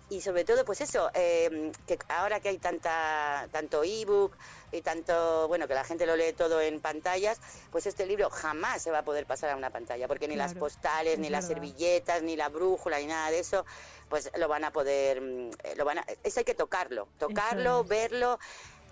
[0.10, 4.32] Y sobre todo pues eso eh, que ahora que hay tanta tanto ebook
[4.72, 7.40] y tanto bueno que la gente lo lee todo en pantallas
[7.72, 10.54] pues este libro jamás se va a poder pasar a una pantalla porque ni las
[10.60, 13.66] postales es ni las servilletas ni la brújula ni nada de eso
[14.10, 17.82] pues lo van a poder mm, eh, lo van a, eso hay que tocarlo tocarlo
[17.82, 17.88] es.
[17.88, 18.40] verlo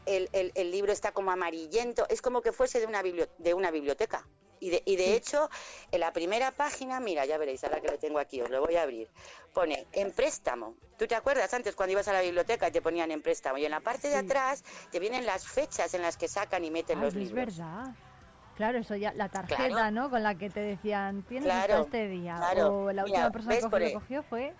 [0.05, 3.53] el, el- el libro está como amarillento es como que fuese de una bibli- de
[3.53, 4.27] una biblioteca
[4.59, 5.49] y de, y de hecho,
[5.91, 8.75] en la primera página, mira, ya veréis, ahora que lo tengo aquí, os lo voy
[8.75, 9.09] a abrir,
[9.53, 10.75] pone en préstamo.
[10.97, 13.57] ¿Tú te acuerdas antes cuando ibas a la biblioteca y te ponían en préstamo?
[13.57, 14.25] Y en la parte de Sí.
[14.25, 17.57] atrás te vienen las fechas en las que sacan y meten Ay, los es libros.
[17.57, 17.95] verdad.
[18.55, 19.91] Claro, eso ya, la tarjeta, Claro.
[19.91, 20.09] ¿no?
[20.09, 22.35] Con la que te decían, tienes Claro, hasta este día.
[22.37, 22.69] claro.
[22.69, 24.53] O la Mira, última persona que cogió, cogió fue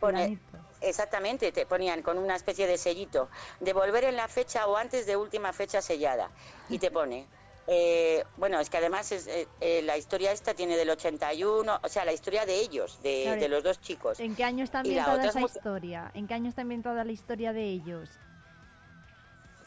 [0.00, 0.38] Pone-.
[0.80, 3.28] Exactamente, te ponían con una especie de sellito,
[3.60, 6.30] devolver en la fecha o antes de última fecha sellada.
[6.68, 7.26] Y te pone,
[7.70, 11.88] eh, bueno, es que además es, eh, eh, la historia esta tiene del 81, o
[11.88, 13.40] sea, la historia de ellos, de, Claro.
[13.42, 14.18] de los dos chicos.
[14.20, 16.10] ¿En qué año está ambientada es esa historia?
[16.14, 18.08] ¿En qué año está ambientada la historia de ellos?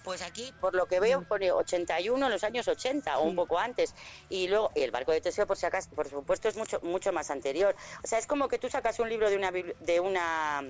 [0.03, 3.60] Pues aquí, por lo que veo, pone 81 en los años 80 o un poco
[3.60, 3.94] antes.
[4.30, 7.14] Y luego, y el barco de Teseo, por si acaso, por supuesto, es mucho, mucho
[7.14, 7.76] más anterior.
[8.03, 10.64] O sea, es como que tú sacas un libro de una, de una,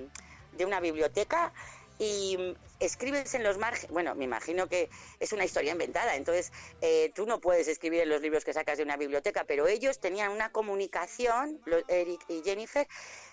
[0.52, 1.54] de una biblioteca
[1.98, 3.90] y mm, escribes en los márgenes.
[3.90, 4.90] Bueno, me imagino que
[5.20, 8.78] es una historia inventada, entonces eh, tú no puedes escribir en los libros que sacas
[8.78, 12.86] de una biblioteca, pero ellos tenían una comunicación, Eric y Jennifer,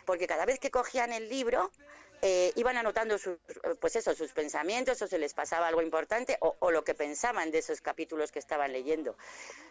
[0.06, 1.72] porque cada vez que cogían el libro,
[2.22, 6.38] eh, iban anotando sus, eh, pues eso, sus pensamientos o se les pasaba algo importante
[6.42, 9.16] o, o lo que pensaban de esos capítulos que estaban leyendo.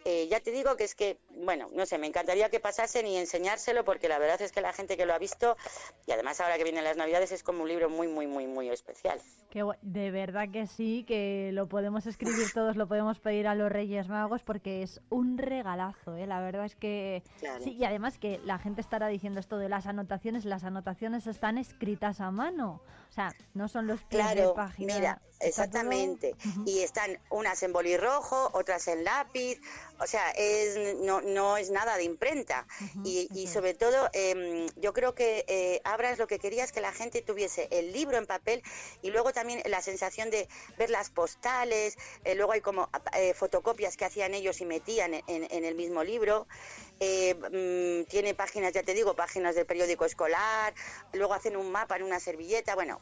[0.04, 3.16] Eh, ya te digo que es que, bueno, no sé, me encantaría que pasasen y
[3.16, 5.56] enseñárselo porque la verdad es que la gente que lo ha visto,
[6.06, 8.68] y además ahora que vienen las navidades, es como un libro muy, muy, muy, muy
[8.70, 9.20] especial.
[9.50, 13.70] Que de verdad que sí, que lo podemos escribir todos, lo podemos pedir a los
[13.70, 16.26] Reyes Magos porque es un regalazo, ¿eh?
[16.26, 17.64] La verdad es que Claro.
[17.64, 21.56] sí, y además que la gente estará diciendo esto de las anotaciones, las anotaciones están
[21.58, 24.94] escritas a mano, o sea, no son los pies de Claro, página.
[24.94, 26.36] mira, exactamente.
[26.66, 29.60] Y están unas en bolirrojo, otras en lápiz,
[30.00, 32.66] o sea, es, no, no es nada de imprenta.
[33.04, 36.80] y, y sobre todo, em, yo creo que eh, Abrams lo que quería es que
[36.80, 38.62] la gente tuviese el libro en papel
[39.02, 40.48] y luego también la sensación de
[40.78, 45.22] ver las postales, eh, luego hay como eh, fotocopias que hacían ellos y metían en,
[45.50, 46.46] en el mismo libro.
[47.00, 50.74] Eh, mm, tiene páginas, ya te digo, páginas del periódico escolar,
[51.12, 53.00] luego hacen un mapa en una servilleta, bueno,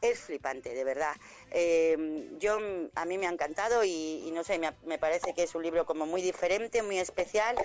[0.00, 1.14] es flipante, de verdad.
[1.52, 2.58] Eh, yo
[2.94, 5.62] a mí me ha encantado y, y no sé, me, me parece que es un
[5.62, 7.56] libro como muy diferente, muy especial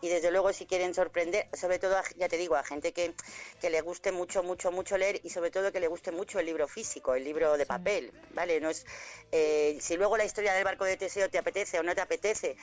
[0.00, 3.14] y desde luego si quieren sorprender, sobre todo, a- ya te digo, a gente que,
[3.60, 6.46] que le guste mucho, mucho, mucho leer y sobre todo que le guste mucho el
[6.46, 8.60] libro físico, el libro de papel, ¿vale?
[8.60, 8.84] No es,
[9.30, 12.56] eh, si luego la historia del barco de Teseo te apetece o no te apetece,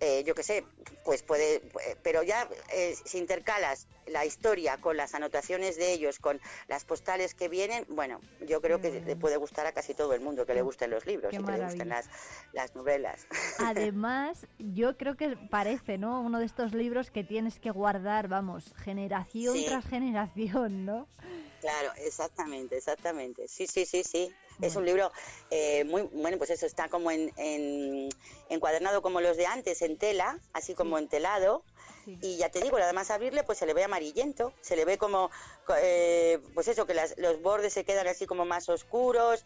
[0.00, 0.64] eh, yo qué sé,
[1.04, 6.18] pues puede, eh, pero ya eh, si intercalas la historia con las anotaciones de ellos,
[6.18, 10.12] con las postales que vienen, bueno, yo creo que le puede gustar a casi todo
[10.12, 11.96] el mundo que le gusten los libros Qué y que le gusten maravilla.
[11.96, 12.08] las,
[12.52, 13.26] las novelas.
[13.58, 16.20] Además, yo creo que parece, ¿no?
[16.22, 19.64] Uno de estos libros que tienes que guardar, vamos, generación Sí.
[19.66, 21.08] tras generación, ¿no?
[21.60, 23.48] Claro, exactamente, exactamente.
[23.48, 24.34] Sí, sí, sí, sí.
[24.60, 25.10] Es un libro
[25.50, 28.08] eh, muy, bueno, pues eso está como en, en-
[28.50, 31.64] encuadernado como los de antes, en tela, así como entelado.
[32.06, 35.30] Y ya te digo, además abrirle pues se le ve amarillento, se le ve como,
[35.66, 39.42] co- eh, pues eso, que las- los bordes se quedan así como más oscuros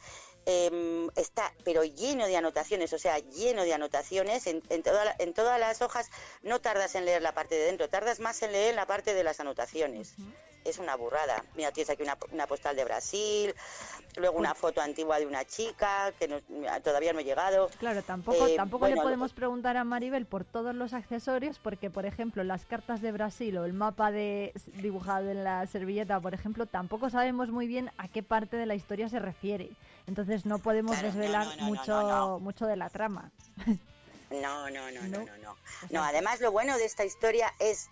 [0.46, 4.46] em, está pero lleno de anotaciones, o sea, lleno de anotaciones.
[4.46, 6.10] En, en, toda en todas las hojas
[6.42, 9.24] no tardas en leer la parte de dentro, tardas más en leer la parte de
[9.24, 10.14] las anotaciones.
[10.68, 11.42] Es una burrada.
[11.56, 13.54] Mira, tienes aquí una, una postal de Brasil,
[14.18, 16.40] luego una foto antigua de una chica que no-
[16.82, 17.70] todavía no he llegado.
[17.78, 21.88] Claro, tampoco, Eh, tampoco bueno, le podemos preguntar a Maribel por todos los accesorios, porque,
[21.88, 26.34] por ejemplo, las cartas de Brasil o el mapa de, dibujado en la servilleta, por
[26.34, 29.70] ejemplo, tampoco sabemos muy bien a qué parte de la historia se refiere.
[30.06, 33.30] Entonces no podemos Claro, desvelar no, no, no, mucho, mucho de la trama.
[34.30, 35.56] No, no, no, no, no, no.
[35.90, 37.88] No, además lo bueno de esta historia es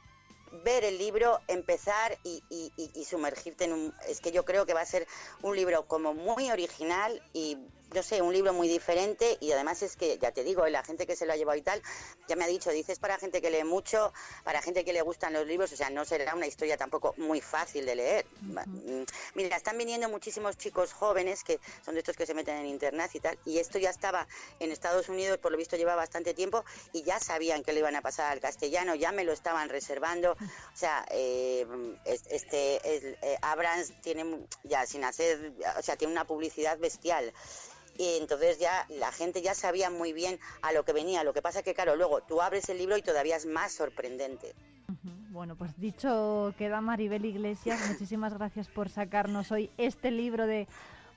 [0.53, 3.95] ver el libro, empezar y, y- y- sumergirte en un...
[4.09, 5.07] Es que yo creo que va a ser
[5.43, 7.59] un libro como muy original y,
[7.95, 11.07] no sé, un libro muy diferente y además es que, ya te digo, la gente
[11.07, 11.81] que se lo ha llevado y tal,
[12.29, 14.13] ya me ha dicho, dices para gente que lee mucho,
[14.45, 17.41] para gente que le gustan los libros, o sea, no será una historia tampoco muy
[17.41, 18.27] fácil de leer.
[18.67, 19.05] Mm,
[19.35, 23.11] Mira, están viniendo muchísimos chicos jóvenes que son de estos que se meten en internet
[23.15, 24.27] y tal, y esto ya estaba
[24.59, 27.97] en Estados Unidos, por lo visto lleva bastante tiempo, y ya sabían que le iban
[27.97, 30.33] a pasar al castellano, ya me lo estaban reservando.
[30.33, 31.67] O sea, eh,
[32.05, 37.33] es- este el, eh, Abrams tiene ya sin hacer, o sea, tiene una publicidad bestial.
[37.99, 41.25] Y entonces ya la gente ya sabía muy bien a lo que venía.
[41.25, 44.55] Lo que pasa que, claro, luego tú abres el libro y todavía es más sorprendente.
[45.31, 50.67] Bueno, pues dicho queda Maribel Iglesias, muchísimas gracias por sacarnos hoy este libro de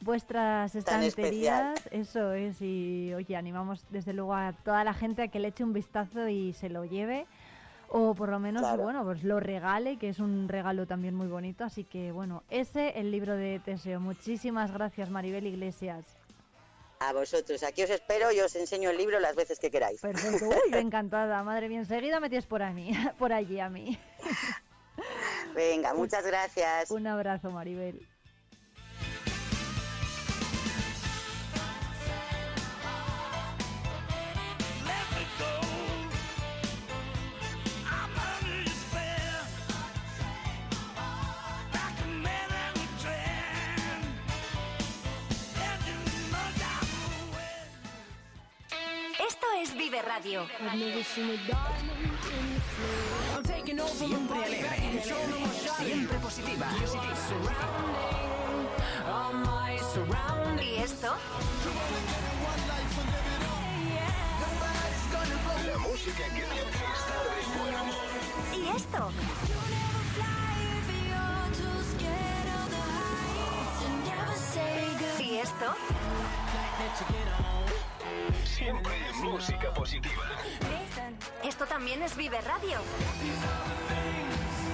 [0.01, 1.80] vuestras estanterías.
[1.91, 5.64] Eso es, y oye, animamos desde luego a toda la gente a que le eche
[5.64, 7.27] un vistazo y se lo lleve.
[7.91, 8.84] O por lo menos, Claro.
[8.84, 11.64] bueno, pues lo regale, que es un regalo también muy bonito.
[11.64, 13.99] Así que, bueno, ese, el libro de Teseo.
[13.99, 16.06] Muchísimas gracias, Maribel Iglesias.
[17.01, 20.01] A vosotros, aquí os espero y os enseño el libro las veces que queráis.
[20.01, 20.49] Perfecto.
[20.49, 21.80] Uy, encantada, madre mía.
[21.80, 23.97] Enseguida me tienes por, a mí, por allí a mí.
[25.55, 26.91] Venga, muchas gracias.
[26.91, 28.05] Un abrazo, Maribel.
[49.61, 50.48] Es Vive Radio.
[53.88, 55.03] Siempre alegre,
[55.77, 56.68] siempre positiva.
[60.61, 61.15] ¿Y esto?
[65.65, 66.61] La música que te hace
[66.95, 68.07] estar de buen humor.
[68.56, 69.11] ¿Y esto?
[75.19, 75.76] ¿Y esto?
[78.60, 80.22] Siempre música positiva.
[81.45, 82.80] Esto también es Vive Radio.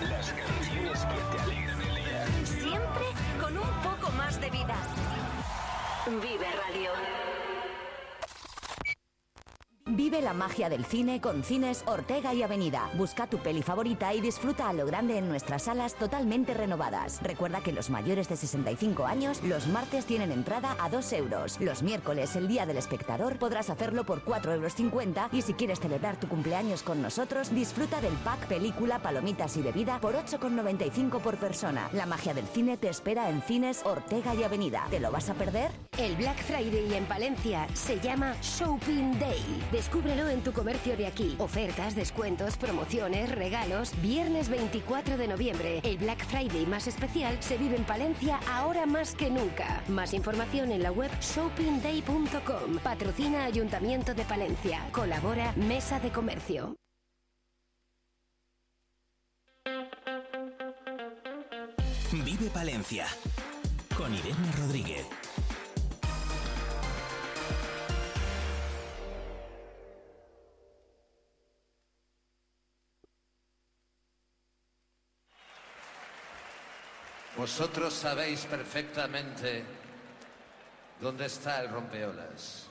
[0.10, 2.26] Las canciones que te alegran el día.
[2.46, 3.06] Siempre
[3.40, 4.76] con un poco más de vida.
[6.08, 7.45] Vive Radio.
[9.88, 12.90] Vive la magia del cine con Cines Ortega y Avenida.
[12.96, 17.22] Busca tu peli favorita y disfruta a lo grande en nuestras salas totalmente renovadas.
[17.22, 21.62] Recuerda que los mayores de 65 años los martes tienen entrada a 2 euros.
[21.62, 26.20] Los miércoles, el día del espectador, podrás hacerlo por 4,50 euros y si quieres celebrar
[26.20, 31.90] tu cumpleaños con nosotros, disfruta del pack película, palomitas y bebida por 8,95 por persona.
[31.94, 34.88] La magia del cine te espera en Cines Ortega y Avenida.
[34.90, 35.70] ¿Te lo vas a perder?
[36.00, 39.75] El Black Friday en Palencia se llama Shopping Day.
[39.76, 41.36] Descúbrelo en tu comercio de aquí.
[41.38, 43.92] Ofertas, descuentos, promociones, regalos.
[44.02, 49.14] Viernes 24 de noviembre, el Black Friday más especial se vive en Palencia ahora más
[49.16, 49.84] que nunca.
[49.90, 52.78] Más información en la web shoppingday.com.
[52.82, 54.80] Patrocina Ayuntamiento de Palencia.
[54.94, 56.78] Colabora Mesa de Comercio.
[62.24, 63.08] Vive Palencia
[63.98, 65.06] con Irene Rodríguez.
[77.38, 79.64] Vosotros sabéis perfectamente
[81.02, 82.70] dónde está el rompeolas.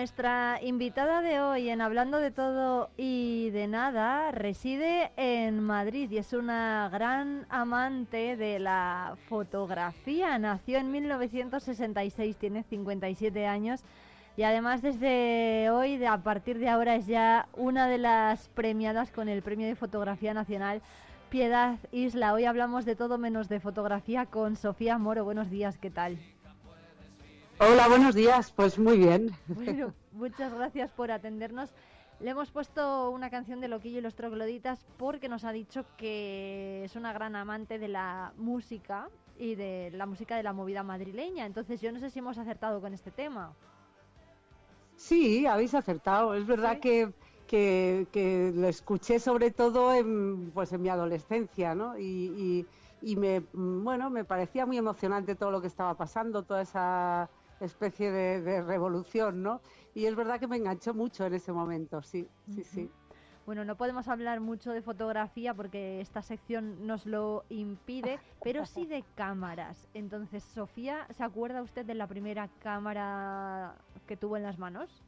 [0.00, 6.16] Nuestra invitada de hoy en Hablando de todo y de nada reside en Madrid y
[6.16, 10.38] es una gran amante de la fotografía.
[10.38, 13.82] Nació en 1966, tiene 57 años
[14.38, 19.28] y además desde hoy, a partir de ahora, es ya una de las premiadas con
[19.28, 20.80] el Premio de Fotografía Nacional
[21.28, 22.32] Piedad Isla.
[22.32, 25.24] Hoy hablamos de todo menos de fotografía con Sofía Moro.
[25.24, 26.16] Buenos días, ¿qué tal?
[27.62, 28.52] Hola, buenos días.
[28.52, 29.32] Pues muy bien.
[29.46, 31.68] Bueno, muchas gracias por atendernos.
[32.18, 36.82] Le hemos puesto una canción de Loquillo y los Trogloditas porque nos ha dicho que
[36.84, 41.44] es una gran amante de la música y de la música de la movida madrileña.
[41.44, 43.52] Entonces yo no sé si hemos acertado con este tema.
[44.96, 46.32] Sí, habéis acertado.
[46.32, 47.12] Es verdad que,
[47.46, 51.98] que, que lo escuché sobre todo en, pues en mi adolescencia, ¿no?
[51.98, 52.66] Y, y,
[53.02, 57.28] y me, bueno, me parecía muy emocionante todo lo que estaba pasando, toda esa
[57.60, 59.60] especie de, de revolución, ¿no?
[59.94, 62.90] Y es verdad que me enganchó mucho en ese momento, sí, sí, sí.
[63.46, 68.86] Bueno, no podemos hablar mucho de fotografía porque esta sección nos lo impide, pero sí
[68.86, 69.88] de cámaras.
[69.92, 73.74] Entonces, Sofía, ¿se acuerda usted de la primera cámara
[74.06, 75.02] que tuvo en las manos?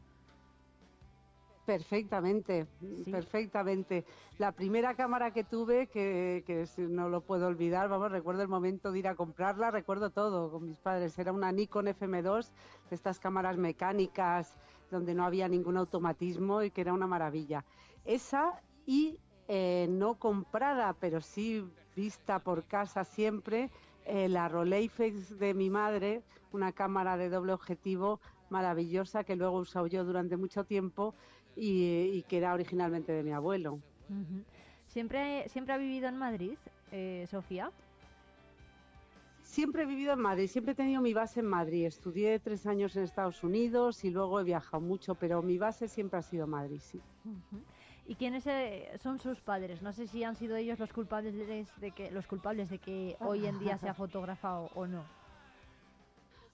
[1.64, 2.66] Perfectamente,
[3.08, 4.04] perfectamente.
[4.38, 8.98] La primera cámara que tuve, que, no lo puedo olvidar, vamos, recuerdo el momento de
[8.98, 11.16] ir a comprarla, recuerdo todo con mis padres.
[11.20, 12.50] Era una Nikon FM2,
[12.90, 14.56] de estas cámaras mecánicas
[14.90, 17.64] donde no había ningún automatismo y que era una maravilla.
[18.04, 21.64] Esa y eh, no comprada, pero sí
[21.94, 23.70] vista por casa siempre,
[24.04, 28.20] eh, la Rolleiflex de mi madre, una cámara de doble objetivo
[28.50, 31.14] maravillosa que luego he usado yo durante mucho tiempo
[31.56, 33.78] y, y que era originalmente de mi abuelo.
[34.88, 36.58] ¿Siempre, ¿Siempre ha vivido en Madrid,
[36.90, 37.70] eh, Sofía?
[39.42, 41.86] Siempre he vivido en Madrid, siempre he tenido mi base en Madrid.
[41.86, 46.18] Estudié tres años en Estados Unidos y luego he viajado mucho, pero mi base siempre
[46.18, 47.00] ha sido Madrid, sí.
[48.06, 49.82] ¿Y quiénes eh, son sus padres?
[49.82, 51.34] No sé si han sido ellos los culpables
[51.76, 55.04] de que los culpables de que hoy en día sea fotógrafa o, o no.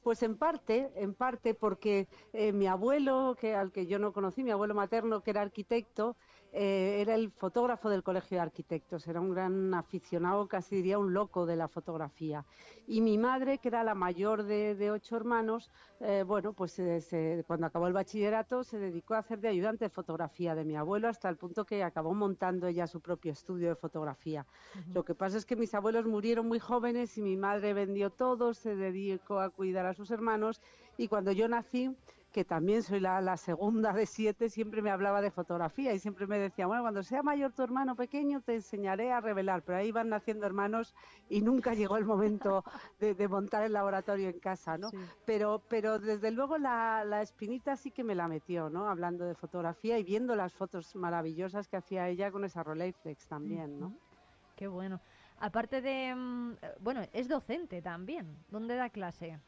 [0.09, 4.43] Pues en parte, en parte porque eh, mi abuelo, que al que yo no conocí,
[4.43, 6.17] mi abuelo materno, que era arquitecto,
[6.53, 11.13] eh, era el fotógrafo del Colegio de Arquitectos, era un gran aficionado, casi diría un
[11.13, 12.45] loco de la fotografía.
[12.87, 15.71] Y mi madre, que era la mayor de, de ocho hermanos,
[16.01, 19.85] eh, bueno, pues eh, se- cuando acabó el bachillerato se dedicó a hacer de ayudante
[19.85, 23.69] de fotografía de mi abuelo hasta el punto que acabó montando ella su propio estudio
[23.69, 24.47] de fotografía.
[24.95, 28.55] Lo que pasa es que mis abuelos murieron muy jóvenes y mi madre vendió todo,
[28.55, 30.61] se dedicó a cuidar a sus hermanos
[30.97, 31.95] y cuando yo nací,
[32.39, 36.29] que también soy la, la segunda de siete, siempre me hablaba de fotografía y siempre
[36.29, 39.91] me decía, bueno, cuando sea mayor tu hermano pequeño te enseñaré a revelar, pero ahí
[39.91, 40.95] van naciendo hermanos
[41.29, 42.63] y nunca llegó el momento
[43.01, 44.93] de, de montar el laboratorio en casa, ¿no?
[45.27, 48.89] Pero, pero desde luego la, la espinita sí que me la metió, ¿no?
[48.89, 53.81] Hablando de fotografía y viendo las fotos maravillosas que hacía ella con esa Rolleiflex también,
[53.81, 53.97] ¿no?
[54.55, 55.01] Qué bueno.
[55.41, 58.45] Aparte de, mm, eh, bueno, es docente también.
[58.49, 59.41] ¿Dónde da clase?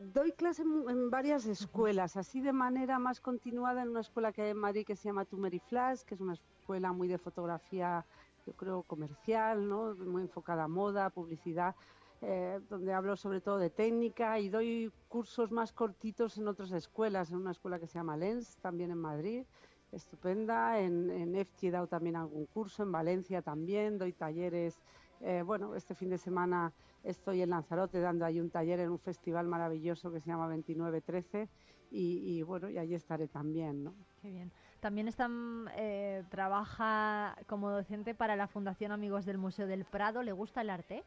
[0.00, 4.50] Doy clase en, varias escuelas, así de manera más continuada en una escuela que hay
[4.52, 8.06] en Madrid que se llama Tumeri Flash, que es una escuela muy de fotografía,
[8.46, 9.94] yo creo, comercial, ¿no?
[9.96, 11.74] muy enfocada a moda, publicidad,
[12.22, 17.30] eh, donde hablo sobre todo de técnica y doy cursos más cortitos en otras escuelas,
[17.30, 19.44] en una escuela que se llama Lens, también en Madrid,
[19.92, 24.80] estupenda, en, en EFTI he dado también algún curso, en Valencia también, doy talleres,
[25.20, 26.72] eh, bueno, este fin de semana
[27.04, 31.48] estoy en Lanzarote dando ahí un taller en un festival maravilloso que se llama 2913
[31.90, 33.94] y, y bueno, y allí estaré también, ¿no?
[34.22, 34.50] Qué bien.
[34.80, 40.22] También están, eh, trabaja como docente para la Fundación Amigos del Museo del Prado.
[40.22, 41.04] ¿Le gusta el arte?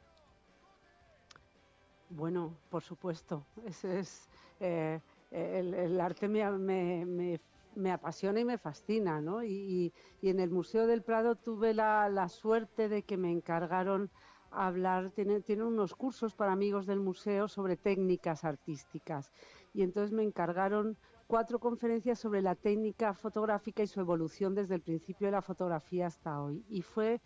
[2.09, 4.29] Bueno, por supuesto, ese es
[4.59, 4.99] eh,
[5.31, 7.41] el, el arte me, me, me-
[7.75, 9.43] me apasiona y me fascina, ¿no?
[9.43, 14.09] Y, en el Museo del Prado tuve la, la suerte de que me encargaron
[14.51, 19.31] hablar, tiene, tiene unos cursos para amigos del museo sobre técnicas artísticas
[19.73, 20.97] y entonces me encargaron
[21.27, 26.07] cuatro conferencias sobre la técnica fotográfica y su evolución desde el principio de la fotografía
[26.07, 26.63] hasta hoy.
[26.69, 27.21] Y fue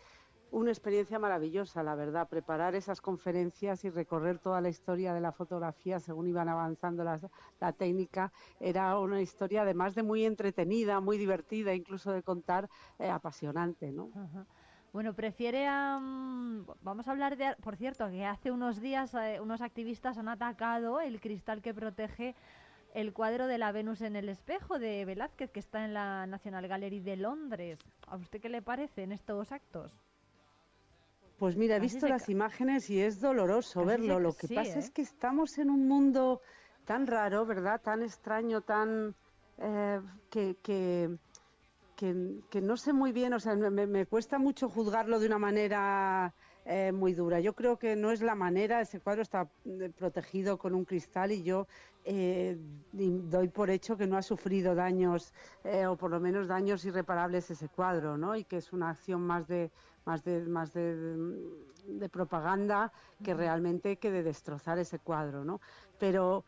[0.52, 5.32] una experiencia maravillosa, la verdad, preparar esas conferencias y recorrer toda la historia de la
[5.32, 7.28] fotografía según iban avanzando las-
[7.60, 8.32] la técnica.
[8.60, 12.70] Era una historia además de muy entretenida, muy divertida, incluso de contar,
[13.00, 14.10] eh, apasionante, ¿no?
[14.94, 16.00] Bueno, prefiere a...
[16.00, 17.56] mm, Vamos a hablar de...
[17.62, 22.36] Por cierto, que hace unos días eh, unos activistas han atacado el cristal que protege
[22.94, 26.68] el cuadro de la Venus en el espejo de Velázquez, que está en la National
[26.68, 27.80] Gallery de Londres.
[28.08, 30.07] ¿A usted qué le parecen estos actos?
[31.38, 34.20] Pues mira, he visto las imágenes y es doloroso Casi verlo.
[34.20, 34.80] Lo que sí, pasa ¿eh?
[34.80, 36.42] es que estamos en un mundo
[36.86, 37.80] tan raro, ¿verdad?
[37.82, 39.16] Tan extraño, tan
[39.60, 40.02] eh,
[40.32, 41.16] que, que,
[41.96, 45.38] que, que no sé muy bien, o sea, me, me cuesta mucho juzgarlo de una
[45.38, 46.34] manera
[46.68, 47.40] eh, muy dura.
[47.40, 51.32] Yo creo que no es la manera, ese cuadro está eh, protegido con un cristal
[51.32, 51.66] y yo
[52.04, 52.58] eh,
[52.92, 55.34] doy por hecho que no ha sufrido daños
[55.64, 58.36] eh, o por lo menos daños irreparables ese cuadro, ¿no?
[58.36, 59.72] Y que es una acción más de
[60.06, 61.18] más de más de,
[61.88, 62.92] de propaganda
[63.24, 65.62] que realmente que de destrozar ese cuadro, ¿no?
[66.00, 66.46] Pero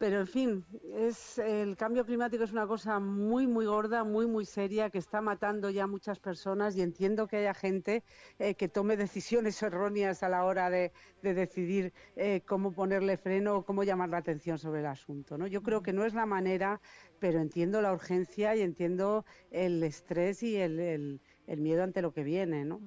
[0.00, 0.64] pero en fin,
[0.94, 5.20] es el cambio climático es una cosa muy muy gorda, muy muy seria que está
[5.20, 8.02] matando ya muchas personas y entiendo que haya gente
[8.38, 13.56] eh, que tome decisiones erróneas a la hora de, de decidir eh, cómo ponerle freno
[13.58, 15.36] o cómo llamar la atención sobre el asunto.
[15.36, 15.46] ¿no?
[15.46, 16.80] Yo creo que no es la manera,
[17.18, 22.12] pero entiendo la urgencia y entiendo el estrés y el, el- el miedo ante lo
[22.12, 22.64] que viene.
[22.64, 22.80] ¿no?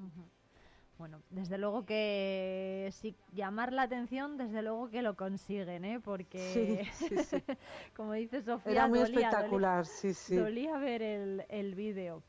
[0.98, 6.00] Bueno, desde luego que sí, llamar la atención, desde luego que lo consiguen, ¿eh?
[6.00, 7.44] Porque, Sí, sí, sí.
[7.96, 10.36] como dice Sofía, Era muy dolía, espectacular, dolía- sí, sí.
[10.36, 12.24] dolía ver el, el vídeo.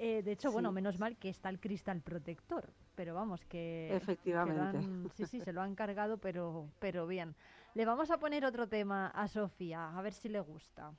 [0.00, 3.88] Eh, de hecho, bueno, menos mal que está el cristal protector, pero vamos, que...
[3.96, 4.78] Efectivamente.
[4.78, 7.34] han- sí, sí, se lo han cargado, pero, pero bien.
[7.74, 10.92] Le vamos a poner otro tema a Sofía, a ver si le gusta.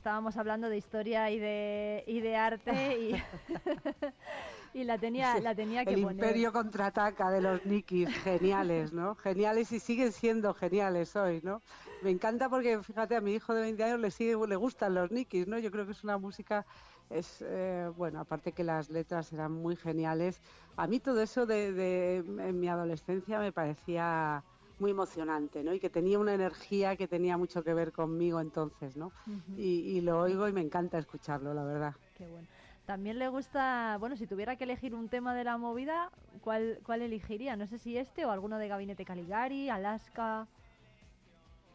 [0.00, 3.12] Estábamos hablando de historia y de, y de arte y,
[4.72, 6.42] y la tenía, la tenía que el poner.
[6.42, 9.14] imperio contraataca de los Nikis, geniales, ¿no?
[9.16, 11.62] Geniales y siguen siendo geniales hoy, ¿no?
[12.00, 15.10] Me encanta porque, fíjate, a mi hijo de 20 años le, sigue, le gustan los
[15.10, 15.58] Nikis, ¿no?
[15.58, 16.66] Yo creo que es una música,
[17.08, 20.40] es eh, bueno, aparte que las letras eran muy geniales.
[20.76, 24.44] A mí todo eso de, de- en mi adolescencia me parecía
[24.80, 25.72] muy emocionante, ¿no?
[25.72, 29.12] Y que tenía una energía que tenía mucho que ver conmigo entonces, ¿no?
[29.56, 31.94] Y lo oigo y me encanta escucharlo, la verdad.
[32.16, 32.48] Qué bueno.
[32.86, 37.02] También le gusta, bueno, si tuviera que elegir un tema de la movida, ¿cuál, cuál
[37.02, 37.54] elegiría?
[37.54, 40.48] No sé si este o alguno de Gabinete Caligari, Alaska.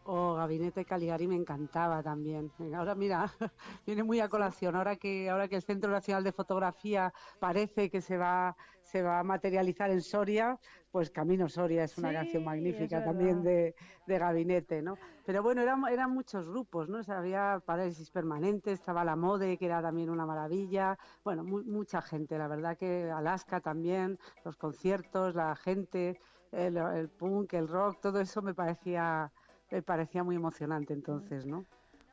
[0.08, 2.54] Oh, Gabinete Caligari me encantaba también.
[2.76, 3.26] Ahora mira,
[3.88, 4.76] viene muy a colación.
[4.76, 9.18] Ahora que ahora que el Centro Nacional de Fotografía parece que se va se va
[9.20, 10.60] a materializar en Soria,
[10.92, 13.74] pues Camino Soria es una Sí, canción magnífica también de,
[14.06, 15.00] de Gabinete, ¿no?
[15.24, 17.00] Pero bueno, eran, eran muchos grupos, ¿no?
[17.00, 20.98] O sea, había Parálisis Permanente, estaba La Mode, que era también una maravilla.
[21.24, 26.20] Bueno, mu- mucha gente, la verdad que Alaska también, los conciertos, la gente,
[26.52, 29.32] el, el punk, el rock, todo eso me parecía
[29.72, 31.66] me parecía muy emocionante entonces, ¿no?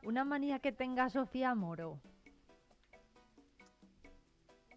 [0.03, 1.99] Una manía que tenga Sofía Moro.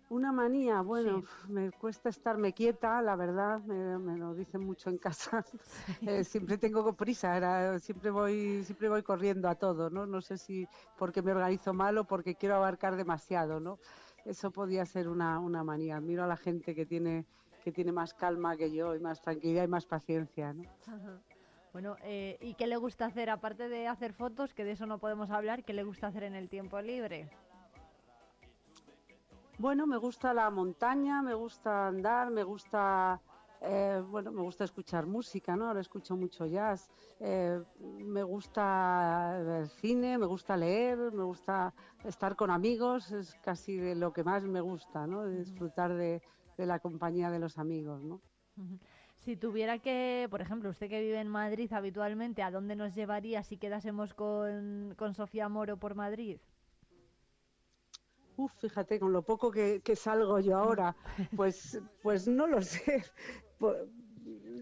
[0.08, 4.98] Una manía, bueno, me cuesta estarme quieta, la verdad, me, me lo dicen mucho en
[4.98, 5.44] casa.
[6.02, 10.06] Eh, siempre tengo prisa, era, siempre voy, siempre voy corriendo a todo, ¿no?
[10.06, 13.78] No sé si porque me organizo mal o porque quiero abarcar demasiado, ¿no?
[14.24, 16.00] Eso podía ser una, una manía.
[16.00, 17.26] Miro a la gente que tiene
[17.64, 20.62] que tiene más calma que yo y más tranquilidad y más paciencia, ¿no?
[20.86, 21.20] Ajá.
[21.76, 23.28] Bueno, eh, ¿y qué le gusta hacer?
[23.28, 26.34] Aparte de hacer fotos, que de eso no podemos hablar, ¿qué le gusta hacer en
[26.34, 27.28] el tiempo libre?
[29.58, 33.20] Bueno, me gusta la montaña, me gusta andar, me gusta,
[33.60, 35.68] eh, bueno, me gusta escuchar música, ¿no?
[35.68, 36.90] Ahora escucho mucho jazz.
[37.20, 41.74] eh, me gusta el cine, me gusta leer, me gusta
[42.04, 45.26] estar con amigos, es casi de lo que más me gusta, ¿no?
[45.26, 46.22] De disfrutar de,
[46.56, 48.22] de la compañía de los amigos, ¿no?
[49.26, 53.42] Si tuviera que, por ejemplo, usted que vive en Madrid habitualmente, ¿a dónde nos llevaría
[53.42, 56.38] si quedásemos con, con Sofía Moro por Madrid?
[58.36, 60.94] Uf, fíjate, con lo poco que, que salgo yo ahora,
[61.34, 63.04] pues, pues no lo sé.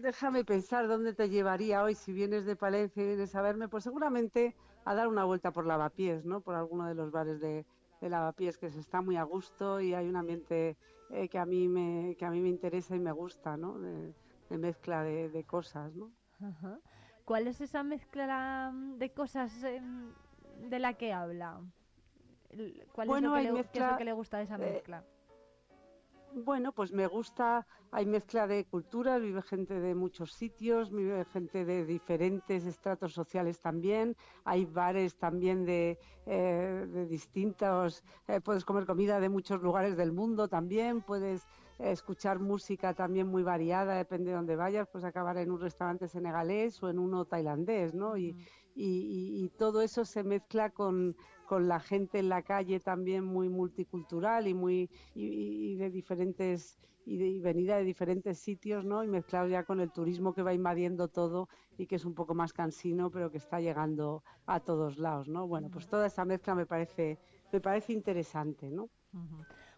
[0.01, 3.83] Déjame pensar dónde te llevaría hoy si vienes de Palencia y vienes a verme, pues
[3.83, 4.55] seguramente
[4.85, 6.41] a dar una vuelta por Lavapiés, ¿no?
[6.41, 7.65] Por alguno de los bares de,
[8.01, 10.77] de Lavapiés que se está muy a gusto y hay un ambiente
[11.09, 13.77] eh, que a mí me que a mí me interesa y me gusta, ¿no?
[14.49, 16.11] De mezcla de, de cosas, ¿no?
[16.41, 16.79] Ajá.
[17.25, 20.13] ¿Cuál es esa mezcla mm, de cosas em,
[20.69, 21.61] de la que habla?
[22.93, 24.55] ¿Cuál Bueno, es, lo que le, qué es lo mezcla, que le gusta de esa
[24.55, 25.03] eh, mezcla?
[26.33, 31.63] Bueno, pues me gusta, hay mezcla de culturas, vive gente de muchos sitios, vive gente
[31.63, 38.85] de diferentes estratos sociales también, hay bares también de, eh, de distintos, eh, puedes comer
[38.85, 41.47] comida de muchos lugares del mundo también, puedes,
[41.79, 46.81] escuchar música también muy variada, depende de dónde vayas, pues acabar en un restaurante senegalés
[46.83, 48.17] o en uno tailandés, ¿no?
[48.17, 48.35] Y,
[48.75, 51.15] y- y- y todo eso se mezcla con,
[51.47, 57.17] con la gente en la calle también muy multicultural y muy y, de diferentes y,
[57.17, 59.03] de, venida de diferentes sitios, ¿no?
[59.03, 61.47] Y mezclado ya con el turismo que va invadiendo todo
[61.77, 65.47] y que es un poco más cansino, pero que está llegando a todos lados, ¿no?
[65.47, 67.19] Bueno, pues toda esa mezcla me parece
[67.51, 68.89] me parece interesante, ¿no?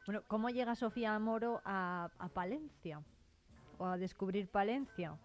[0.08, 3.04] Bueno, ¿cómo llega Sofía Moro a, a Palencia?
[3.78, 5.20] ¿O a descubrir Palencia?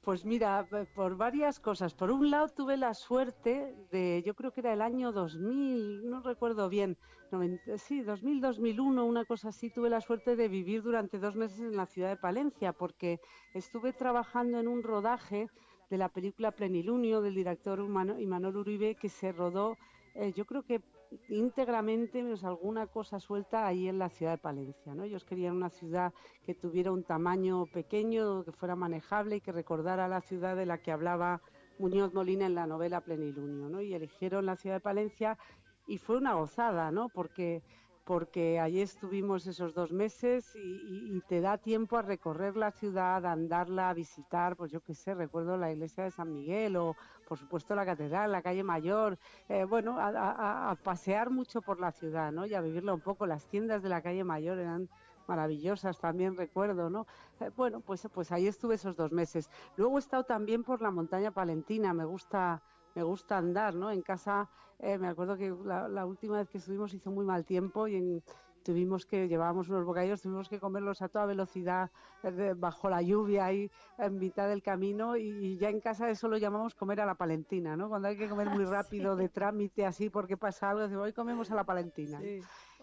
[0.00, 1.92] Pues mira, por varias cosas.
[1.92, 6.22] Por un lado tuve la suerte de, yo creo que era el año 2000, no
[6.22, 6.96] recuerdo bien,
[7.30, 11.60] noventa- sí, 2000, 2001, una cosa así, tuve la suerte de vivir durante dos meses
[11.60, 13.20] en la ciudad de Palencia, porque
[13.52, 15.50] estuve trabajando en un rodaje
[15.90, 19.76] de la película Plenilunio del director Imanol Uribe, que se rodó,
[20.14, 20.80] eh, yo creo que
[21.28, 24.94] íntegramente, menos alguna cosa suelta ahí en la ciudad de Palencia.
[24.94, 25.04] ¿no?
[25.04, 26.12] Ellos querían una ciudad
[26.44, 30.78] que tuviera un tamaño pequeño, que fuera manejable y que recordara la ciudad de la
[30.78, 31.40] que hablaba
[31.78, 33.68] Muñoz Molina en la novela Plenilunio.
[33.68, 33.80] ¿no?
[33.80, 35.38] Y eligieron la ciudad de Palencia
[35.86, 37.08] y fue una gozada, ¿no?
[37.08, 37.62] porque
[38.08, 43.32] porque allí estuvimos esos dos meses y, te da tiempo a recorrer la ciudad, a
[43.32, 46.96] andarla, a visitar, pues yo qué sé, recuerdo la iglesia de San Miguel o
[47.28, 49.18] por supuesto la catedral, la calle Mayor,
[49.50, 52.46] eh, bueno, a pasear mucho por la ciudad, ¿no?
[52.46, 53.26] Y a vivirla un poco.
[53.26, 54.88] Las tiendas de la calle Mayor eran
[55.26, 57.06] maravillosas también recuerdo, ¿no?
[57.40, 59.50] Eh, bueno, pues, pues ahí estuve esos dos meses.
[59.76, 62.62] Luego he estado también por la montaña palentina, me gusta,
[62.98, 63.92] me gusta andar, ¿no?
[63.92, 64.48] En casa,
[64.80, 67.94] eh, me acuerdo que la, la última vez que estuvimos hizo muy mal tiempo y
[67.94, 68.22] en-
[68.64, 71.90] tuvimos que, llevábamos unos bocadillos, tuvimos que comerlos a toda velocidad,
[72.24, 76.28] eh, bajo la lluvia ahí en mitad del camino y, y ya en casa eso
[76.28, 77.88] lo llamamos comer a la palentina, ¿no?
[77.88, 81.50] Cuando hay que comer muy rápido, de trámite, así, porque pasa algo, decimos, hoy comemos
[81.52, 82.18] a la palentina.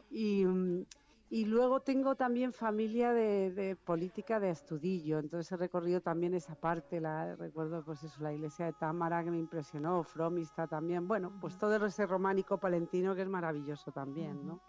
[0.09, 0.85] Y, mm,
[1.36, 6.56] y luego tengo también familia de, de política de Astudillo, entonces he recorrido también esa
[6.56, 11.34] parte, la, recuerdo pues eso, la iglesia de Támara que me impresionó, Fromista también, bueno,
[11.41, 14.62] pues todo ese románico palentino que es maravilloso también, ¿no?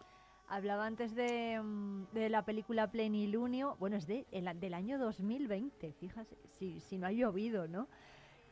[0.49, 5.93] Hablaba antes de, mm, de la película Plenilunio, bueno, es de, el del año 2020,
[5.93, 7.87] fíjate, si, si no ha llovido, ¿no?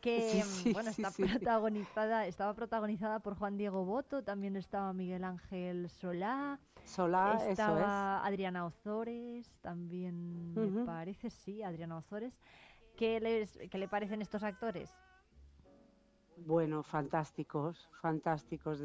[0.00, 1.24] Que, Sí, mm, sí, bueno, sí, está sí.
[1.24, 7.84] protagonizada, estaba protagonizada por Juan Diego Boto, también estaba Miguel Ángel Solá, Solá, eso es.
[7.86, 12.38] Adriana Ozores, también me parece, sí, Adriana Ozores.
[12.96, 14.94] ¿Qué, les, ¿Qué le parecen estos actores?
[16.36, 18.80] Bueno, fantásticos, fantásticos.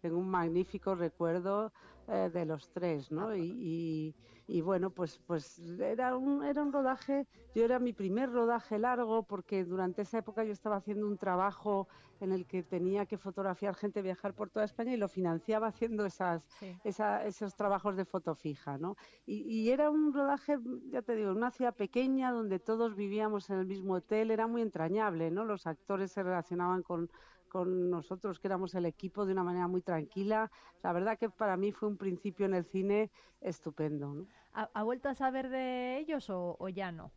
[0.00, 1.72] Tengo un magnífico recuerdo
[2.08, 3.34] eh, de los tres, ¿no?
[3.34, 4.14] Y, y-
[4.48, 9.22] y bueno, pues, pues era un, era un rodaje, yo era mi primer rodaje largo
[9.22, 11.86] porque durante esa época yo estaba haciendo un trabajo
[12.20, 16.04] en el que tenía que fotografiar gente viajar por toda España y lo financiaba haciendo
[16.04, 16.46] esas,
[16.84, 18.96] esa- esos trabajos de foto fija, ¿no?
[19.26, 20.58] Y, y era un rodaje,
[20.90, 24.46] ya te digo, en una ciudad pequeña donde todos vivíamos en el mismo hotel, era
[24.48, 25.44] muy entrañable, ¿no?
[25.44, 27.08] Los actores se relacionaban con,
[27.52, 30.50] con nosotros, que éramos el equipo, de una manera muy tranquila.
[30.82, 33.10] La verdad que para mí fue un principio en el cine
[33.42, 34.26] estupendo, ¿no?
[34.54, 37.10] ¿Ha, ha vuelto a saber de ellos o, o ya no?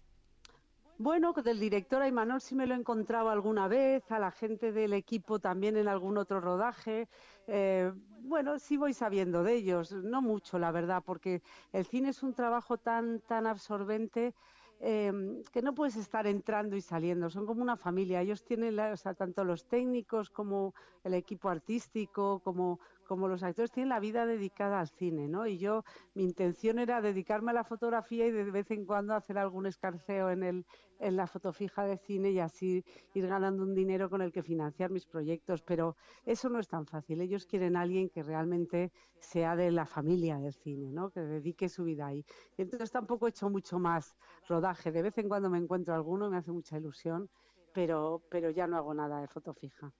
[0.97, 4.73] Bueno, del director a Imanol sí me lo he encontrado alguna vez, a la gente
[4.73, 7.07] del equipo también en algún otro rodaje.
[7.47, 11.41] Eh, bueno, sí voy sabiendo de ellos, no mucho, la verdad, porque
[11.71, 14.33] el cine es un trabajo tan, tan absorbente
[14.79, 15.11] eh,
[15.51, 18.21] que no puedes estar entrando y saliendo, son como una familia.
[18.21, 20.73] Ellos tienen, la- o sea, tanto los técnicos como
[21.03, 25.47] el equipo artístico, como, como los actores, tienen la vida dedicada al cine, ¿no?
[25.47, 25.83] Y yo,
[26.13, 30.29] mi intención era dedicarme a la fotografía y de vez en cuando hacer algún escarceo
[30.31, 30.65] en, el,
[30.99, 32.83] en la fotofija de cine y así
[33.13, 35.61] ir ganando un dinero con el que financiar mis proyectos.
[35.61, 35.95] Pero
[36.25, 37.21] eso no es tan fácil.
[37.21, 41.11] Ellos quieren alguien que realmente sea de la familia del cine, ¿no?
[41.11, 42.25] Que dedique su vida ahí.
[42.57, 44.15] Y entonces tampoco he hecho mucho más
[44.47, 44.91] rodaje.
[44.91, 47.29] De vez en cuando me encuentro alguno, me hace mucha ilusión,
[47.73, 49.93] pero, pero ya no hago nada de foto fija.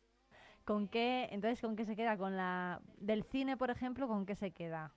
[0.65, 2.17] ¿Con qué, entonces, con qué se queda?
[2.17, 4.91] ¿Con la del cine, por ejemplo, con qué se queda?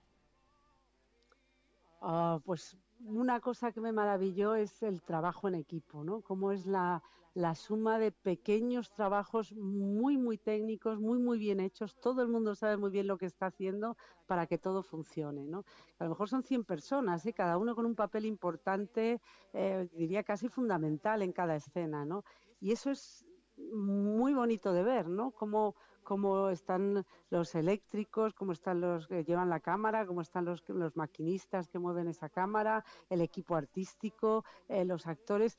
[2.01, 2.75] Ah, pues
[3.05, 6.21] una cosa que me maravilló es el trabajo en equipo, ¿no?
[6.21, 7.03] Cómo es la,
[7.35, 11.95] la suma de pequeños trabajos muy, muy técnicos, muy, muy bien hechos.
[11.99, 15.65] Todo el mundo sabe muy bien lo que está haciendo para que todo funcione, ¿no?
[15.99, 17.33] A lo mejor son 100 personas, ¿eh?
[17.33, 19.21] cada uno con un papel importante,
[19.53, 22.23] eh, diría casi fundamental en cada escena, ¿no?
[22.59, 23.25] Y eso es
[23.73, 25.31] muy bonito de ver, ¿no?
[25.31, 30.67] Cómo, cómo están los eléctricos, cómo están los que llevan la cámara, cómo están los,
[30.69, 35.57] los maquinistas que mueven esa cámara, el equipo artístico, eh, los actores.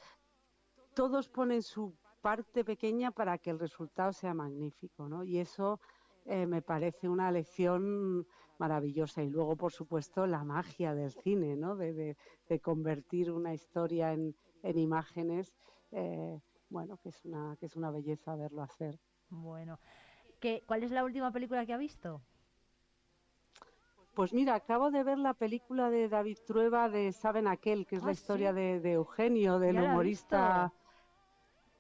[0.94, 5.24] Todos ponen su parte pequeña para que el resultado sea magnífico, ¿no?
[5.24, 5.81] Y eso
[6.27, 8.27] eh, me parece una lección
[8.59, 9.22] maravillosa.
[9.22, 11.77] Y luego, por supuesto, la magia del cine, ¿no?
[11.77, 11.93] De,
[12.48, 15.55] de- convertir una historia en, en imágenes,
[15.93, 16.40] eh,
[16.70, 18.98] bueno, que es, una, que es una belleza verlo hacer.
[19.28, 19.78] Bueno,
[20.40, 22.22] ¿qué, ¿cuál es la última película que ha visto?
[24.14, 28.02] Pues mira, acabo de ver la película de David Trueba de Saben Aquel, que es
[28.02, 28.56] la Ah, historia sí.
[28.56, 30.72] de, de Eugenio, del humorista.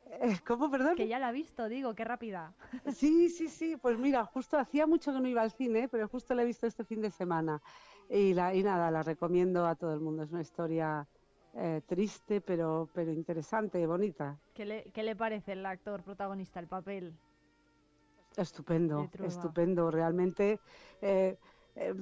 [0.46, 0.96] ¿Cómo, perdón?
[0.96, 2.52] Que ya la ha visto, digo, qué rápida.
[2.94, 6.34] Sí, sí, sí, pues mira, justo hacía mucho que no iba al cine, pero justo
[6.34, 7.60] la he visto este fin de semana.
[8.08, 10.22] Y, la, y nada, la recomiendo a todo el mundo.
[10.22, 11.06] Es una historia
[11.54, 14.38] eh, triste, pero, pero interesante y bonita.
[14.54, 17.14] ¿Qué le, qué le parece el actor protagonista, el papel?
[18.36, 19.90] Estupendo, estupendo.
[19.90, 20.60] Realmente
[21.02, 21.36] eh,
[21.74, 21.94] eh,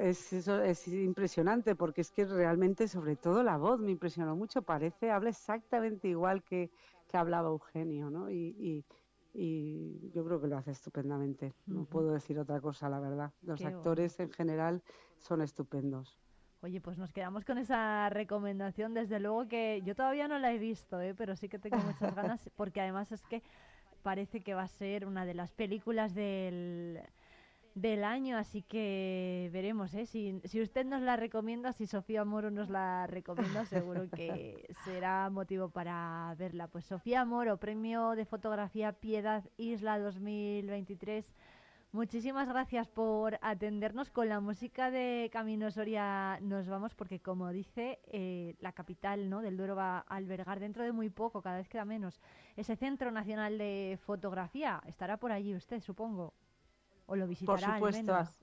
[0.00, 4.62] es, eso es impresionante porque es que realmente, sobre todo la voz me impresionó mucho.
[4.62, 6.70] Parece, habla exactamente igual que,
[7.08, 8.30] que hablaba Eugenio, ¿no?
[8.30, 8.84] Y, y-
[9.32, 11.54] y yo creo que lo hace estupendamente.
[11.66, 13.30] No puedo decir otra cosa, la verdad.
[13.42, 13.78] Los Qué bueno.
[13.78, 14.82] actores en general
[15.18, 16.18] son estupendos.
[16.62, 18.92] Oye, pues nos quedamos con esa recomendación.
[18.92, 21.14] Desde luego que yo todavía no la he visto, ¿eh?
[21.14, 23.42] pero sí que tengo muchas ganas, porque además es que
[24.02, 27.00] parece que va a ser una de las películas del,
[27.74, 29.94] del año, así que veremos.
[29.94, 30.04] ¿eh?
[30.04, 35.30] Si, si usted nos la recomienda, si Sofía Moro nos la recomienda, seguro que será
[35.30, 36.68] motivo para verla.
[36.68, 41.24] Pues Sofía Moro, Premio de Fotografía Piedad Isla 2023.
[41.92, 46.38] Muchísimas gracias por atendernos con la música de Camino Soria.
[46.40, 49.40] Nos vamos porque, como dice, eh, la capital ¿no?
[49.42, 52.20] del Duero va a albergar dentro de muy poco, cada vez queda menos,
[52.56, 54.80] ese Centro Nacional de Fotografía.
[54.86, 56.32] Estará por allí usted, supongo.
[57.06, 58.40] O lo Por visitará al supuesto, menos.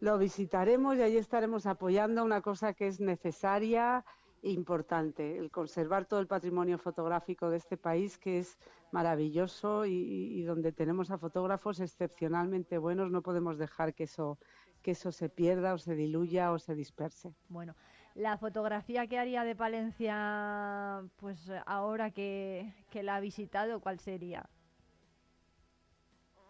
[0.00, 4.04] lo visitaremos y allí estaremos apoyando una cosa que es necesaria
[4.52, 8.58] importante, el conservar todo el patrimonio fotográfico de este país que es
[8.92, 14.38] maravilloso y, donde tenemos a fotógrafos excepcionalmente buenos, no podemos dejar que eso,
[14.82, 17.34] que eso se pierda o se diluya o se disperse.
[17.48, 17.74] Bueno,
[18.14, 24.48] la fotografía que haría de Palencia, pues ahora que, que la ha visitado, ¿cuál sería?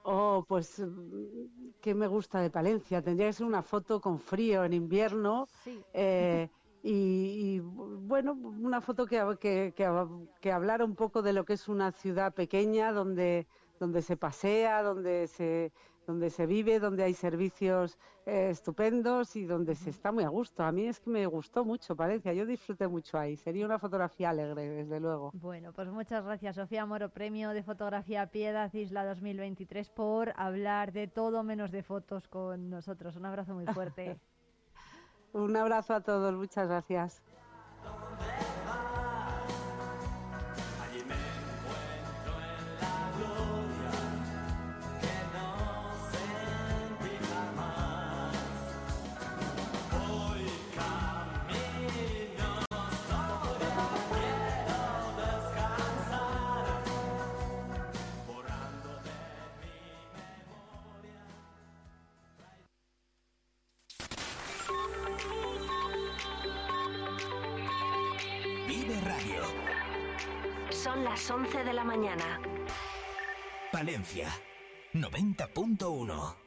[0.08, 0.84] Oh, pues,
[1.80, 3.02] ¿qué me gusta de Palencia?
[3.02, 5.48] Tendría que ser una foto con frío en invierno.
[5.64, 5.82] Sí.
[5.92, 6.48] eh,
[6.86, 10.06] y, y, bueno, una foto que, que, que,
[10.40, 13.48] que hablara un poco de lo que es una ciudad pequeña donde,
[13.80, 15.72] donde se pasea, donde se,
[16.06, 20.62] donde se vive, donde hay servicios eh, estupendos y donde se está muy a gusto.
[20.62, 23.36] A mí es que me gustó mucho Palencia, yo disfruté mucho ahí.
[23.36, 25.32] Sería una fotografía alegre, desde luego.
[25.34, 31.08] Bueno, pues muchas gracias, Sofía Moro, Premio de Fotografía Piedad Isla 2023, por hablar de
[31.08, 33.16] todo menos de fotos con nosotros.
[33.16, 34.16] Un abrazo muy fuerte.
[35.36, 37.22] Un abrazo a todos, muchas gracias.
[75.36, 76.45] 90.1.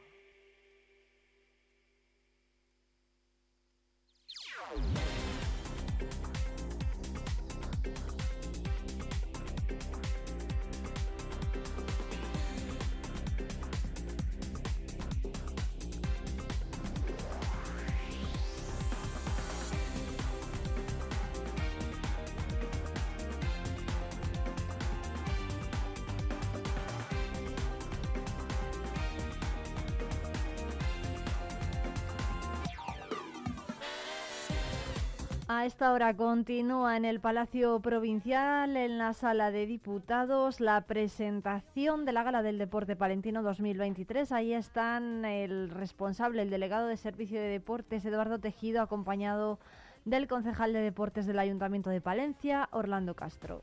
[35.59, 42.05] A esta hora continúa en el Palacio Provincial, en la Sala de Diputados, la presentación
[42.05, 44.31] de la Gala del Deporte Palentino 2023.
[44.31, 49.59] Ahí están el responsable, el delegado de Servicio de Deportes, Eduardo Tejido, acompañado
[50.05, 53.61] del concejal de Deportes del Ayuntamiento de Palencia, Orlando Castro.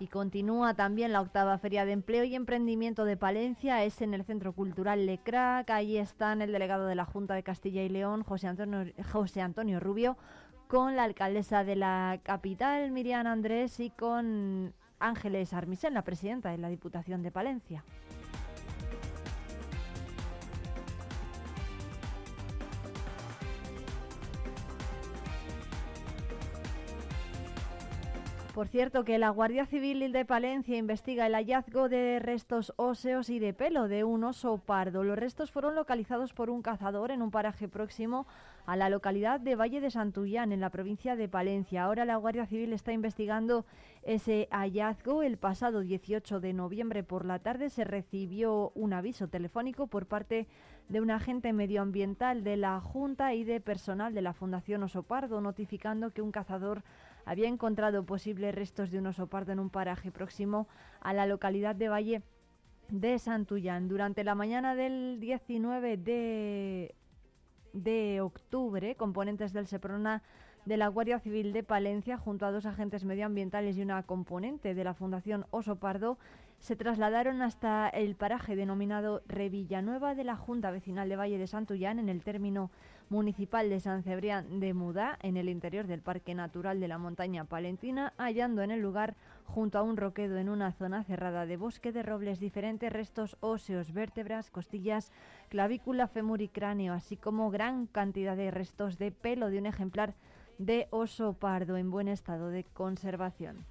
[0.00, 4.24] Y continúa también la octava Feria de Empleo y Emprendimiento de Palencia, es en el
[4.24, 5.68] Centro Cultural Lecrac.
[5.68, 9.78] Allí están el delegado de la Junta de Castilla y León, José Antonio, José Antonio
[9.78, 10.16] Rubio,
[10.68, 16.56] con la alcaldesa de la capital, Miriam Andrés, y con Ángeles Armisen, la presidenta de
[16.56, 17.84] la Diputación de Palencia.
[28.54, 33.38] Por cierto, que la Guardia Civil de Palencia investiga el hallazgo de restos óseos y
[33.38, 35.04] de pelo de un oso pardo.
[35.04, 38.26] Los restos fueron localizados por un cazador en un paraje próximo
[38.66, 41.84] a la localidad de Valle de Santullán, en la provincia de Palencia.
[41.84, 43.66] Ahora la Guardia Civil está investigando
[44.02, 45.22] ese hallazgo.
[45.22, 50.48] El pasado 18 de noviembre por la tarde se recibió un aviso telefónico por parte
[50.88, 55.40] de un agente medioambiental de la Junta y de personal de la Fundación Oso Pardo,
[55.40, 56.82] notificando que un cazador
[57.30, 60.66] había encontrado posibles restos de un oso pardo en un paraje próximo
[61.00, 62.22] a la localidad de Valle
[62.88, 63.86] de Santullán.
[63.86, 66.92] Durante la mañana del 19 de,
[67.72, 70.24] de octubre, componentes del Seprona
[70.64, 74.82] de la Guardia Civil de Palencia, junto a dos agentes medioambientales y una componente de
[74.82, 76.18] la Fundación Oso Pardo,
[76.58, 82.00] se trasladaron hasta el paraje denominado Revillanueva de la Junta Vecinal de Valle de Santullán,
[82.00, 82.72] en el término
[83.10, 87.44] municipal de San Cebrián de Mudá, en el interior del Parque Natural de la Montaña
[87.44, 91.90] Palentina, hallando en el lugar, junto a un roquedo en una zona cerrada de bosque
[91.92, 95.12] de robles, diferentes restos óseos, vértebras, costillas,
[95.48, 100.14] clavícula, fémur y cráneo, así como gran cantidad de restos de pelo de un ejemplar
[100.58, 103.69] de oso pardo en buen estado de conservación.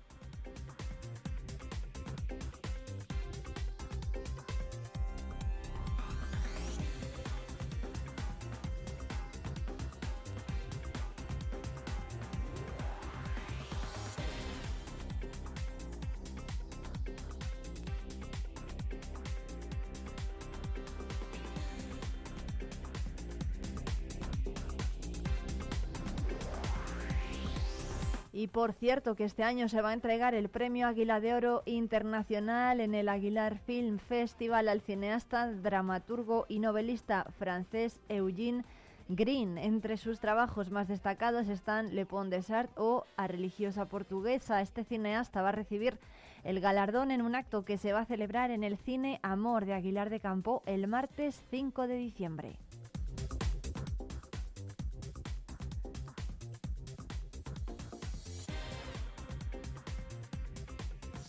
[28.60, 32.82] Por cierto que este año se va a entregar el Premio Águila de Oro Internacional
[32.82, 38.66] en el Aguilar Film Festival al cineasta, dramaturgo y novelista francés Eugene
[39.08, 39.58] Green.
[39.58, 44.60] Entre sus trabajos más destacados están Le Pont des Arts o A Religiosa Portuguesa.
[44.60, 45.98] Este cineasta va a recibir
[46.44, 49.74] el galardón en un acto que se va a celebrar en el Cine Amor de
[49.74, 52.58] Aguilar de Campo el martes 5 de diciembre.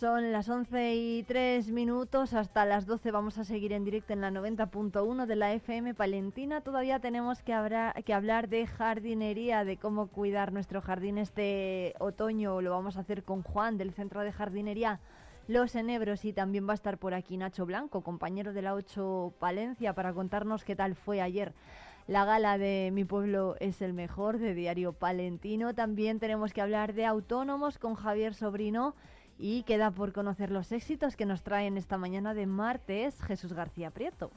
[0.00, 4.22] Son las 11 y 3 minutos, hasta las 12 vamos a seguir en directo en
[4.22, 6.62] la 90.1 de la FM Palentina.
[6.62, 7.52] Todavía tenemos que,
[8.06, 12.62] que hablar de jardinería, de cómo cuidar nuestro jardín este otoño.
[12.62, 15.00] Lo vamos a hacer con Juan del Centro de Jardinería
[15.48, 19.34] Los Enebros y también va a estar por aquí Nacho Blanco, compañero de la 8
[19.38, 21.52] Palencia, para contarnos qué tal fue ayer.
[22.06, 25.74] La gala de Mi Pueblo es el mejor de Diario Palentino.
[25.74, 28.94] También tenemos que hablar de autónomos con Javier Sobrino
[29.40, 33.90] y queda por conocer los éxitos que nos traen esta mañana de martes Jesús García
[33.90, 34.30] Prieto.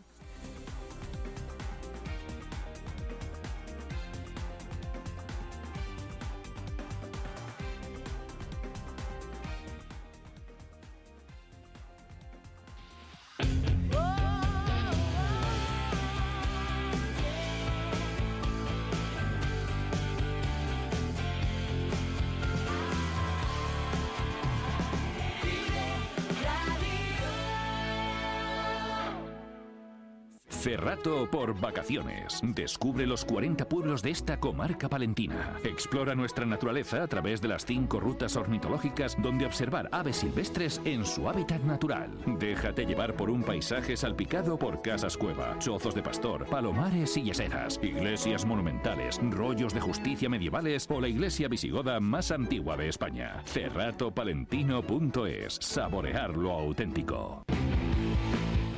[30.63, 32.39] Cerrato por vacaciones.
[32.41, 35.57] Descubre los 40 pueblos de esta comarca palentina.
[35.65, 41.05] Explora nuestra naturaleza a través de las cinco rutas ornitológicas donde observar aves silvestres en
[41.05, 42.11] su hábitat natural.
[42.39, 47.77] Déjate llevar por un paisaje salpicado por casas cueva, chozos de pastor, palomares y yeseras,
[47.83, 53.43] iglesias monumentales, rollos de justicia medievales o la iglesia visigoda más antigua de España.
[53.47, 55.57] Cerratopalentino.es.
[55.59, 57.43] Saborear lo auténtico.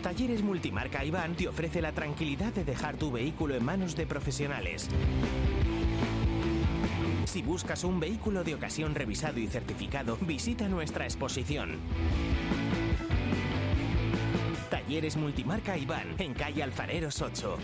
[0.06, 4.88] Talleres Multimarca Iván te ofrece la tranquilidad de dejar tu vehículo en manos de profesionales.
[7.24, 11.80] Si buscas un vehículo de ocasión revisado y certificado, visita nuestra exposición.
[14.70, 17.58] Talleres Multimarca Iván, en calle Alfareros 8.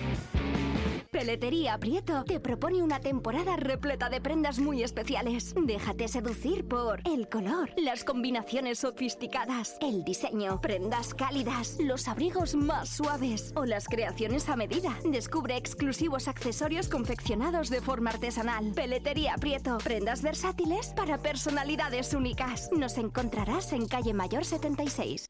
[1.22, 5.54] Peletería Prieto te propone una temporada repleta de prendas muy especiales.
[5.56, 12.90] Déjate seducir por el color, las combinaciones sofisticadas, el diseño, prendas cálidas, los abrigos más
[12.90, 14.98] suaves o las creaciones a medida.
[15.06, 18.72] Descubre exclusivos accesorios confeccionados de forma artesanal.
[18.74, 22.72] Peletería Prieto, prendas versátiles para personalidades únicas.
[22.72, 25.28] Nos encontrarás en calle Mayor 76.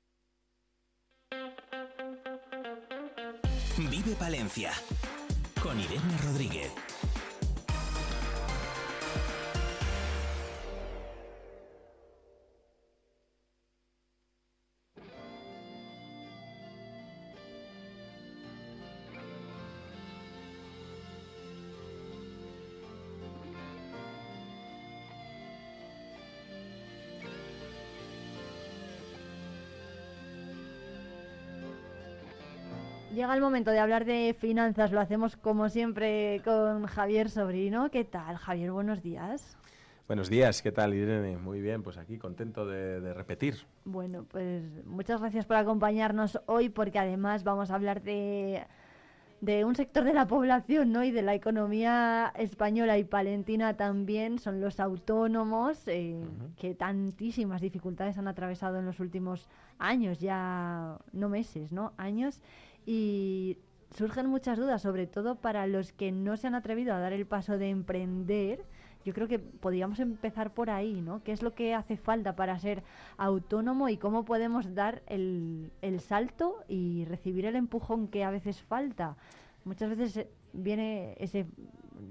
[3.89, 4.71] Vive Palencia.
[5.61, 6.90] Con Irene Rodríguez.
[33.21, 37.91] Llega el momento de hablar de finanzas, lo hacemos como siempre con Javier Sobrino.
[37.91, 38.71] ¿Qué tal, Javier?
[38.71, 39.55] Buenos días.
[40.07, 41.37] Buenos días, ¿qué tal Irene?
[41.37, 43.57] Muy bien, pues aquí contento de, de repetir.
[43.85, 48.65] Bueno, pues muchas gracias por acompañarnos hoy porque además vamos a hablar de,
[49.41, 51.03] de un sector de la población ¿no?
[51.03, 56.23] y de la economía española y palentina también, son los autónomos eh,
[56.57, 59.49] que tantísimas dificultades han atravesado en los últimos
[59.79, 61.93] años, ya no meses, ¿no?
[61.97, 62.39] Años
[62.85, 63.57] y
[63.95, 67.25] surgen muchas dudas, sobre todo para los que no se han atrevido a dar el
[67.25, 68.63] paso de emprender.
[69.03, 71.23] Yo creo que podríamos empezar por ahí, ¿no?
[71.23, 72.83] ¿Qué es lo que hace falta para ser
[73.17, 79.17] autónomo y cómo podemos dar el, salto y recibir el empujón que a veces falta?
[79.65, 81.47] Muchas veces eh, viene ese,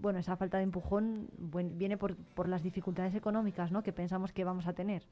[0.03, 3.83] bueno, esa falta de empujón buen- viene por, por las dificultades económicas, ¿no?
[3.85, 5.05] Que pensamos que vamos a tener.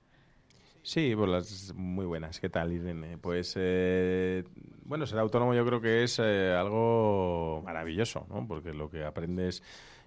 [0.88, 2.40] Sí, pues las muy buenas.
[2.40, 3.18] ¿Qué tal, Irene?
[3.18, 4.42] Pues, eh,
[4.86, 8.48] bueno, ser autónomo yo creo que es eh, algo maravilloso, ¿no?
[8.48, 9.62] Porque lo que aprendes,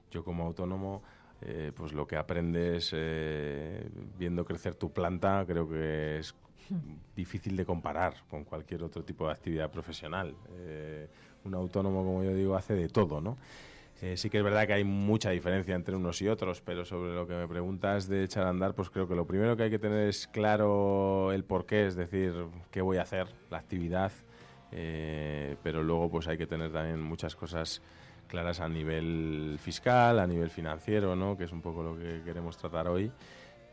[0.09, 1.03] yo como autónomo,
[1.41, 3.87] eh, pues lo que aprendes eh,
[4.17, 6.33] viendo crecer tu planta, creo que es
[7.15, 10.33] difícil de comparar con cualquier otro tipo de actividad profesional.
[10.51, 11.07] Eh,
[11.43, 13.37] un autónomo, como yo digo, hace de todo, ¿no?
[14.01, 17.13] Eh, sí que es verdad que hay mucha diferencia entre unos y otros, pero sobre
[17.13, 19.69] lo que me preguntas de echar a andar, pues creo que lo primero que hay
[19.69, 22.33] que tener es claro el porqué, es decir,
[22.71, 24.11] qué voy a hacer, la actividad,
[24.71, 27.83] eh, pero luego pues hay que tener también muchas cosas
[28.27, 31.37] claras a nivel fiscal, a nivel financiero, ¿no?
[31.37, 33.11] que es un poco lo que queremos tratar hoy.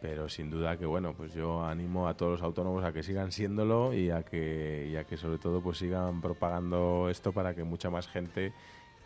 [0.00, 3.32] Pero sin duda que bueno, pues yo animo a todos los autónomos a que sigan
[3.32, 7.90] siéndolo y a que, y que sobre todo pues sigan propagando esto para que mucha
[7.90, 8.52] más gente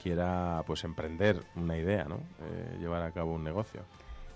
[0.02, 2.16] quiera pues emprender una idea, ¿no?
[2.16, 3.82] Eh, llevar a cabo un negocio.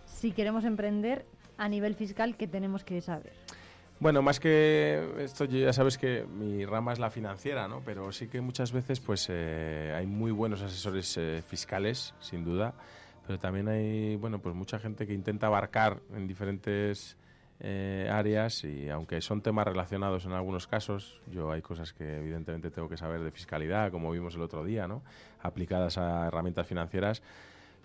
[0.07, 1.27] Si queremos emprender
[1.59, 3.33] a nivel fiscal, ¿qué tenemos que saber?
[3.99, 7.81] Bueno, más que esto, ya sabes que mi rama es la financiera, ¿no?
[7.85, 12.75] Pero sí que muchas veces, pues, eh, hay muy buenos asesores eh, fiscales, sin duda,
[13.27, 17.17] pero también hay, bueno, pues mucha gente que intenta abarcar en diferentes
[17.61, 22.71] eh, áreas y aunque son temas relacionados en algunos casos, yo hay cosas que evidentemente
[22.71, 25.03] tengo que saber de fiscalidad, como vimos el otro día, ¿no?
[25.41, 27.23] Aplicadas a herramientas financieras,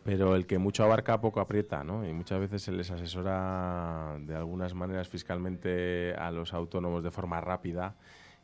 [0.04, 2.06] pero el que mucho abarca poco aprieta, ¿no?
[2.06, 7.40] Y muchas veces se les asesora de algunas maneras fiscalmente a los autónomos de forma
[7.40, 7.96] rápida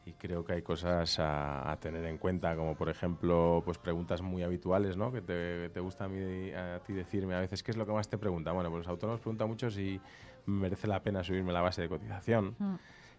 [0.08, 4.22] y creo que hay cosas a, a tener en cuenta, como por ejemplo, pues preguntas
[4.22, 5.12] muy habituales, ¿no?
[5.12, 7.92] Que te, te gusta a, mí, a ti decirme a veces, ¿qué es lo que
[7.92, 8.56] más te preguntan?
[8.56, 10.00] Bueno, pues los autónomos preguntan mucho si
[10.48, 12.56] me merece la pena subirme la base de cotización,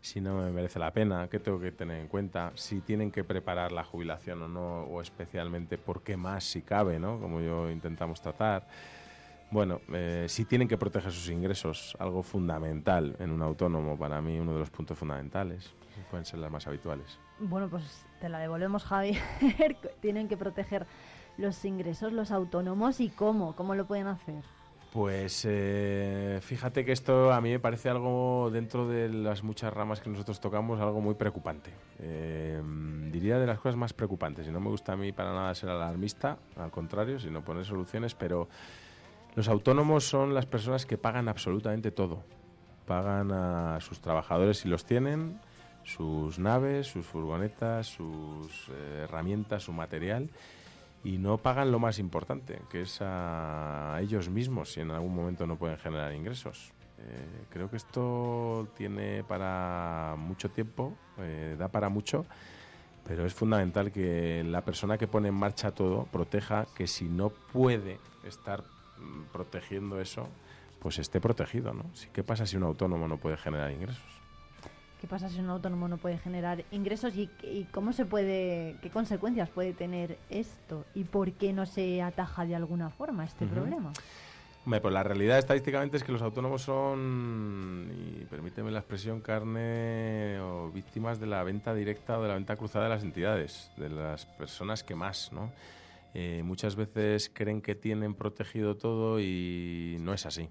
[0.00, 3.24] si no me merece la pena, qué tengo que tener en cuenta, si tienen que
[3.24, 7.20] preparar la jubilación o no, o especialmente por qué más si cabe, ¿no?
[7.20, 8.66] Como yo intentamos tratar.
[9.50, 14.38] Bueno, eh, si tienen que proteger sus ingresos, algo fundamental en un autónomo, para mí
[14.38, 15.74] uno de los puntos fundamentales,
[16.10, 17.18] pueden ser las más habituales.
[17.40, 19.20] Bueno, pues te la devolvemos, Javier.
[20.00, 20.86] Tienen que proteger
[21.36, 24.42] los ingresos, los autónomos y cómo, cómo lo pueden hacer.
[24.92, 30.00] Pues eh, fíjate que esto a mí me parece algo dentro de las muchas ramas
[30.00, 31.70] que nosotros tocamos, algo muy preocupante.
[31.98, 32.60] Eh,
[33.10, 34.46] diría de las cosas más preocupantes.
[34.48, 38.14] Y no me gusta a mí para nada ser alarmista, al contrario, sino poner soluciones,
[38.14, 38.48] pero
[39.34, 42.24] los autónomos son las personas que pagan absolutamente todo.
[42.86, 45.38] Pagan a sus trabajadores si los tienen,
[45.84, 50.30] sus naves, sus furgonetas, sus eh, herramientas, su material
[51.04, 55.46] y no pagan lo más importante, que es a ellos mismos si en algún momento
[55.46, 56.72] no pueden generar ingresos.
[56.98, 62.26] Eh, creo que esto tiene para mucho tiempo, eh, da para mucho,
[63.06, 67.30] pero es fundamental que la persona que pone en marcha todo proteja que si no
[67.30, 68.64] puede estar
[68.98, 70.28] mm, protegiendo eso,
[70.80, 71.84] pues esté protegido, ¿no?
[72.12, 74.04] ¿Qué pasa si un autónomo no puede generar ingresos?
[75.00, 78.90] ¿Qué pasa si un autónomo no puede generar ingresos y, y cómo se puede, qué
[78.90, 83.92] consecuencias puede tener esto y por qué no se ataja de alguna forma este problema?
[84.64, 90.38] Hombre, pues la realidad estadísticamente es que los autónomos son, y permíteme la expresión, carne
[90.40, 93.88] o víctimas de la venta directa o de la venta cruzada de las entidades, de
[93.88, 95.52] las personas que más, ¿no?
[96.12, 100.50] Eh, muchas veces creen que tienen protegido todo y no es así.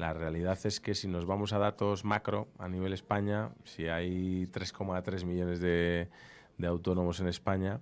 [0.00, 4.46] La realidad es que si nos vamos a datos macro a nivel España, si hay
[4.46, 6.08] 3,3 millones de,
[6.56, 7.80] de autónomos en España,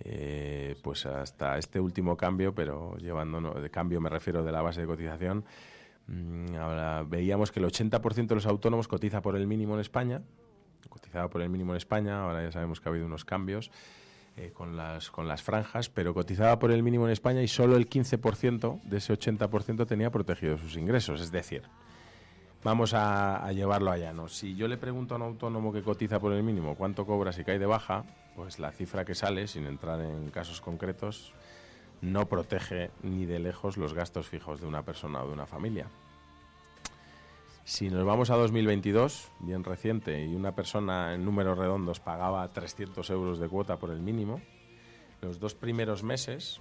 [0.00, 4.80] eh, pues hasta este último cambio, pero llevándonos, de cambio me refiero de la base
[4.80, 5.44] de cotización,
[6.06, 10.22] mm, ahora veíamos que el 80% de los autónomos cotiza por el mínimo en España,
[10.88, 13.70] cotizaba por el mínimo en España, ahora ya sabemos que ha habido unos cambios
[14.36, 17.76] eh, con, las, con las franjas, pero cotizaba por el mínimo en España y solo
[17.76, 21.62] el 15% de ese 80% tenía protegidos sus ingresos, es decir,
[22.64, 24.28] Vamos a, a llevarlo allá, ¿no?
[24.28, 27.42] Si yo le pregunto a un autónomo que cotiza por el mínimo cuánto cobra si
[27.42, 28.04] cae de baja,
[28.36, 31.34] pues la cifra que sale, sin entrar en casos concretos,
[32.00, 35.88] no protege ni de lejos los gastos fijos de una persona o de una familia.
[37.64, 43.08] Si nos vamos a 2022, bien reciente, y una persona en números redondos pagaba 300
[43.10, 44.40] euros de cuota por el mínimo,
[45.20, 46.60] los dos primeros meses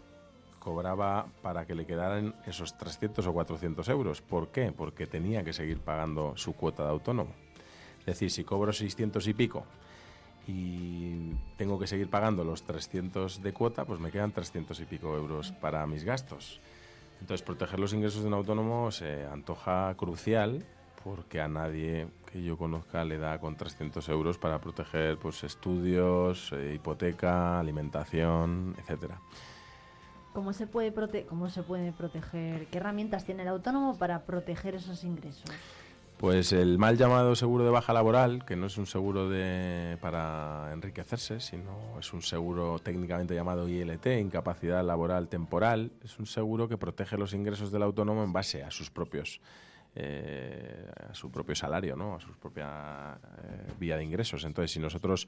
[0.59, 4.21] cobraba para que le quedaran esos 300 o 400 euros.
[4.21, 4.71] ¿Por qué?
[4.71, 7.31] Porque tenía que seguir pagando su cuota de autónomo.
[8.01, 9.65] Es decir, si cobro 600 y pico
[10.47, 15.15] y tengo que seguir pagando los 300 de cuota, pues me quedan 300 y pico
[15.15, 16.59] euros para mis gastos.
[17.21, 20.63] Entonces, proteger los ingresos de un autónomo se antoja crucial
[21.03, 26.51] porque a nadie que yo conozca le da con 300 euros para proteger pues, estudios,
[26.53, 29.19] eh, hipoteca, alimentación, etcétera.
[30.33, 32.67] ¿Cómo se, puede prote- ¿Cómo se puede proteger?
[32.67, 35.43] ¿Qué herramientas tiene el autónomo para proteger esos ingresos?
[36.17, 40.69] Pues el mal llamado seguro de baja laboral, que no es un seguro de, para
[40.71, 46.77] enriquecerse, sino es un seguro técnicamente llamado ILT, incapacidad laboral temporal, es un seguro que
[46.77, 49.41] protege los ingresos del autónomo en base a sus propios
[49.93, 52.15] eh, a su propio salario, ¿no?
[52.15, 54.45] a su propia eh, vía de ingresos.
[54.45, 55.27] Entonces, si nosotros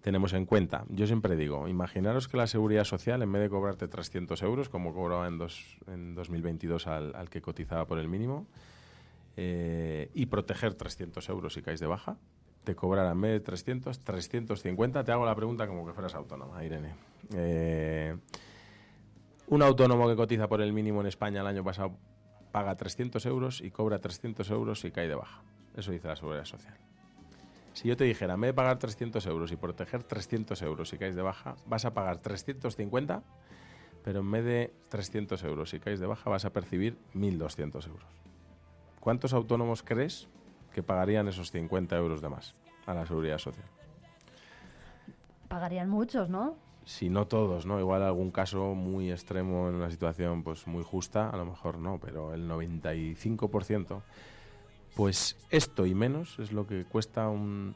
[0.00, 3.86] tenemos en cuenta, yo siempre digo, imaginaros que la seguridad social, en vez de cobrarte
[3.86, 8.48] 300 euros, como cobraba en, dos, en 2022 al, que cotizaba por el mínimo,
[9.36, 12.16] eh, y proteger 300 euros si caes de baja,
[12.64, 15.04] te cobrarán en vez de 300, 350.
[15.04, 16.94] Te hago la pregunta como que fueras autónoma, Irene.
[19.46, 21.96] Un autónomo que cotiza por el mínimo en España el año pasado
[22.54, 25.42] paga 300 euros y cobra 300 euros si cae de baja.
[25.76, 26.76] Eso dice la Seguridad Social.
[27.72, 30.96] Si yo te dijera, en vez de pagar 300 euros y proteger 300 euros si
[30.96, 33.24] caes de baja, vas a pagar 350,
[34.04, 38.06] pero en vez de 300 euros si caes de baja vas a percibir 1.200 euros.
[39.00, 40.28] ¿Cuántos autónomos crees
[40.72, 42.54] que pagarían esos 50 euros de más
[42.86, 43.66] a la Seguridad Social?
[45.48, 46.54] Pagarían muchos, ¿no?
[46.84, 47.80] Si no todos, ¿no?
[47.80, 51.98] Igual algún caso muy extremo en una situación pues muy justa, a lo mejor no,
[51.98, 54.02] pero el 95%,
[54.94, 57.74] pues esto y menos es lo que cuesta un,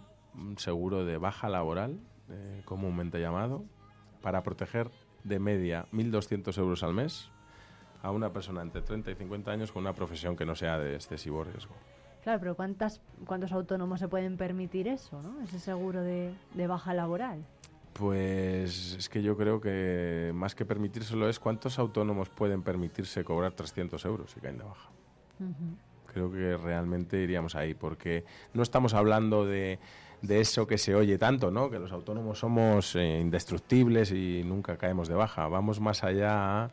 [0.56, 1.98] seguro de baja laboral,
[2.28, 3.64] eh, comúnmente llamado,
[4.22, 4.90] para proteger
[5.24, 7.30] de media 1.200 euros al mes
[8.02, 10.94] a una persona entre 30 y 50 años con una profesión que no sea de
[10.94, 11.74] excesivo riesgo.
[12.22, 15.40] Claro, pero ¿cuántas, ¿cuántos autónomos se pueden permitir eso, ¿no?
[15.40, 17.44] Ese seguro de, de baja laboral.
[17.98, 23.52] Pues es que yo creo que más que permitírselo es cuántos autónomos pueden permitirse cobrar
[23.54, 24.88] 300 euros si caen de baja.
[26.06, 29.80] Creo que realmente iríamos ahí, porque no estamos hablando de,
[30.22, 31.70] de eso que se oye tanto, ¿no?
[31.70, 35.48] Que los autónomos somos eh, indestructibles y nunca caemos de baja.
[35.48, 36.70] Vamos más allá,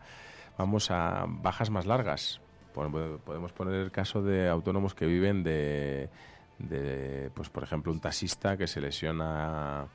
[0.59, 2.39] vamos a bajas más largas.
[2.71, 6.09] Podemos poner el caso de autónomos que viven de,
[6.59, 9.87] de, pues por ejemplo, un taxista que se lesiona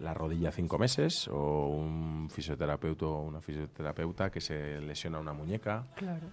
[0.00, 5.86] la rodilla cinco meses o un fisioterapeuta o una fisioterapeuta que se lesiona una muñeca
[5.94, 6.26] Claro.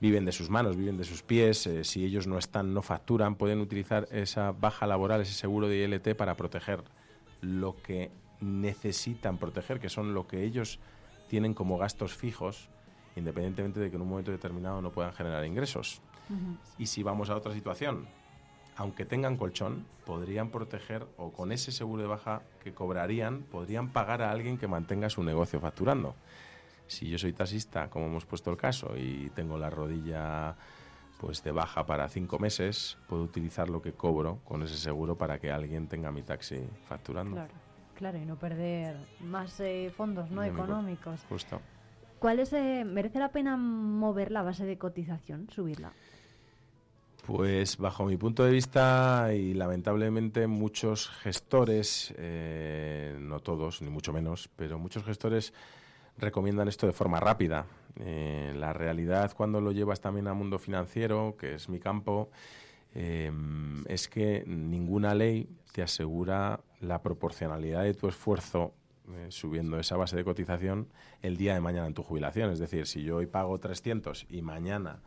[0.00, 3.36] viven de sus manos, viven de sus pies, eh, si ellos no están, no facturan,
[3.36, 6.82] pueden utilizar esa baja laboral, ese seguro de ILT para proteger
[7.40, 10.78] lo que necesitan proteger, que son lo que ellos
[11.28, 12.68] tienen como gastos fijos,
[13.16, 16.00] independientemente de que en un momento determinado no puedan generar ingresos.
[16.78, 18.06] Y si vamos a otra situación,
[18.76, 24.22] aunque tengan colchón, podrían proteger o con ese seguro de baja que cobrarían, podrían pagar
[24.22, 26.14] a alguien que mantenga su negocio facturando.
[26.86, 30.56] Si yo soy taxista, como hemos puesto el caso, y tengo la rodilla
[31.20, 35.38] pues de baja para cinco meses, puedo utilizar lo que cobro con ese seguro para
[35.38, 37.36] que alguien tenga mi taxi facturando.
[37.36, 37.54] Claro,
[37.94, 41.24] claro, y no perder más eh, fondos no económicos.
[41.28, 41.60] Justo.
[42.18, 45.92] ¿Cuál es, eh, merece la pena mover la base de cotización, subirla?
[47.26, 54.12] Pues bajo mi punto de vista y lamentablemente muchos gestores, eh, no todos ni mucho
[54.12, 55.54] menos, pero muchos gestores
[56.18, 57.64] recomiendan esto de forma rápida.
[57.96, 62.28] Eh, la realidad cuando lo llevas también al mundo financiero, que es mi campo,
[62.94, 63.32] eh,
[63.86, 68.74] es que ninguna ley te asegura la proporcionalidad de tu esfuerzo
[69.28, 70.88] subiendo esa base de cotización
[71.22, 72.50] el día de mañana en tu jubilación.
[72.50, 75.00] Es decir, si yo hoy pago 300 y mañana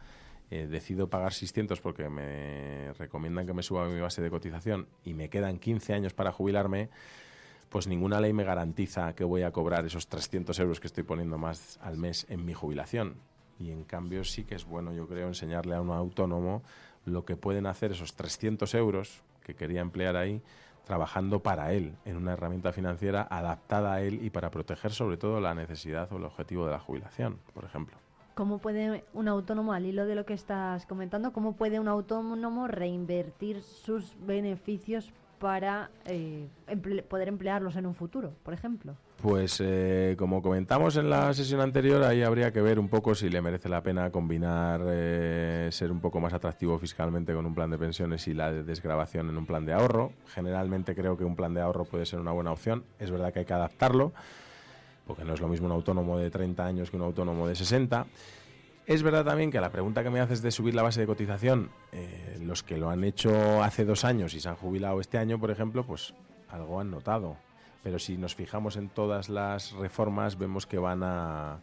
[0.50, 5.14] eh, decido pagar 600 porque me recomiendan que me suba mi base de cotización y
[5.14, 6.90] me quedan 15 años para jubilarme,
[7.70, 11.38] pues ninguna ley me garantiza que voy a cobrar esos 300 euros que estoy poniendo
[11.38, 13.16] más al mes en mi jubilación.
[13.60, 16.64] Y en cambio sí que es bueno, yo creo, enseñarle a un autónomo
[17.06, 20.42] lo que pueden hacer esos 300 euros que quería emplear ahí
[20.86, 25.42] trabajando para él, en una herramienta financiera adaptada a él y para proteger sobre todo
[25.42, 27.98] la necesidad o el objetivo de la jubilación, por ejemplo.
[28.38, 32.68] ¿Cómo puede un autónomo, al hilo de lo que estás comentando, cómo puede un autónomo
[32.68, 36.48] reinvertir sus beneficios para eh,
[37.10, 38.96] poder emplearlos en un futuro, por ejemplo?
[39.24, 43.28] Pues eh, como comentamos en la sesión anterior, ahí habría que ver un poco si
[43.28, 47.72] le merece la pena combinar eh, ser un poco más atractivo fiscalmente con un plan
[47.72, 50.12] de pensiones y la de desgrabación en un plan de ahorro.
[50.28, 52.84] Generalmente creo que un plan de ahorro puede ser una buena opción.
[53.00, 54.14] Es verdad que hay que adaptarlo,
[55.08, 58.06] porque no es lo mismo un autónomo de 30 años que un autónomo de 60.
[58.86, 61.70] Es verdad también que la pregunta que me haces de subir la base de cotización,
[61.92, 65.40] eh, los que lo han hecho hace dos años y se han jubilado este año,
[65.40, 66.14] por ejemplo, pues
[66.50, 67.36] algo han notado.
[67.84, 71.60] Pero si nos fijamos en todas las reformas, vemos que van a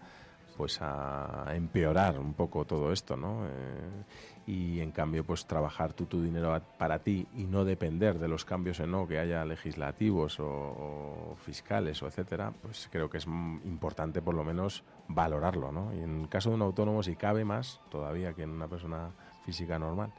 [0.56, 3.47] pues a empeorar un poco todo esto, ¿no?
[3.47, 4.05] Eh,
[4.47, 8.44] y en cambio, pues trabajar tú tu dinero para ti y no depender de los
[8.44, 14.20] cambios en no que haya legislativos o, fiscales o etcétera, pues creo que es importante
[14.20, 15.94] por lo menos valorarlo, ¿no?
[15.94, 19.10] Y en el caso de un autónomo, si cabe más todavía que en una persona
[19.44, 20.12] física normal.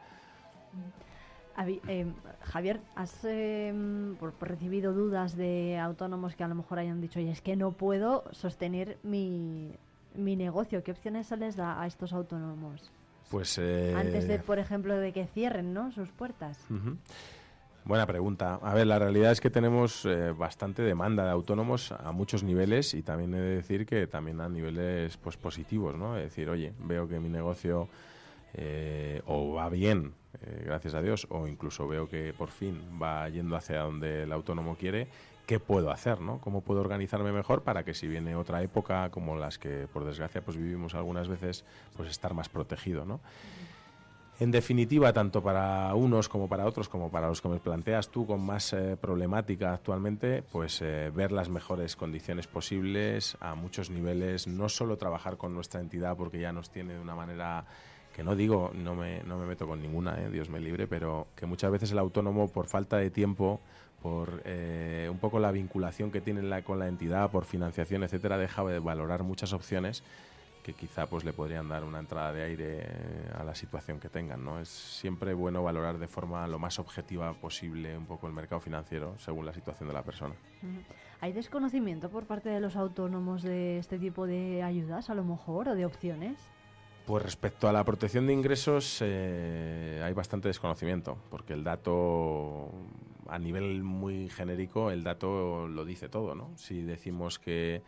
[1.87, 2.05] Eh,
[2.41, 3.25] Javier, ¿has
[4.19, 7.71] por recibido dudas de autónomos que a lo mejor hayan dicho, oye, es que no
[7.71, 9.71] puedo sostener mi,
[10.17, 10.83] mi negocio?
[10.83, 12.91] ¿Qué opciones se les da a estos autónomos?
[13.29, 15.91] Pues eh, Antes de, por ejemplo, de que cierren ¿no?
[15.91, 16.59] sus puertas.
[17.85, 18.59] Buena pregunta.
[18.63, 22.95] A ver, la realidad es que tenemos eh, bastante demanda de autónomos a muchos niveles
[22.95, 26.17] y también he de decir que también a niveles pues positivos, ¿no?
[26.17, 27.87] Es decir, oye, veo que mi negocio
[28.55, 33.27] eh, o va bien, eh, gracias a Dios, o incluso veo que por fin va
[33.29, 35.07] yendo hacia donde el autónomo quiere,
[35.45, 36.39] ¿qué puedo hacer, no?
[36.39, 40.41] ¿Cómo puedo organizarme mejor para que si viene otra época como las que por desgracia
[40.41, 41.65] pues vivimos algunas veces,
[41.95, 43.19] pues estar más protegido, ¿no?
[44.37, 48.27] En definitiva, tanto para unos como para otros, como para los que me planteas tú
[48.27, 54.45] con más eh, problemática actualmente, pues eh, ver las mejores condiciones posibles a muchos niveles,
[54.45, 57.65] no solo trabajar con nuestra entidad porque ya nos tiene de una manera
[58.13, 61.27] que no digo, no me, no me meto con ninguna, eh, Dios me libre, pero
[61.35, 63.61] que muchas veces el autónomo por falta de tiempo,
[64.05, 68.37] por eh, un poco la vinculación que tiene la- con la entidad, por financiación, etcétera,
[68.37, 70.03] deja de valorar muchas opciones
[70.61, 74.07] que quizá pues le podrían dar una entrada de aire eh, a la situación que
[74.09, 74.59] tengan, ¿no?
[74.59, 79.15] Es siempre bueno valorar de forma lo más objetiva posible un poco el mercado financiero
[79.17, 80.35] según la situación de la persona.
[81.19, 85.69] ¿Hay desconocimiento por parte de los autónomos de este tipo de ayudas, a lo mejor,
[85.69, 86.37] o de opciones?
[87.07, 92.71] Pues respecto a la protección de ingresos eh, hay bastante desconocimiento, porque el dato
[93.27, 96.57] a nivel muy genérico, el dato lo dice todo, ¿no?
[96.57, 97.81] Si decimos que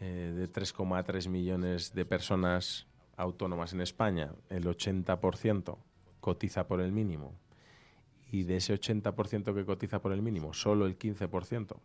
[0.00, 2.86] eh, de 3,3 millones de personas
[3.16, 5.78] autónomas en España, el 80%
[6.20, 7.34] cotiza por el mínimo,
[8.30, 11.76] y de ese 80% que cotiza por el mínimo, solo el 15%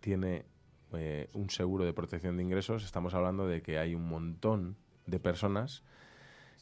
[0.00, 0.46] tiene
[0.92, 4.76] eh, un seguro de protección de ingresos, estamos hablando de que hay un montón
[5.06, 5.82] de personas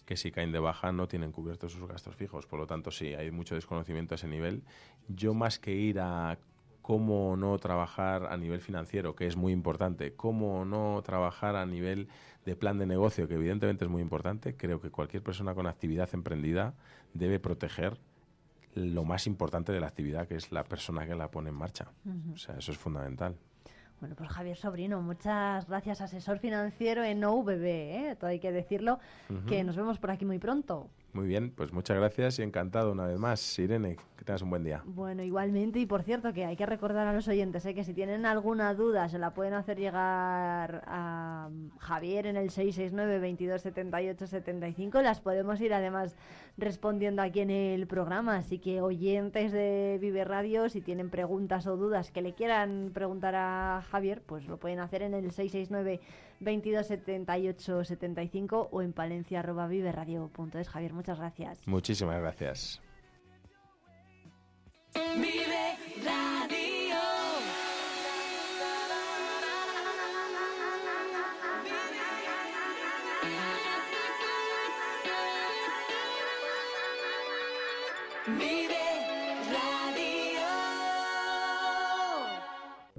[0.09, 2.47] que si caen de baja no tienen cubiertos sus gastos fijos.
[2.47, 4.62] Por lo tanto, sí, hay mucho desconocimiento a ese nivel.
[5.07, 6.39] Yo más que ir a
[6.81, 12.09] cómo no trabajar a nivel financiero, que es muy importante, cómo no trabajar a nivel
[12.47, 16.09] de plan de negocio, que evidentemente es muy importante, creo que cualquier persona con actividad
[16.15, 16.73] emprendida
[17.12, 17.99] debe proteger
[18.73, 21.93] lo más importante de la actividad, que es la persona que la pone en marcha.
[22.33, 23.37] O sea, eso es fundamental.
[24.01, 28.17] Bueno, pues Javier Sobrino, muchas gracias, asesor financiero en OVB, ¿eh?
[28.18, 29.01] todo hay que decirlo,
[29.49, 30.89] que nos vemos por aquí muy pronto.
[31.15, 33.59] Muy bien, pues muchas gracias y encantado una vez más.
[33.59, 34.83] Irene, que tengas un buen día.
[34.85, 37.75] Bueno, igualmente, y por cierto, que hay que recordar a los oyentes ¿eh?
[37.75, 43.20] que si tienen alguna duda se la pueden hacer llegar a Javier en el 669
[43.20, 45.01] 22 78 75.
[45.01, 46.15] Las podemos ir además
[46.59, 48.37] respondiendo aquí en el programa.
[48.37, 53.35] Así que oyentes de Vive Radio, si tienen preguntas o dudas que le quieran preguntar
[53.35, 56.01] a Javier, pues lo pueden hacer en el 669
[56.41, 60.68] 22 78 75 o en palencia arroba viveradio.es.
[60.68, 61.67] Javier, muchas gracias.
[61.67, 62.81] Muchísimas gracias.
[64.94, 66.99] Vive Radio.
[78.26, 78.98] Vive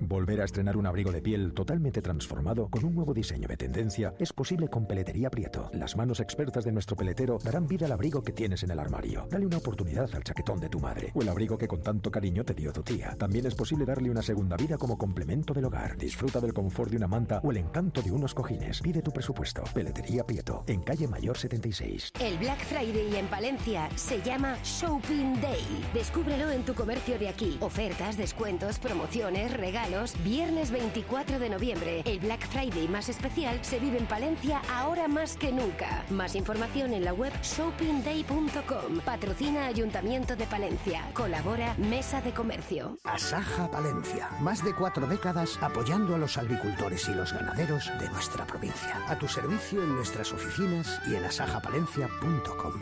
[0.09, 4.15] Volver a estrenar un abrigo de piel totalmente transformado con un nuevo diseño de tendencia
[4.17, 5.69] es posible con Peletería Prieto.
[5.71, 9.27] Las manos expertas de nuestro peletero darán vida al abrigo que tienes en el armario.
[9.29, 12.43] Dale una oportunidad al chaquetón de tu madre o el abrigo que con tanto cariño
[12.43, 13.15] te dio tu tía.
[13.19, 15.95] También es posible darle una segunda vida como complemento del hogar.
[15.95, 18.81] Disfruta del confort de una manta o el encanto de unos cojines.
[18.81, 19.63] Pide tu presupuesto.
[19.75, 22.13] Peletería Prieto, en calle Mayor 76.
[22.19, 25.85] El Black Friday en Palencia se llama Shopping Day.
[25.93, 27.57] Descúbrelo en tu comercio de aquí.
[27.61, 33.97] Ofertas, descuentos, promociones, regalos Viernes 24 de noviembre, el Black Friday más especial se vive
[33.97, 36.05] en Palencia ahora más que nunca.
[36.09, 39.01] Más información en la web shoppingday.com.
[39.03, 41.03] Patrocina Ayuntamiento de Palencia.
[41.13, 42.97] Colabora Mesa de Comercio.
[43.03, 44.29] Asaja Palencia.
[44.39, 49.03] Más de cuatro décadas apoyando a los agricultores y los ganaderos de nuestra provincia.
[49.07, 52.73] A tu servicio en nuestras oficinas y en asajapalencia.com.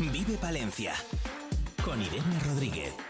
[0.00, 0.94] Vive Palencia
[1.84, 3.07] con Irene Rodríguez.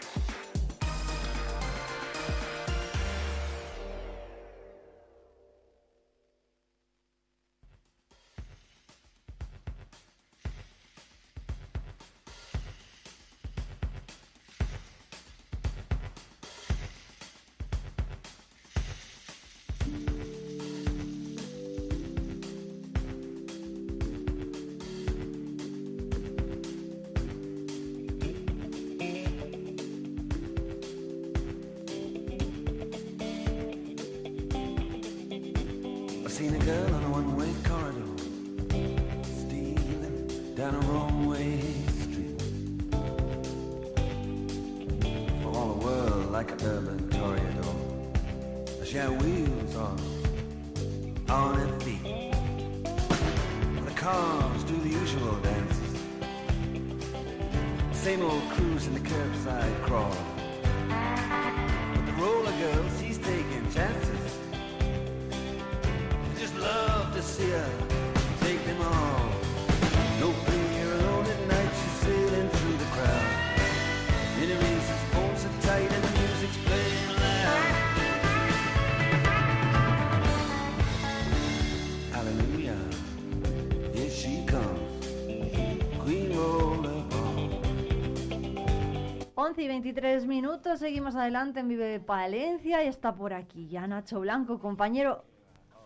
[89.59, 94.57] Y 23 minutos, seguimos adelante en Vive Palencia y está por aquí ya Nacho Blanco,
[94.59, 95.25] compañero,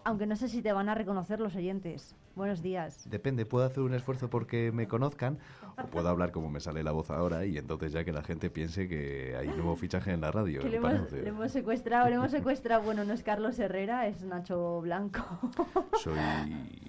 [0.03, 2.15] aunque no sé si te van a reconocer los oyentes.
[2.35, 3.09] Buenos días.
[3.09, 5.39] Depende, puedo hacer un esfuerzo porque me conozcan
[5.81, 8.51] o puedo hablar como me sale la voz ahora y entonces ya que la gente
[8.51, 10.61] piense que hay nuevo fichaje en la radio.
[10.61, 12.83] Que le hemos, le hemos secuestrado, le hemos secuestrado.
[12.83, 15.23] Bueno, no es Carlos Herrera, es Nacho Blanco.
[15.99, 16.17] Soy,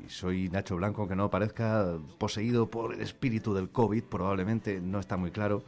[0.09, 5.17] soy Nacho Blanco, aunque no parezca poseído por el espíritu del COVID, probablemente no está
[5.17, 5.63] muy claro.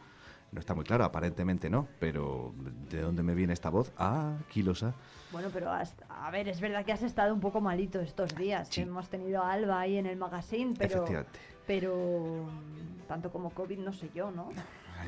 [0.57, 2.55] No está muy claro, aparentemente no, pero
[2.91, 3.93] ¿de dónde me viene esta voz?
[3.99, 4.95] Ah, Kilosa.
[5.31, 8.71] Bueno, pero a ver, es verdad que has estado un poco malito estos días.
[8.71, 11.39] que Hemos tenido a Alba ahí en el magazine, pero, Efectivamente.
[11.67, 11.95] pero
[12.47, 14.49] mm, tanto como COVID no sé yo, ¿no?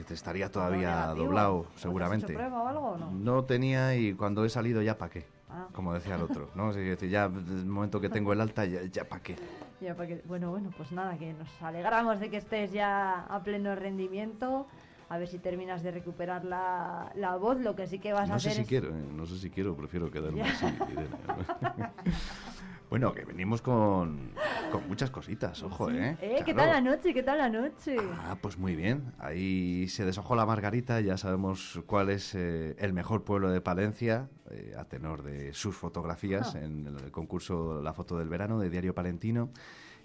[0.07, 2.35] Te estaría todavía doblado, ¿No te has hecho seguramente.
[2.35, 3.11] prueba o algo o no?
[3.11, 5.67] No tenía y cuando he salido ya pa' qué, Ah.
[5.73, 6.73] como decía el otro, ¿no?
[6.73, 9.35] Es decir, ya el momento que tengo el alta, ya, ya pa' qué.
[9.81, 13.75] Ya, porque- bueno, bueno, pues nada, que nos alegramos de que estés ya a pleno
[13.77, 14.67] rendimiento.
[15.11, 17.59] A ver si terminas de recuperar la, la voz.
[17.61, 18.69] Lo que sí que vas a No sé hacer si es...
[18.69, 19.05] quiero, ¿eh?
[19.15, 20.67] no sé si quiero, prefiero quedarme así.
[20.67, 21.09] Irene.
[22.91, 24.33] bueno, que venimos con,
[24.73, 26.17] con muchas cositas, ojo, ¿eh?
[26.21, 27.13] Eh, ¿Qué tal la noche?
[27.13, 27.97] ¿Qué tal la noche?
[28.19, 29.13] Ah, pues muy bien.
[29.19, 34.29] Ahí se deshojó la margarita, ya sabemos cuál es eh, el mejor pueblo de Palencia,
[34.51, 36.61] eh, a tenor de sus fotografías Ah.
[36.61, 39.51] en el concurso La Foto del Verano de Diario Palentino.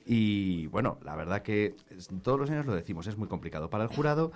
[0.05, 1.77] Y bueno, la verdad que
[2.23, 4.33] todos los años lo decimos, es muy complicado para el jurado,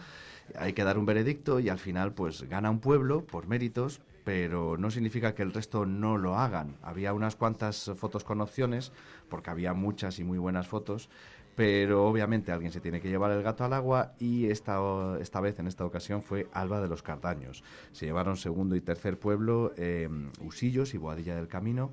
[0.56, 4.78] hay que dar un veredicto y al final pues gana un pueblo por méritos, pero
[4.78, 6.76] no significa que el resto no lo hagan.
[6.82, 8.92] Había unas cuantas fotos con opciones,
[9.30, 11.10] porque había muchas y muy buenas fotos,
[11.56, 14.80] pero obviamente alguien se tiene que llevar el gato al agua y esta,
[15.20, 17.64] esta vez, en esta ocasión, fue Alba de los Cardaños.
[17.94, 20.08] Se llevaron segundo y tercer pueblo, eh,
[20.40, 21.90] Usillos y Boadilla del Camino.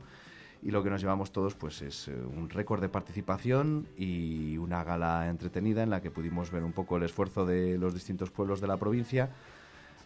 [0.64, 4.82] Y lo que nos llevamos todos pues es eh, un récord de participación y una
[4.82, 8.62] gala entretenida en la que pudimos ver un poco el esfuerzo de los distintos pueblos
[8.62, 9.28] de la provincia.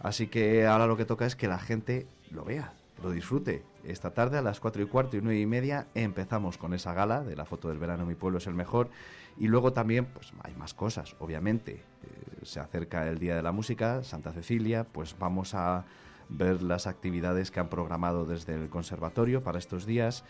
[0.00, 2.72] Así que ahora lo que toca es que la gente lo vea,
[3.04, 3.62] lo disfrute.
[3.84, 7.22] Esta tarde a las 4 y cuarto y 9 y media empezamos con esa gala
[7.22, 8.90] de la foto del verano Mi pueblo es el mejor.
[9.38, 11.74] Y luego también pues hay más cosas, obviamente.
[12.02, 15.84] Eh, se acerca el Día de la Música, Santa Cecilia, pues vamos a
[16.28, 20.24] ver las actividades que han programado desde el conservatorio para estos días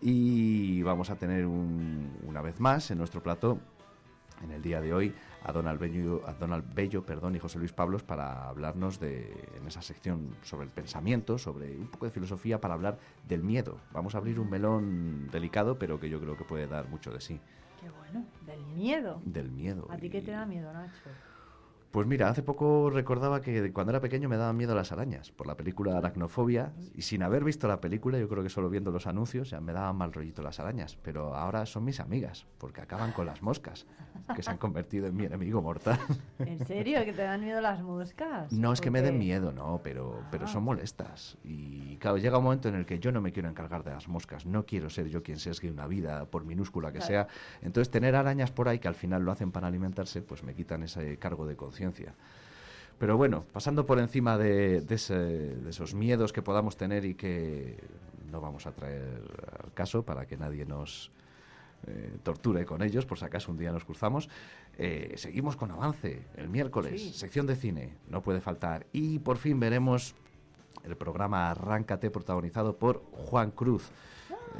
[0.00, 3.58] y vamos a tener un- una vez más en nuestro plató
[4.42, 7.72] en el día de hoy a Donald Bello, a Donald Bello perdón, y José Luis
[7.72, 12.60] Pablos para hablarnos de, en esa sección sobre el pensamiento, sobre un poco de filosofía,
[12.60, 13.78] para hablar del miedo.
[13.92, 17.20] Vamos a abrir un melón delicado, pero que yo creo que puede dar mucho de
[17.20, 17.40] sí.
[17.80, 19.20] Qué bueno, del miedo.
[19.24, 19.86] Del miedo.
[19.90, 21.10] ¿A ti qué te da miedo, Nacho?
[21.94, 25.46] Pues mira, hace poco recordaba que cuando era pequeño me daban miedo las arañas por
[25.46, 29.06] la película Aracnofobia y sin haber visto la película, yo creo que solo viendo los
[29.06, 33.12] anuncios ya me daban mal rollito las arañas, pero ahora son mis amigas porque acaban
[33.12, 33.86] con las moscas,
[34.34, 36.00] que se han convertido en mi enemigo mortal.
[36.40, 37.04] ¿En serio?
[37.04, 38.50] ¿Que te dan miedo las moscas?
[38.52, 40.48] No es que ¿O me den miedo, no, pero, pero Ah.
[40.48, 41.38] son molestas.
[41.44, 44.08] Y claro, llega un momento en el que yo no me quiero encargar de las
[44.08, 47.06] moscas, no quiero ser yo quien sesgue una vida, por minúscula que Claro.
[47.06, 47.28] sea.
[47.62, 50.82] Entonces, tener arañas por ahí que al final lo hacen para alimentarse, pues me quitan
[50.82, 51.83] ese cargo de conciencia.
[52.98, 57.14] Pero bueno, pasando por encima de, de ese- de esos miedos que podamos tener y
[57.14, 57.76] que
[58.30, 59.20] no vamos a traer
[59.64, 61.10] al caso para que nadie nos
[61.86, 64.30] eh, torture con ellos, por si acaso un día nos cruzamos,
[64.78, 66.22] eh, seguimos con avance.
[66.36, 67.12] El miércoles, Sí.
[67.12, 68.86] sección de cine, no puede faltar.
[68.92, 70.14] Y por fin veremos
[70.82, 73.90] el programa Arráncate, protagonizado por Juan Cruz.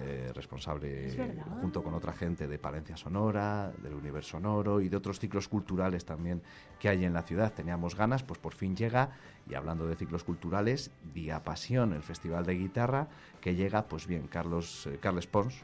[0.03, 5.21] eh, responsable junto con otra gente de Palencia Sonora, del Universo Sonoro y de otros
[5.21, 6.43] ciclos culturales también
[6.81, 7.53] que hay en la ciudad.
[7.53, 9.11] Teníamos ganas, pues por fin llega,
[9.49, 13.09] y hablando de ciclos culturales, Día Pasión, el Festival de Guitarra,
[13.41, 15.63] que llega, pues bien, Carlos, eh, Carles Pons,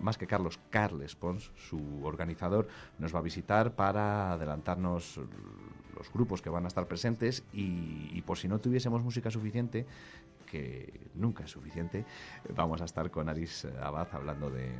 [0.00, 5.20] más que Carlos, Carles Pons, su organizador, nos va a visitar para adelantarnos
[6.00, 9.84] los grupos que van a estar presentes y, y por si no tuviésemos música suficiente,
[10.50, 12.06] que nunca es suficiente,
[12.56, 14.72] vamos a estar con Aris eh, Abad hablando de,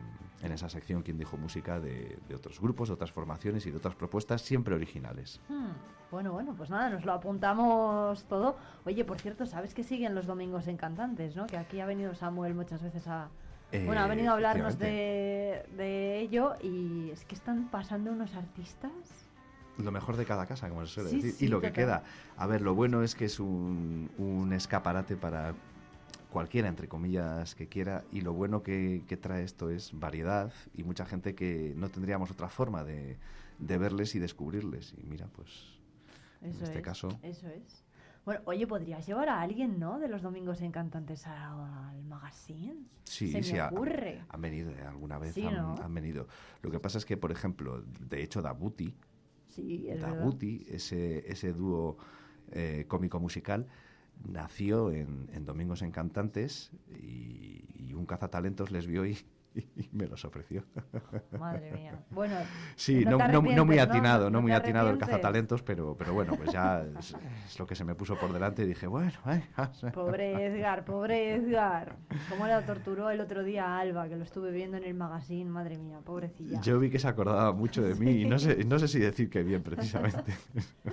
[0.43, 3.77] en esa sección, quien dijo música, de, de otros grupos, de otras formaciones y de
[3.77, 5.41] otras propuestas siempre originales.
[5.51, 5.73] Hmm,
[6.11, 8.57] Bueno, bueno, pues nada, nos lo apuntamos todo.
[8.87, 11.47] Oye, por cierto, ¿sabes que siguen los domingos en Cantantes, no?
[11.47, 13.29] Que aquí ha venido Samuel muchas veces a...
[13.73, 18.35] Eh, bueno, ha venido a hablarnos de, de ello y es que están pasando unos
[18.35, 18.91] artistas.
[19.79, 21.33] Lo mejor de cada casa, como se suele Sí, decir.
[21.33, 22.03] sí, y lo que queda.
[22.37, 25.55] A ver, lo bueno es que es un, un escaparate para
[26.31, 28.05] cualquiera, entre comillas, que quiera.
[28.13, 32.31] Y lo bueno que, que trae esto es variedad y mucha gente que no tendríamos
[32.31, 33.17] otra forma de,
[33.59, 34.95] de verles y descubrirles.
[35.03, 35.49] Y mira, pues
[36.43, 37.09] Eso en este es, caso...
[37.23, 37.85] Eso es.
[38.27, 39.99] Bueno, oye, podrías llevar a alguien, ¿no?
[39.99, 42.77] De los domingos en Cantantes a- al magazine.
[43.05, 44.23] Sí, Se sí, me ha- ocurre.
[44.29, 45.75] han venido, eh, alguna vez Sí, han, ¿no?
[45.83, 46.29] han venido.
[46.61, 48.95] Lo que pasa es que, por ejemplo, de hecho, Dabuti,
[49.51, 50.03] Sí, es
[50.69, 51.99] ese, ese dúo
[52.53, 53.67] eh, cómico-musical,
[54.29, 59.19] nació en, en Domingos en Cantantes y, y un cazatalentos les vio y,
[59.55, 60.65] y me los ofreció.
[61.39, 61.99] Madre mía.
[62.11, 62.37] Bueno,
[62.77, 66.53] Sí, no no, muy atinado, no, ¿No muy atinado el cazatalentos, pero, pero bueno, pues
[66.53, 69.43] ya es, es lo que se me puso por delante y dije, bueno, ay,
[69.93, 71.97] Pobre Edgar, pobre Edgar.
[72.29, 75.51] ¿Cómo la torturó el otro día a Alba, que lo estuve viendo en el magazine?
[75.51, 76.61] Madre mía, pobrecilla.
[76.61, 79.29] Yo vi que se acordaba mucho de mí y no sé, no sé si decir
[79.29, 80.33] que bien, precisamente.
[80.85, 80.93] ya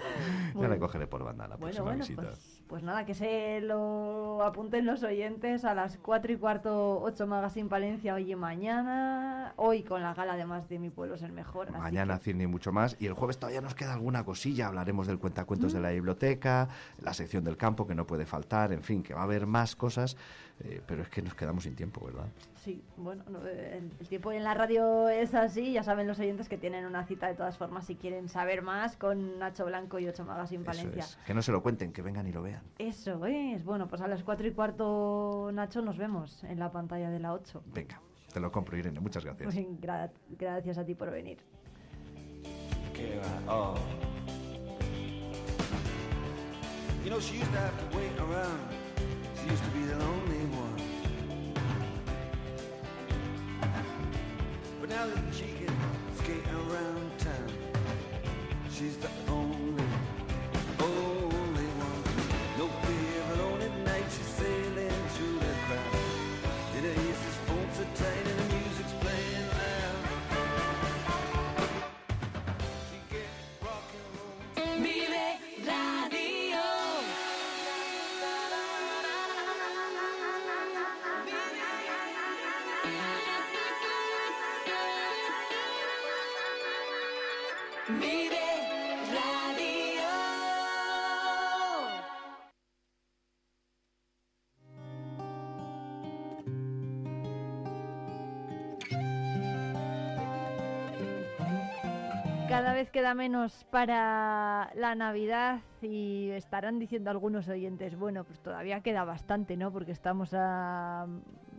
[0.53, 0.73] Bueno.
[0.73, 2.21] le cogeré por banda la Bueno, próxima bueno, visita.
[2.23, 7.25] pues, pues nada, que se lo apunten los oyentes a las 4 y cuarto 8
[7.25, 9.53] Magazine Palencia hoy y mañana.
[9.55, 11.71] Hoy con la gala además de Mi Pueblo es el Mejor.
[11.71, 12.97] Mañana cine y mucho más.
[12.99, 14.67] Y el jueves todavía nos queda alguna cosilla.
[14.67, 16.67] Hablaremos del cuentacuentos de la biblioteca,
[17.01, 19.75] la sección del campo que no puede faltar, en fin, que va a haber más
[19.75, 20.17] cosas.
[20.63, 22.25] Eh, pero es que nos quedamos sin tiempo, ¿verdad?
[22.55, 25.71] sí, bueno, no, eh, el, el tiempo en la radio es así.
[25.73, 28.97] Ya saben los oyentes que tienen una cita de todas formas si quieren saber más
[28.97, 31.03] con Nacho Blanco y 8 Magazine Palencia.
[31.03, 31.17] es.
[31.25, 32.61] Que no se lo cuenten, que vengan y lo vean.
[32.77, 33.63] Eso es.
[33.63, 37.33] Bueno, pues a las 4 y cuarto, Nacho, nos vemos en la pantalla de la
[37.33, 37.63] 8.
[37.73, 38.01] Venga,
[38.33, 38.99] te lo compro, Irene.
[38.99, 39.53] Muchas gracias.
[39.53, 41.37] Pues, gra- gracias a ti por venir.
[43.47, 43.77] all.
[47.03, 48.59] You know, she used to have to wait around.
[49.39, 50.46] She used to be the lonely
[54.87, 55.75] But now that she can
[56.17, 57.51] skate around town,
[58.71, 59.76] she's the only,
[102.89, 109.57] queda menos para la Navidad y estarán diciendo algunos oyentes, bueno, pues todavía queda bastante,
[109.57, 109.71] ¿no?
[109.71, 111.05] Porque estamos a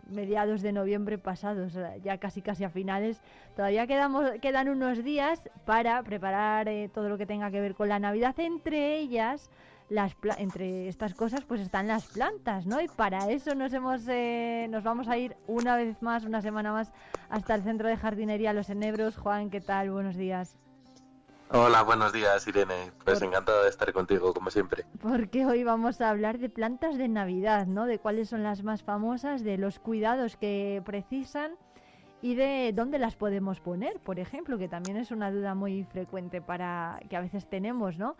[0.09, 3.21] mediados de noviembre pasados, ya casi casi a finales.
[3.55, 7.89] Todavía quedamos, quedan unos días para preparar eh, todo lo que tenga que ver con
[7.89, 9.49] la Navidad, entre ellas
[9.89, 12.79] las pla- entre estas cosas pues están las plantas, ¿no?
[12.79, 16.71] Y para eso nos hemos eh, nos vamos a ir una vez más, una semana
[16.71, 16.91] más
[17.29, 19.17] hasta el centro de jardinería Los Enebros.
[19.17, 19.89] Juan, ¿qué tal?
[19.91, 20.57] Buenos días.
[21.51, 22.91] Hola, buenos días, Irene.
[23.03, 24.85] Pues encantado de estar contigo, como siempre.
[25.01, 27.87] Porque hoy vamos a hablar de plantas de Navidad, ¿no?
[27.87, 31.53] De cuáles son las más famosas, de los cuidados que precisan
[32.21, 36.39] y de dónde las podemos poner, por ejemplo, que también es una duda muy frecuente
[36.39, 38.15] para que a veces tenemos, ¿no?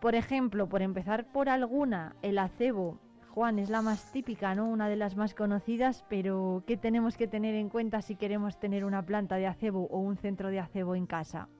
[0.00, 2.98] Por ejemplo, por empezar por alguna, el acebo.
[3.34, 4.64] Juan, es la más típica, ¿no?
[4.64, 8.86] Una de las más conocidas, pero ¿qué tenemos que tener en cuenta si queremos tener
[8.86, 11.50] una planta de acebo o un centro de acebo en casa?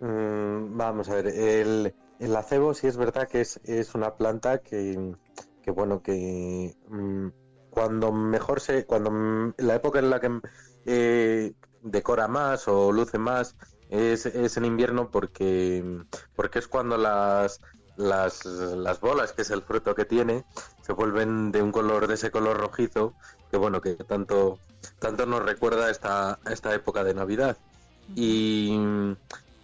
[0.00, 4.58] Mm, vamos a ver, el, el acebo sí es verdad que es, es una planta
[4.58, 5.14] que,
[5.62, 7.28] que bueno, que mm,
[7.70, 10.40] cuando mejor se, cuando mm, la época en la que
[10.86, 13.56] eh, decora más o luce más
[13.90, 15.84] es, es en invierno porque,
[16.34, 17.60] porque es cuando las,
[17.96, 20.44] las, las bolas, que es el fruto que tiene,
[20.80, 23.14] se vuelven de un color, de ese color rojizo,
[23.50, 24.58] que bueno, que tanto,
[24.98, 27.58] tanto nos recuerda esta, esta época de Navidad.
[28.14, 28.76] Y,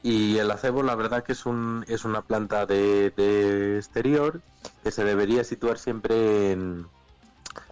[0.03, 4.43] y el acebo, la verdad que es, un, es una planta de, de exterior
[4.83, 6.87] que se debería situar siempre en,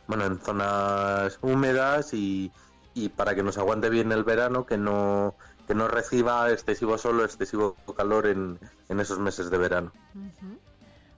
[0.09, 2.53] bueno, en zonas húmedas y,
[2.95, 5.37] y para que nos aguante bien el verano, que no,
[5.67, 9.93] que no reciba excesivo sol o excesivo calor en, en esos meses de verano.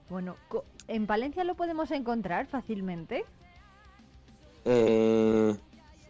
[0.09, 0.37] Bueno,
[0.87, 3.25] ¿en Palencia lo podemos encontrar fácilmente?
[4.65, 5.57] Eh,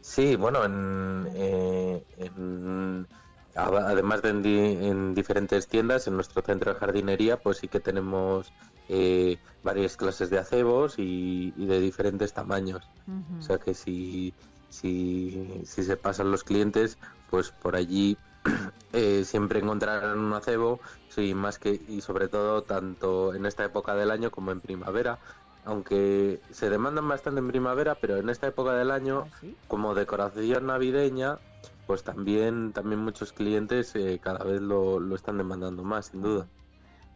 [0.02, 3.08] sí, bueno, en, eh, en-
[3.58, 7.80] además de en, di- en diferentes tiendas, en nuestro centro de jardinería, pues sí que
[7.80, 8.54] tenemos
[8.88, 12.92] eh, varias clases de acebos y, y de diferentes tamaños.
[13.40, 14.36] O sea que si,
[14.68, 18.20] si, si se pasan los clientes, pues por allí
[18.92, 23.96] eh, siempre encontrarán un acebo, sí, más que y sobre todo tanto en esta época
[23.96, 25.20] del año como en primavera,
[25.64, 29.30] aunque se demandan bastante en primavera, pero en esta época del año,
[29.68, 31.40] como decoración navideña,
[31.88, 36.48] pues también también muchos clientes eh, cada vez lo, lo están demandando más, sin duda.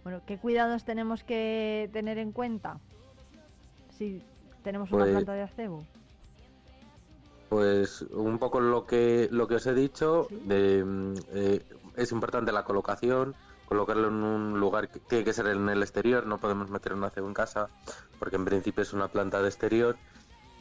[0.03, 2.80] Bueno, ¿qué cuidados tenemos que tener en cuenta
[3.98, 4.24] si
[4.64, 5.85] tenemos una Pues- planta de acebo?
[7.50, 11.66] Pues un poco lo que lo que os he dicho, de, mm, eh,
[11.98, 13.35] es importante la colocación,
[13.66, 17.03] colocarlo en un lugar que tiene que ser en el exterior, no podemos meter un
[17.03, 17.67] acebo en casa,
[18.19, 19.98] porque en principio es una planta de exterior,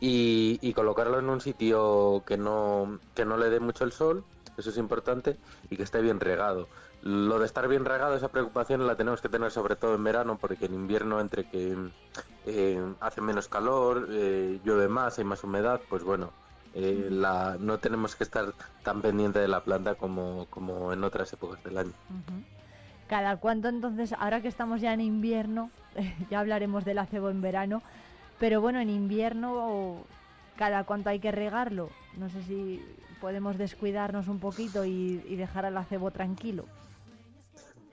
[0.00, 4.24] y, y colocarlo en un sitio que no, que no le dé mucho el sol,
[4.56, 5.36] eso es importante,
[5.68, 6.68] y que esté bien regado.
[7.02, 10.38] Lo de estar bien regado, esa preocupación la tenemos que tener sobre todo en verano,
[10.40, 11.76] porque en invierno entre que
[12.46, 16.30] eh, hace menos calor, eh, llueve más, hay más humedad, pues bueno,
[16.74, 21.32] eh, la, no tenemos que estar tan pendiente de la planta como, como en otras
[21.32, 21.92] épocas del año.
[23.08, 25.70] ¿Cada cuánto entonces, ahora que estamos ya en invierno,
[26.30, 27.82] ya hablaremos del acebo en verano,
[28.40, 29.98] pero bueno, en invierno,
[30.56, 31.90] ¿cada cuánto hay que regarlo?
[32.16, 32.82] No sé si
[33.20, 36.64] podemos descuidarnos un poquito y, y dejar al acebo tranquilo.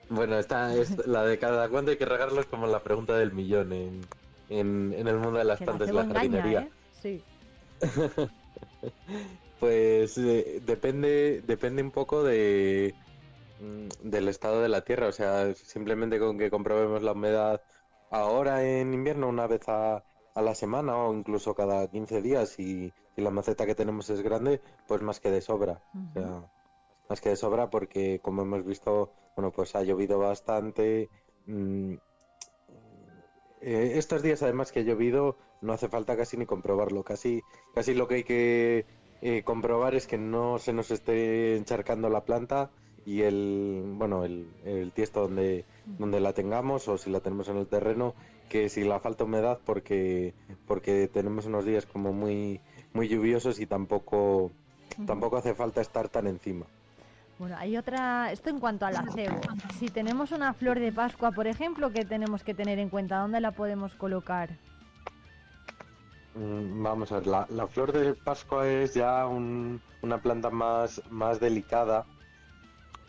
[0.08, 3.32] Bueno, esta es la de cada cuánto hay que regarlo es como la pregunta del
[3.32, 4.00] millón en,
[4.48, 6.60] en, en el mundo de las Que plantas la engaña, jardinería.
[6.60, 6.70] ¿eh?
[7.00, 7.22] Sí.
[9.60, 12.94] Pues eh, depende, depende un poco de
[13.60, 17.60] mm, del estado de la tierra, o sea, simplemente con que comprobemos la humedad
[18.10, 20.04] ahora en invierno una vez a,
[20.38, 24.22] a la semana o incluso cada 15 días y, y la maceta que tenemos es
[24.22, 25.82] grande, pues más que de sobra.
[26.10, 26.48] O sea,
[27.08, 31.10] más que de sobra porque como hemos visto, bueno, pues ha llovido bastante.
[31.46, 31.94] mm,
[33.60, 37.42] eh, estos días además que ha llovido no hace falta casi ni comprobarlo, casi,
[37.74, 38.86] casi lo que hay que
[39.20, 42.70] eh, comprobar es que no se nos esté encharcando la planta
[43.04, 47.56] y el, bueno, el, el tiesto donde, donde la tengamos o si la tenemos en
[47.56, 48.14] el terreno,
[48.48, 50.34] que si la falta humedad porque,
[50.66, 52.60] porque tenemos unos días como muy,
[52.94, 54.50] muy lluviosos y tampoco,
[55.06, 56.66] tampoco hace falta estar tan encima.
[57.38, 59.36] Bueno, hay otra, esto en cuanto al acebo.
[59.78, 63.18] Si tenemos una flor de Pascua, por ejemplo, ¿qué tenemos que tener en cuenta?
[63.18, 64.50] ¿Dónde la podemos colocar?
[66.34, 71.00] Mm, Vamos a ver, la, la flor de Pascua es ya un- una planta más,
[71.10, 72.06] más delicada.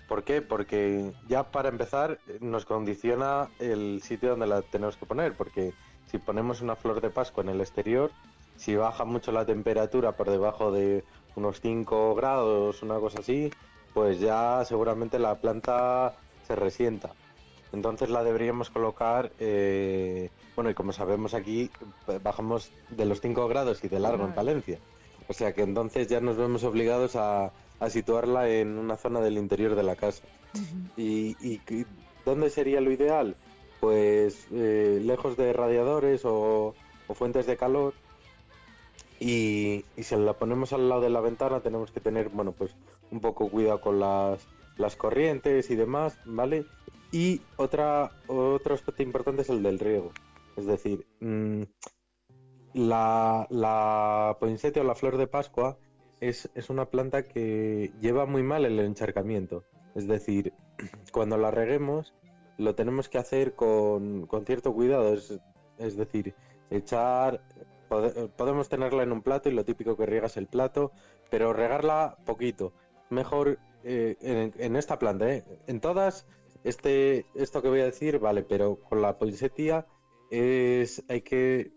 [0.10, 0.42] ¿Por qué?
[0.42, 5.74] Porque ya para empezar eh, nos condiciona el sitio donde la tenemos que poner, porque
[6.08, 8.12] si ponemos una flor de Pascua en el exterior,
[8.58, 11.04] si baja mucho la temperatura por debajo de
[11.36, 13.52] unos 5 grados, una cosa así,
[13.94, 16.16] pues ya seguramente la planta
[16.48, 17.12] se resienta.
[17.72, 21.70] Entonces la deberíamos colocar, eh, bueno, y como sabemos aquí,
[22.24, 24.34] bajamos de los 5 grados y de largo en.
[24.34, 24.80] Palencia.
[25.28, 29.38] O sea que entonces ya nos vemos obligados a, a situarla en una zona del
[29.38, 30.24] interior de la casa.
[30.98, 31.36] ¿Y,
[32.26, 33.36] dónde sería lo ideal?
[33.80, 36.76] Pues eh, lejos de radiadores o,
[37.08, 37.94] o fuentes de calor.
[39.20, 42.76] Y, y si la ponemos al lado de la ventana tenemos que tener, bueno, pues
[43.12, 44.48] un poco cuidado con las
[44.80, 46.66] las corrientes y demás, ¿vale?
[47.12, 50.12] Y otra, otro aspecto importante es el del riego.
[50.56, 51.64] Es decir, mm,
[52.74, 55.78] la, la poinsettia o la flor de Pascua
[56.22, 59.64] es, es una planta que lleva muy mal el encharcamiento.
[59.96, 60.54] Es decir,
[61.12, 62.14] cuando la reguemos,
[62.58, 65.14] lo tenemos que hacer con, con cierto cuidado.
[65.14, 65.40] Es,
[65.78, 66.36] es decir,
[66.70, 67.42] echar.
[67.90, 70.92] pode- podemos tenerla en un plato y lo típico que riegas el plato,
[71.30, 72.74] pero regarla poquito.
[73.10, 75.44] Mejor eh, en, en esta planta, ¿eh?
[75.68, 76.28] En todas,
[76.64, 79.88] este, esto que voy a decir, vale, pero con la poinsettia
[80.30, 81.72] es, hay que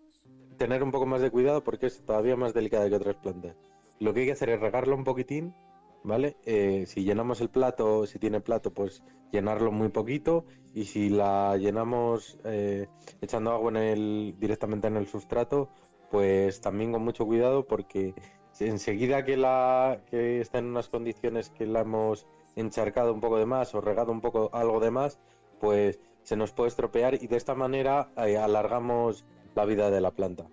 [0.58, 3.56] tener un poco más de cuidado porque es todavía más delicada que otras plantas.
[4.02, 5.54] Lo que hay que hacer es regarlo un poquitín,
[6.02, 6.36] ¿vale?
[6.44, 11.56] Eh, si llenamos el plato, si tiene plato, pues llenarlo muy poquito y si la
[11.56, 12.88] llenamos eh,
[13.20, 15.68] echando agua en el, directamente en el sustrato,
[16.10, 18.12] pues también con mucho cuidado porque
[18.58, 23.46] enseguida que la que está en unas condiciones que la hemos encharcado un poco de
[23.46, 25.20] más o regado un poco algo de más,
[25.60, 29.24] pues se nos puede estropear y de esta manera eh, alargamos
[29.54, 30.48] la vida de la planta.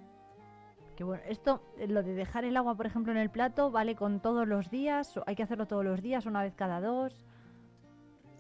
[1.00, 3.96] Que bueno, esto, eh, lo de dejar el agua, por ejemplo, en el plato, ¿vale
[3.96, 5.16] con todos los días?
[5.16, 7.26] ¿O ¿Hay que hacerlo todos los días, una vez cada dos?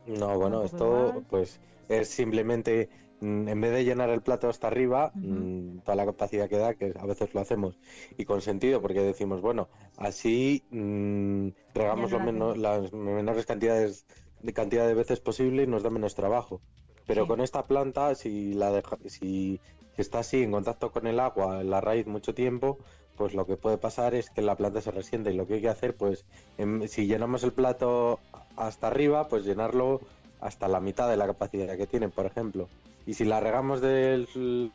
[0.05, 1.23] No, bueno, esto igual.
[1.29, 2.89] pues es simplemente
[3.21, 6.73] mm, en vez de llenar el plato hasta arriba, mm, toda la capacidad que da,
[6.73, 7.79] que a veces lo hacemos
[8.17, 13.45] y con sentido, porque decimos, bueno, así mm, regamos lo no la meno- las menores
[13.45, 14.05] cantidades
[14.41, 16.61] de cantidad de veces posible y nos da menos trabajo.
[17.09, 17.27] Pero Sí.
[17.27, 19.59] con esta planta, si la deja, si,
[19.95, 22.77] si está así en contacto con el agua, en la raíz mucho tiempo,
[23.17, 25.61] pues lo que puede pasar es que la planta se resiente y lo que hay
[25.61, 26.23] que hacer, pues
[26.59, 28.19] em, si llenamos el plato
[28.55, 30.01] hasta arriba, pues llenarlo
[30.39, 32.69] hasta la mitad de la capacidad que tiene, por ejemplo.
[33.07, 34.71] Y si la regamos del,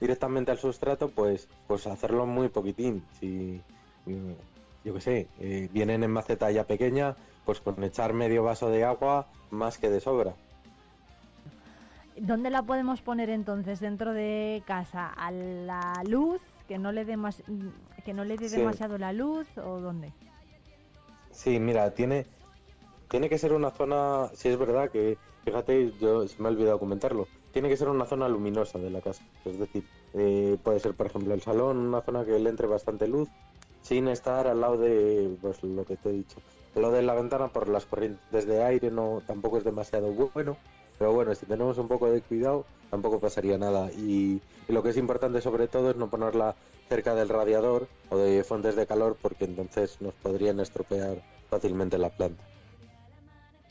[0.00, 3.04] directamente al sustrato, pues, pues hacerlo muy poquitín.
[3.20, 3.60] Si,
[4.06, 4.32] mm,
[4.86, 7.14] yo qué sé, eh, vienen en maceta ya pequeña,
[7.44, 10.34] pues con echar medio vaso de agua más que de sobra.
[12.16, 13.80] ¿Dónde la podemos poner entonces?
[13.80, 15.08] ¿Dentro de casa?
[15.08, 16.40] ¿A la luz?
[16.68, 17.42] ¿Que no le dé, más,
[18.04, 18.56] que no le dé Sí.
[18.56, 19.46] demasiado la luz?
[19.58, 20.12] ¿O dónde?
[21.32, 22.26] Sí, mira, tiene,
[23.10, 26.78] tiene que ser una zona, si es verdad que, fíjate, yo se me ha olvidado
[26.78, 29.24] comentarlo, tiene que ser una zona luminosa de la casa.
[29.44, 29.84] Es decir,
[30.14, 33.28] eh, puede ser, por ejemplo, el salón, una zona que le entre bastante luz,
[33.82, 36.40] sin estar al lado de, pues lo que te he dicho,
[36.76, 40.56] al lado de la ventana por las corrientes de aire, no, tampoco es demasiado bueno.
[40.98, 43.90] Pero bueno, si tenemos un poco de cuidado, tampoco pasaría nada.
[43.92, 46.54] Y, y lo que es importante sobre todo es no ponerla
[46.88, 51.16] cerca del radiador o de fuentes de calor porque entonces nos podrían estropear
[51.50, 52.42] fácilmente la planta.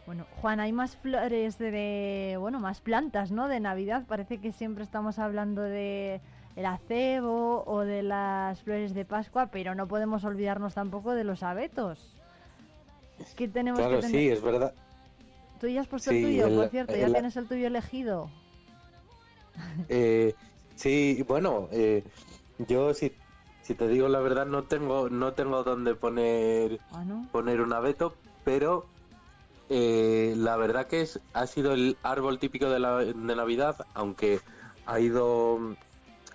[0.05, 3.47] Bueno, Juan, hay más flores de, bueno, más plantas, ¿no?
[3.47, 4.03] De Navidad.
[4.05, 6.19] Parece que siempre estamos hablando de
[6.57, 11.41] el acebo o de las flores de Pascua, pero no podemos olvidarnos tampoco de los
[11.41, 12.21] abetos.
[13.35, 14.19] ¿Qué tenemos Claro, que tener?
[14.19, 14.73] sí, es verdad.
[15.63, 17.67] Tú ya has puesto Sí, el tuyo, el- por cierto, ya el- tienes el tuyo
[17.67, 18.29] elegido.
[19.87, 20.35] Eh,
[20.75, 22.03] sí, bueno, eh,
[22.67, 23.13] yo si,
[23.61, 27.25] si te digo la verdad no tengo no tengo dónde poner Ah, ¿no?
[27.31, 28.89] poner un abeto, pero
[29.69, 34.41] eh, la verdad que es ha sido el árbol típico de, la, de Navidad, aunque
[34.85, 35.77] ha ido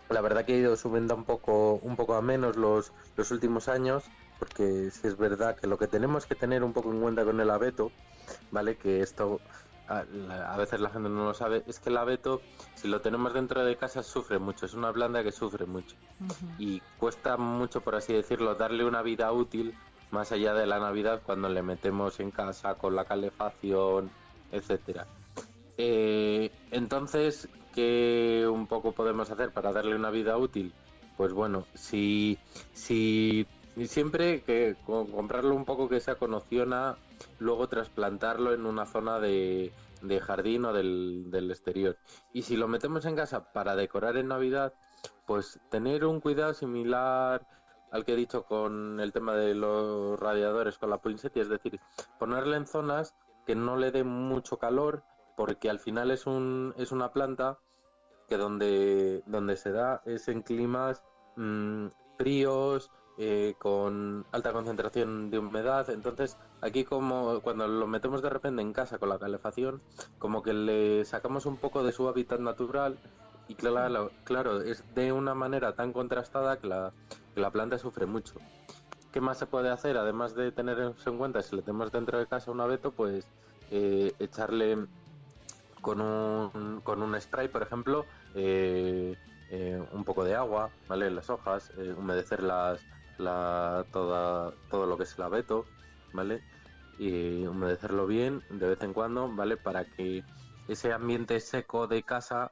[0.09, 3.69] la verdad que ha ido subiendo un poco un poco a menos los los últimos
[3.69, 7.27] años, porque sí es verdad que lo que tenemos que tener un poco en cuenta
[7.27, 7.93] con el abeto,
[8.51, 9.41] vale, que esto
[9.89, 12.43] a, veces la gente no lo sabe, es que el abeto,
[12.75, 15.97] si lo tenemos dentro de casa, sufre mucho, es una planta que sufre mucho.
[16.59, 19.75] Y cuesta mucho, por así decirlo, darle una vida útil
[20.11, 24.11] más allá de la Navidad cuando le metemos en casa con la calefacción,
[24.53, 25.07] etcétera.
[25.79, 30.73] Eh, entonces, ¿qué un poco podemos hacer para darle una vida útil?
[31.17, 32.39] Pues bueno, si,
[32.75, 33.47] si
[33.87, 36.97] siempre que comprarlo un poco que sea con opción a
[37.39, 39.73] luego trasplantarlo en una zona de,
[40.23, 41.97] jardín o del, del exterior.
[42.33, 44.75] Y si lo metemos en casa para decorar en Navidad,
[45.27, 47.47] pues tener un cuidado similar
[47.91, 51.81] al que he dicho con el tema de los radiadores con la poinsettia, es decir,
[52.19, 53.15] ponerle en zonas
[53.47, 55.03] que no le dé mucho calor,
[55.37, 57.59] porque al final es un es una planta
[58.29, 61.03] que donde donde se da es en climas
[61.37, 61.87] mm,
[62.19, 62.91] fríos
[63.21, 68.73] eh, con alta concentración de humedad entonces aquí como cuando lo metemos de repente en
[68.73, 69.83] casa con la calefacción
[70.21, 72.97] como que le sacamos un poco de su hábitat natural
[73.49, 76.93] y claro, claro es de una manera tan contrastada que la,
[77.51, 78.35] planta sufre mucho
[79.11, 79.97] ¿Qué más se puede hacer?
[79.97, 83.27] Además de tener en cuenta, si le tenemos dentro de casa un abeto, pues
[83.71, 84.87] eh, echarle
[85.81, 88.05] con un, con un spray, por ejemplo,
[89.51, 91.11] eh, un poco de agua, ¿vale?
[91.11, 92.85] Las hojas, eh, humedecer las,
[93.19, 95.67] la, toda, todo lo que es el abeto,
[96.13, 96.43] ¿vale?
[96.99, 99.57] y humedecerlo bien de vez en cuando, ¿vale?
[99.57, 100.25] Para que
[100.67, 102.51] ese ambiente seco de casa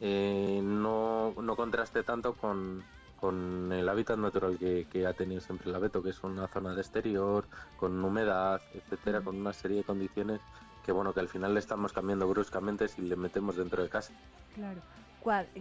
[0.00, 2.84] eh, no, no contraste tanto con,
[3.20, 6.74] con el hábitat natural que, que ha tenido siempre el abeto, que es una zona
[6.74, 10.40] de exterior, con humedad, etcétera, con una serie de condiciones
[10.84, 14.14] que bueno, que al final le estamos cambiando bruscamente si le metemos dentro de casa.
[14.54, 14.80] Claro.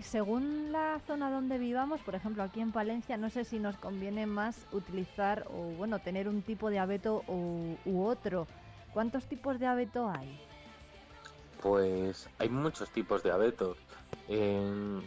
[0.01, 4.25] Según la zona donde vivamos, por ejemplo aquí en Palencia, no sé si nos conviene
[4.25, 8.47] más utilizar o bueno tener un tipo de abeto u, otro.
[8.93, 10.39] ¿Cuántos tipos de abeto hay?
[11.61, 13.77] Pues hay muchos tipos de abetos.
[14.27, 15.01] En-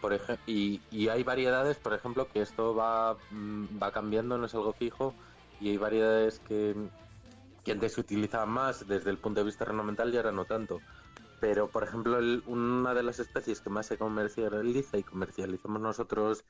[0.00, 4.46] por ej- y, y hay variedades, por ejemplo, que esto va, mm, va cambiando, no
[4.46, 5.12] es algo fijo,
[5.60, 6.74] y hay variedades que,
[7.64, 10.80] que antes se utilizaban más desde el punto de vista ornamental y ahora no tanto.
[11.40, 16.44] Pero, por ejemplo, el- una de las especies que más se comercializa y comercializamos nosotros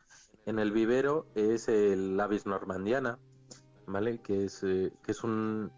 [0.47, 3.19] en el vivero es el Avis normandiana,
[3.87, 4.21] ¿vale?
[4.21, 5.71] Que es, eh, que es un,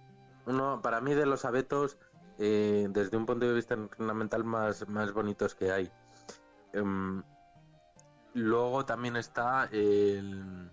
[0.46, 1.98] uno, para mí, de los abetos,
[2.38, 5.90] eh, desde un punto de vista ornamental, más, más bonitos que hay.
[6.72, 7.22] Em,
[8.34, 10.70] luego también está el,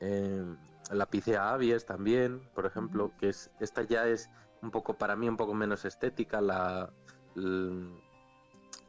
[0.00, 0.56] em,
[0.90, 4.28] la Picea avies también, por ejemplo, que es esta ya es
[4.62, 6.92] un poco, para mí, un poco menos estética, la,
[7.40, 7.88] el,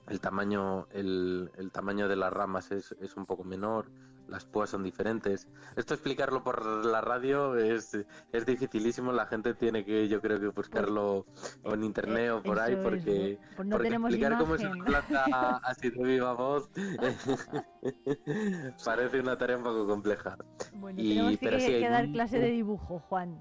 [0.07, 3.91] el tamaño el, el tamaño de las ramas es, es un poco menor
[4.27, 7.97] las púas son diferentes esto explicarlo por la radio es,
[8.31, 11.25] es dificilísimo la gente tiene que yo creo que buscarlo
[11.63, 13.55] o en internet o por ahí es, porque, ¿no?
[13.57, 14.81] Pues no porque explicar cómo es imagen.
[14.81, 15.25] una planta
[15.63, 16.69] así de viva voz
[18.85, 20.37] parece una tarea un poco compleja
[20.73, 23.37] Bueno, Y- tenemos que, pero sí, hay que dar un- clase de dibujo, Juan.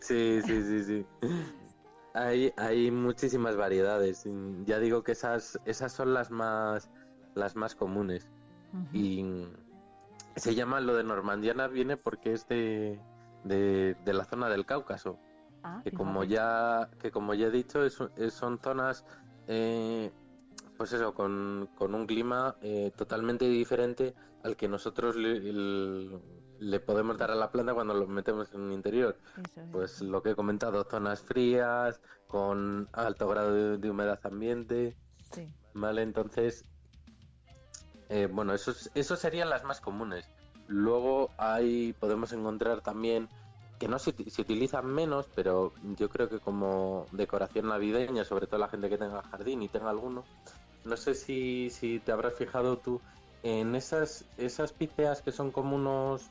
[0.00, 1.06] Sí, sí, sí, sí.
[2.14, 4.26] Hay, hay muchísimas variedades.
[4.26, 6.90] Mm, Ya digo que esas, esas son las más,
[7.34, 8.30] las más comunes.
[8.92, 9.52] Y mm,
[10.36, 12.98] se llama lo de normandiana viene porque es de,
[13.44, 15.18] de, de la zona del Cáucaso.
[15.64, 19.04] Ah, que como ya, que como ya he dicho, es- es- son zonas
[19.46, 20.10] eh,
[20.76, 26.20] pues eso, con, con un clima eh, totalmente diferente al que nosotros le, el-
[26.62, 29.16] le podemos dar a la planta cuando lo metemos en el interior.
[29.72, 34.96] Pues lo que he comentado, zonas frías, con alto grado de, de humedad ambiente.
[35.32, 35.52] Sí.
[35.74, 36.64] Vale, entonces,
[38.08, 40.28] eh, bueno, esos, esos serían las más comunes.
[40.68, 43.28] Luego hay, podemos encontrar también,
[43.80, 48.60] que no se, se utilizan menos, pero yo creo que como decoración navideña, sobre todo
[48.60, 50.24] la gente que tenga jardín y tenga alguno,
[50.84, 53.00] no sé si, si te habrás fijado tú
[53.42, 56.30] en esas, esas píceas que son como unos,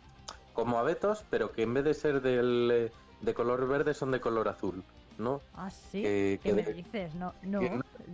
[0.53, 4.19] como abetos, pero que en vez de ser del, eh, de color verde son de
[4.21, 4.83] color azul,
[5.17, 5.41] ¿no?
[5.53, 6.01] Ah, sí.
[6.03, 7.15] ¿Qué que me de- dices?
[7.15, 7.59] No, no,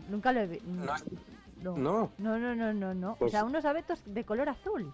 [0.10, 0.68] nunca lo he visto.
[0.68, 0.94] No.
[1.66, 2.94] No, no, no, no, no.
[2.94, 3.16] no.
[3.16, 4.94] Pues- o sea, unos abetos de color azul.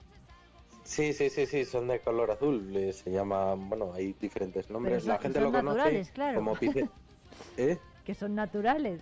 [0.85, 2.75] Sí, sí, sí, sí, son de color azul.
[2.75, 5.03] eh, Se llama, bueno, hay diferentes nombres.
[5.03, 6.35] son- La gente son lo conoce naturales, claro.
[6.39, 6.89] como pice.
[7.57, 7.77] ¿Eh?
[8.05, 9.01] Que son naturales.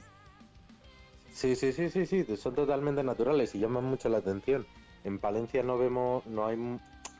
[1.31, 4.65] Sí, sí, sí, sí, sí, son totalmente naturales y llaman mucho la atención.
[5.03, 6.57] En Palencia no vemos, no hay,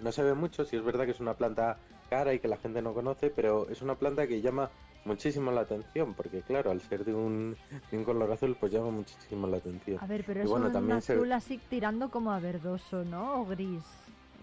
[0.01, 0.65] no se ve mucho.
[0.65, 1.77] Si es verdad que es una planta
[2.09, 4.69] cara y que la gente no conoce, pero es una planta que llama
[5.05, 7.55] muchísimo la atención, porque claro, al ser de un,
[7.89, 9.97] de un color azul, pues llama muchísimo la atención.
[10.01, 13.03] A ver, pero Y es bueno, un también se- azul así tirando como a verdoso,
[13.05, 13.41] ¿no?
[13.41, 13.83] O gris.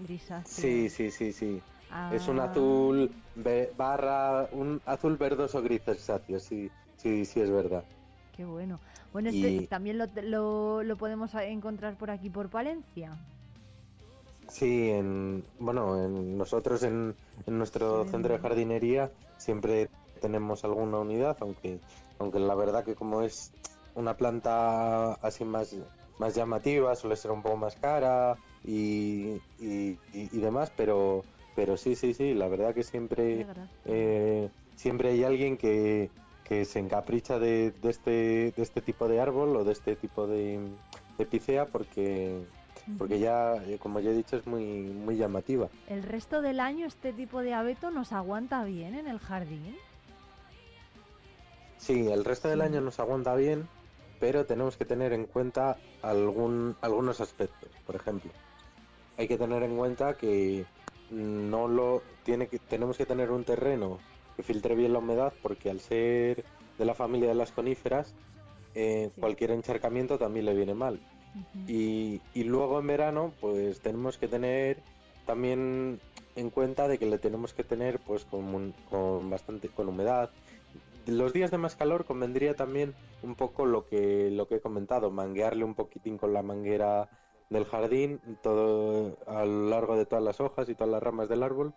[0.01, 0.63] Grisáceo.
[0.63, 1.61] Sí, sí, sí, sí.
[2.13, 2.45] Es un Ah.
[2.45, 3.11] azul
[3.77, 7.85] barra, un azul verdoso grisáceo, sí, sí, sí es verdad.
[8.37, 8.79] Qué bueno.
[9.13, 13.17] Bueno, este Y- también lo, lo, lo podemos encontrar por aquí, por Palencia.
[14.49, 17.15] Sí, en, bueno, en nosotros en,
[17.47, 18.11] en nuestro Sí.
[18.11, 19.89] centro de jardinería siempre
[20.21, 21.81] tenemos alguna unidad, aunque,
[22.19, 23.53] aunque la verdad que como es
[23.95, 25.77] una planta así más,
[26.19, 31.77] más llamativa, suele ser un poco más cara y, y, y- y demás, pero, pero
[31.77, 33.47] sí, sí, sí, la verdad que siempre,
[33.85, 36.11] eh, siempre hay alguien que,
[36.43, 40.27] que se encapricha de, de este, de este tipo de árbol o de este tipo
[40.27, 40.79] de,
[41.19, 42.47] de picea porque,
[42.97, 45.69] porque ya, eh, como ya he dicho, es muy, muy llamativa.
[45.89, 49.77] El resto del año este tipo de abeto nos aguanta bien en el jardín.
[51.77, 53.69] Sí, el resto del año nos aguanta bien,
[54.21, 57.71] pero tenemos que tener en cuenta algún, algunos aspectos.
[57.87, 58.31] Por ejemplo,
[59.17, 60.65] hay que tener en cuenta que
[61.11, 63.99] no lo tiene que tenemos que tener un terreno
[64.37, 66.45] que filtre bien la humedad, porque al ser
[66.79, 68.15] de la familia de las coníferas,
[68.75, 71.01] eh, cualquier encharcamiento también le viene mal.
[71.67, 74.83] Y, y luego en verano, pues tenemos que tener
[75.27, 76.01] también
[76.37, 80.31] en cuenta de que le tenemos que tener pues con, con bastante con humedad.
[81.07, 85.11] Los días de más calor convendría también un poco lo que lo que he comentado,
[85.11, 87.09] manguearle un poquitín con la manguera
[87.51, 91.43] del jardín todo a lo largo de todas las hojas y todas las ramas del
[91.43, 91.75] árbol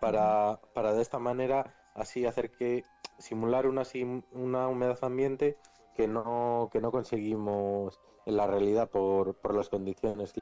[0.00, 2.84] para, para de esta manera así hacer que
[3.18, 3.84] simular una,
[4.32, 5.56] una humedad ambiente
[5.96, 10.32] que no, que no conseguimos en la realidad por, por las condiciones.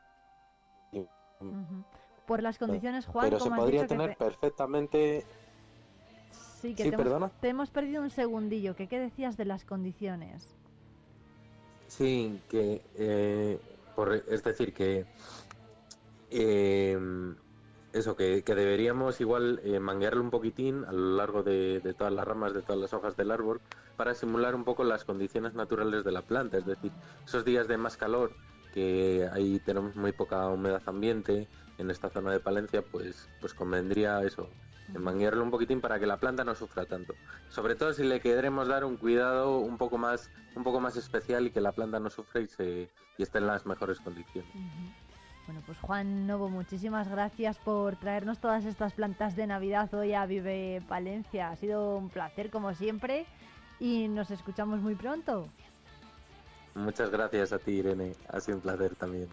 [2.27, 5.25] Por las condiciones, Juan, Pero se podría tener te- perfectamente
[6.63, 7.27] Sí, que Sí, te, perdona.
[7.27, 8.77] hemos, te hemos perdido un segundillo.
[8.77, 10.47] que ¿Qué decías de las condiciones?
[11.89, 13.59] Sí, que eh,
[13.97, 15.05] por, es decir que
[16.31, 16.97] eh,
[17.93, 22.13] eso que, que deberíamos igual eh, manguearle un poquitín a lo largo de, de todas
[22.13, 23.61] las ramas, de todas las hojas del árbol
[23.97, 26.93] para simular un poco las condiciones naturales de la planta, es decir,
[27.25, 28.33] esos días de más calor
[28.73, 31.47] que ahí tenemos muy poca humedad ambiente
[31.79, 34.49] en esta zona de Palencia, pues pues convendría eso,
[34.89, 37.15] manguearle un poquitín para que la planta no sufra tanto.
[37.49, 41.47] Sobre todo si le queremos dar un cuidado un poco más un poco más especial
[41.47, 42.89] y que la planta no sufra y se
[43.19, 44.51] y esté en las mejores condiciones.
[45.47, 50.25] Bueno, pues Juan Novo, muchísimas gracias por traernos todas estas plantas de Navidad hoy a
[50.25, 51.51] Vive Palencia.
[51.51, 53.27] Ha sido un placer como siempre
[53.81, 55.49] y nos escuchamos muy pronto.
[56.75, 58.15] Muchas gracias a ti, Irene.
[58.29, 59.29] Ha sido un placer también.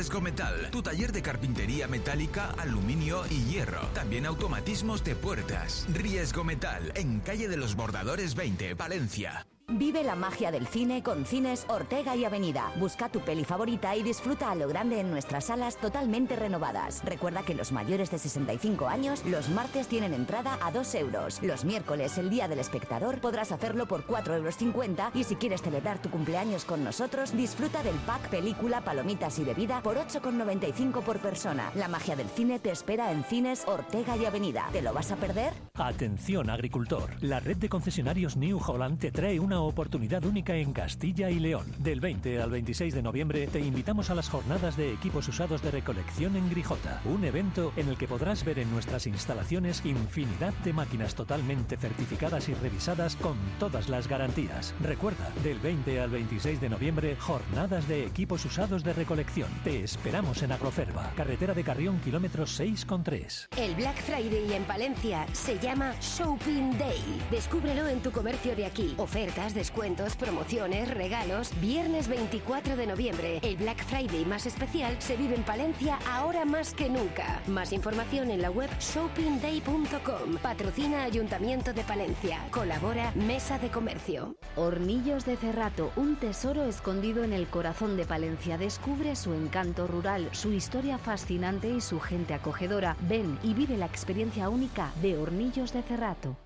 [0.00, 3.86] Riesgo Metal, tu taller de carpintería metálica, aluminio y hierro.
[3.92, 5.86] También automatismos de puertas.
[5.92, 9.46] Riesgo Metal, en calle de los Bordadores 20, Valencia.
[9.72, 12.72] Vive la magia del cine con Cines Ortega y Avenida.
[12.80, 17.02] Busca tu peli favorita y disfruta a lo grande en nuestras salas totalmente renovadas.
[17.04, 21.40] Recuerda que los mayores de 65 años los martes tienen entrada a 2 euros.
[21.40, 26.02] Los miércoles, el día del espectador, podrás hacerlo por 4,50 euros y si quieres celebrar
[26.02, 31.70] tu cumpleaños con nosotros, disfruta del pack película, palomitas y bebida por 8,95 por persona.
[31.76, 34.68] La magia del cine te espera en Cines Ortega y Avenida.
[34.72, 35.52] ¿Te lo vas a perder?
[35.74, 41.30] Atención agricultor, la red de concesionarios New Holland te trae una oportunidad única en Castilla
[41.30, 41.66] y León.
[41.78, 45.70] Del 20 al 26 de noviembre te invitamos a las jornadas de equipos usados de
[45.70, 50.72] recolección en Grijota, un evento en el que podrás ver en nuestras instalaciones infinidad de
[50.72, 54.74] máquinas totalmente certificadas y revisadas con todas las garantías.
[54.80, 59.48] Recuerda, del 20 al 26 de noviembre, jornadas de equipos usados de recolección.
[59.64, 63.48] Te esperamos en Agroferva, carretera de Carrión, kilómetro 6,3.
[63.56, 67.20] El Black Friday en Palencia se llama Shopping Day.
[67.30, 68.94] Descúbrelo en tu comercio de aquí.
[68.96, 71.50] Ofertas, descuentos, promociones, regalos.
[71.60, 76.74] Viernes 24 de noviembre, el Black Friday más especial se vive en Palencia ahora más
[76.74, 77.40] que nunca.
[77.46, 80.36] Más información en la web shoppingday.com.
[80.42, 82.38] Patrocina Ayuntamiento de Palencia.
[82.50, 84.36] Colabora Mesa de Comercio.
[84.56, 88.58] Hornillos de Cerrato, un tesoro escondido en el corazón de Palencia.
[88.58, 92.96] Descubre su encanto rural, su historia fascinante y su gente acogedora.
[93.08, 96.36] Ven y vive la experiencia única de Hornillos de Cerrato.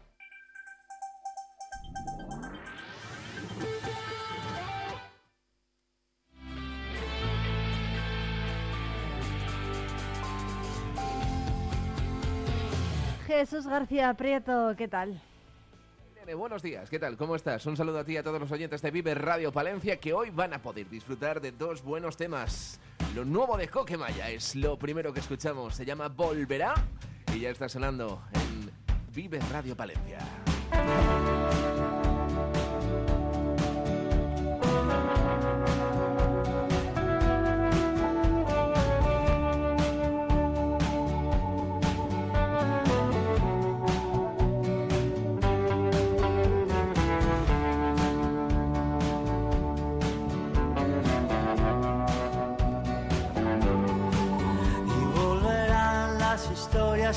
[13.34, 15.20] Jesús García Prieto, ¿qué tal?
[16.36, 17.16] Buenos días, ¿qué tal?
[17.16, 17.66] ¿Cómo estás?
[17.66, 20.30] Un saludo a ti y a todos los oyentes de Vive Radio Palencia que hoy
[20.30, 22.80] van a poder disfrutar de dos buenos temas.
[23.14, 26.74] Lo nuevo de Coquemaya es lo primero que escuchamos, se llama Volverá
[27.34, 28.70] y ya está sonando en
[29.12, 30.18] Vive Radio Palencia.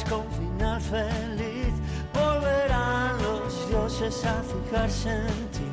[0.04, 1.74] Con final feliz.
[2.14, 5.68] Volverán los dioses a fijarse en ti.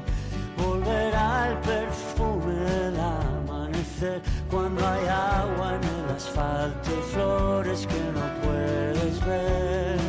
[0.57, 4.23] Volverá el perfume del amanecer.
[4.51, 10.04] Cuando hay agua en el asfalto y flores que no puedes ver.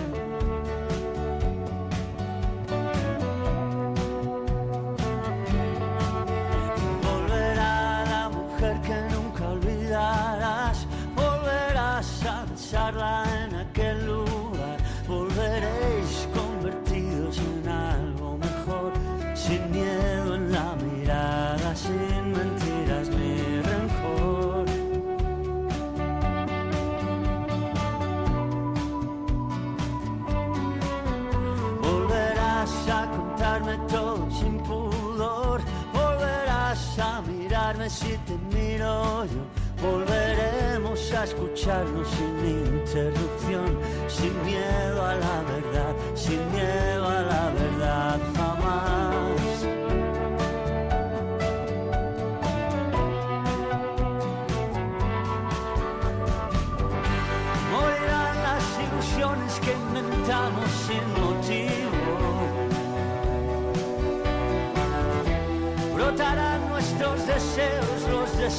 [39.85, 48.34] Volveremos a escucharnos sin interrupción, sin miedo a la verdad, sin miedo a la verdad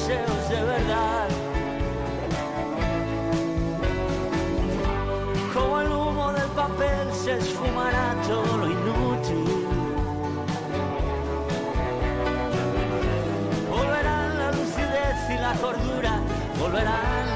[0.07, 1.27] de verdad.
[5.53, 9.67] Como el humo del papel se esfumará todo lo inútil.
[13.69, 16.21] Volverán la lucidez y la cordura,
[16.57, 17.26] volverán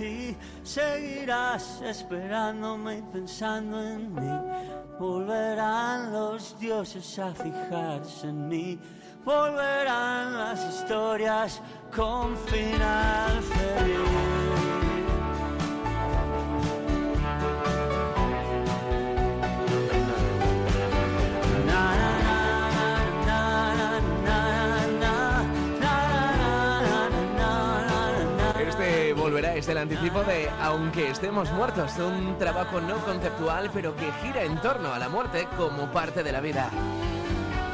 [0.00, 0.36] ti.
[0.64, 4.32] Seguirás esperándome y pensando en mí.
[4.98, 8.78] Volverán los dioses a fijarse en mí.
[9.24, 11.60] Volverán las historias
[11.94, 14.59] con final feliz.
[29.60, 34.58] Es el anticipo de Aunque estemos muertos, un trabajo no conceptual pero que gira en
[34.62, 36.70] torno a la muerte como parte de la vida.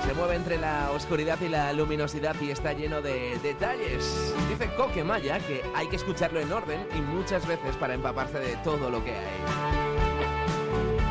[0.04, 4.34] Se mueve entre la oscuridad y la luminosidad y está lleno de detalles.
[4.48, 8.56] Dice Coque Maya que hay que escucharlo en orden y muchas veces para empaparse de
[8.56, 9.40] todo lo que hay.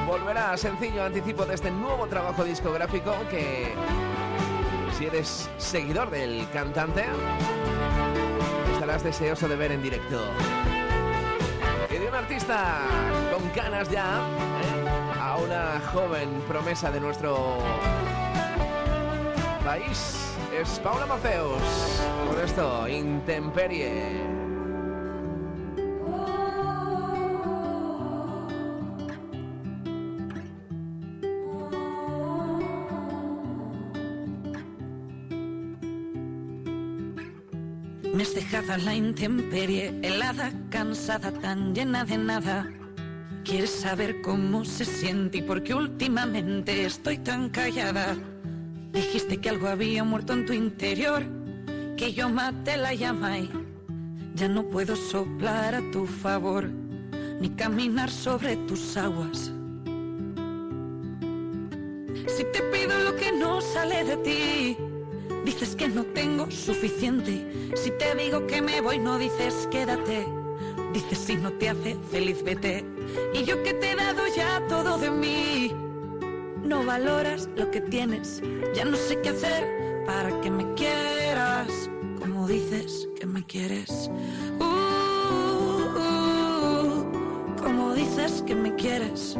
[0.05, 3.73] Volverá sencillo anticipo de este nuevo trabajo discográfico que
[4.97, 7.05] si eres seguidor del cantante
[8.85, 10.21] estarás deseoso de ver en directo.
[11.89, 12.81] Y de un artista
[13.31, 14.19] con ganas ya
[14.61, 15.19] ¿eh?
[15.19, 17.57] a una joven promesa de nuestro
[19.63, 21.61] país es Paula Maceus.
[22.27, 24.34] Por esto, Intemperie.
[38.15, 42.69] Dejado a la intemperie, helada, cansada, tan llena de nada.
[43.43, 48.15] Quieres saber cómo se siente y por qué últimamente estoy tan callada.
[48.93, 51.23] Dijiste que algo había muerto en tu interior,
[51.97, 53.49] que yo maté la llama y
[54.33, 56.69] ya no puedo soplar a tu favor,
[57.41, 59.51] ni caminar sobre tus aguas.
[62.27, 64.77] Si te pido lo que no sale de ti,
[65.45, 67.71] dices que no tengo suficiente.
[67.75, 70.25] Si te digo que me voy, no dices quédate.
[70.91, 72.83] Dices si no te hace feliz, vete.
[73.33, 75.71] Y yo que te he dado ya todo de mí.
[76.63, 78.41] No valoras lo que tienes,
[78.73, 81.67] ya no sé qué hacer para que me quieras.
[82.19, 84.09] Como dices que me quieres.
[84.59, 84.63] Uh,
[85.99, 89.37] uh, como dices que me quieres.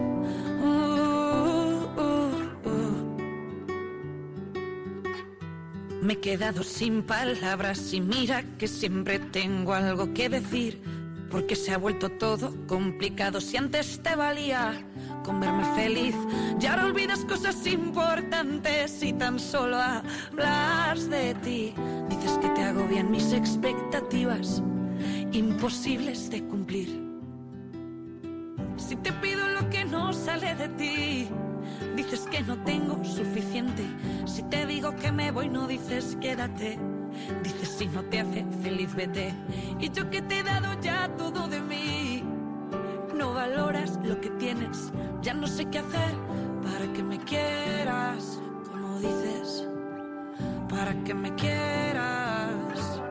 [6.15, 10.81] He quedado sin palabras y mira que siempre tengo algo que decir.
[11.29, 13.41] Porque se ha vuelto todo complicado.
[13.41, 14.81] Si antes te valía
[15.23, 16.15] con verme feliz,
[16.61, 21.73] y ahora olvidas cosas importantes y tan solo hablas de ti.
[22.09, 24.61] Dices que te hago bien mis expectativas,
[25.33, 27.03] imposibles de cumplir.
[28.77, 31.27] Si te pido lo que no sale de ti,
[31.97, 33.54] dices que no tengo suficiente.
[34.93, 36.77] Que me voy, no dices quédate.
[37.43, 39.33] Dices si no te hace feliz, vete.
[39.79, 42.23] Y yo que te he dado ya todo de mí.
[43.15, 44.91] No valoras lo que tienes,
[45.21, 46.13] ya no sé qué hacer
[46.63, 48.39] para que me quieras,
[48.69, 49.67] como dices,
[50.69, 53.01] para que me quieras,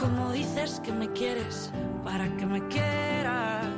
[0.00, 1.70] como dices que me quieres,
[2.02, 3.73] para que me quieras.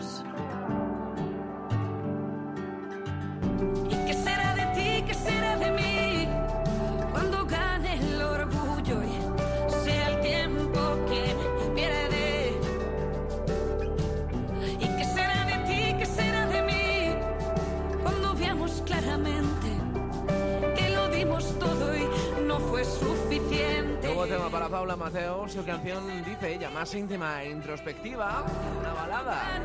[24.26, 28.44] Nuevo tema para Paula Mateo, su canción dice ella más íntima e introspectiva,
[28.80, 29.62] una balada.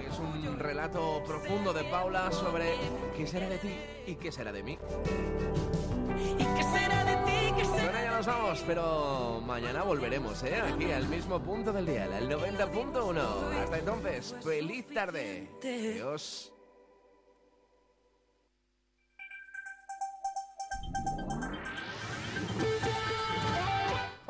[0.00, 2.74] Es un relato profundo de Paula sobre
[3.16, 3.72] qué será de ti
[4.08, 4.76] y qué será de mí.
[4.76, 4.88] Con
[7.96, 10.60] ella nos vamos, pero mañana volveremos, ¿eh?
[10.60, 13.20] Aquí al mismo punto del día, al 90.1.
[13.62, 15.48] Hasta entonces, feliz tarde.
[15.62, 16.52] Adiós.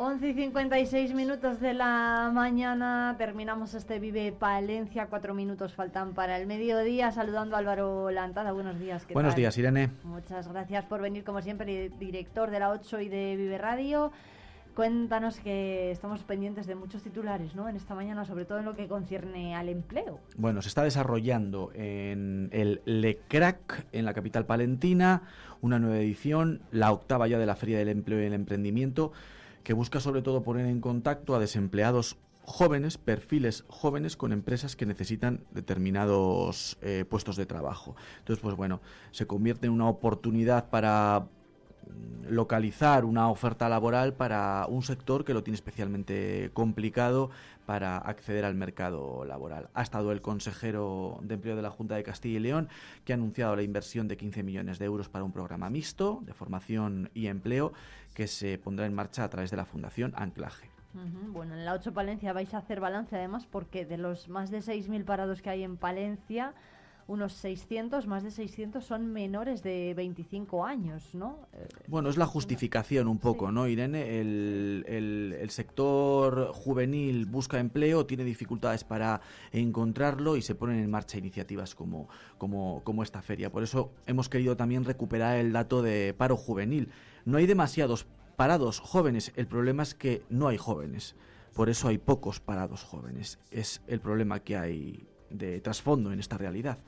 [0.05, 6.37] 11 y 56 minutos de la mañana, terminamos este Vive Palencia, cuatro minutos faltan para
[6.39, 9.07] el mediodía, saludando a Álvaro Lantada, buenos días.
[9.07, 9.43] ¿qué Buenos tal?
[9.43, 9.91] días, Irene.
[10.03, 14.11] Muchas gracias por venir, como siempre, director de la 8 y de Vive Radio.
[14.75, 17.69] Cuéntanos que estamos pendientes de muchos titulares, ¿no?
[17.69, 20.19] En esta mañana, sobre todo en lo que concierne al empleo.
[20.37, 25.23] Bueno, se está desarrollando en el LECRAC, en la capital palentina,
[25.61, 29.13] una nueva edición, la octava ya de la Feria del Empleo y el Emprendimiento,
[29.65, 34.87] que busca sobre todo poner en contacto a desempleados jóvenes, perfiles jóvenes con empresas que
[34.87, 37.95] necesitan determinados eh, puestos de trabajo.
[38.19, 38.81] Entonces, pues bueno,
[39.13, 41.21] se convierte en una oportunidad para
[41.87, 47.31] mm, localizar una oferta laboral para un sector que lo tiene especialmente complicado
[47.67, 49.71] para acceder al mercado laboral.
[49.75, 52.69] Ha estado el consejero de empleo de la Junta de Castilla y León
[53.05, 56.35] que ha anunciado la inversión de 15 millones de euros para un programa mixto de
[56.35, 57.73] formación y empleo
[58.15, 60.71] que se pondrá en marcha a través de la Fundación Anclaje.
[61.29, 64.59] Bueno, en la 8 Palencia vais a hacer balance además porque de los más de
[64.59, 66.53] 6.000 parados que hay en Palencia,
[67.13, 71.41] unos 600, más de 600 son menores de 25 años, ¿no?
[71.53, 74.19] Eh, Bueno, es la justificación un poco, ¿no, Irene?
[74.19, 79.21] El, el- el sector juvenil busca empleo, tiene dificultades para
[79.53, 82.09] encontrarlo y se ponen en marcha iniciativas como,
[82.39, 83.53] como, como esta feria.
[83.53, 86.89] Por eso hemos querido también recuperar el dato de paro juvenil.
[87.27, 91.15] No hay demasiados parados jóvenes, el problema es que no hay jóvenes.
[91.55, 93.39] Por eso hay pocos parados jóvenes.
[93.51, 96.79] Es el problema que hay de trasfondo en esta realidad.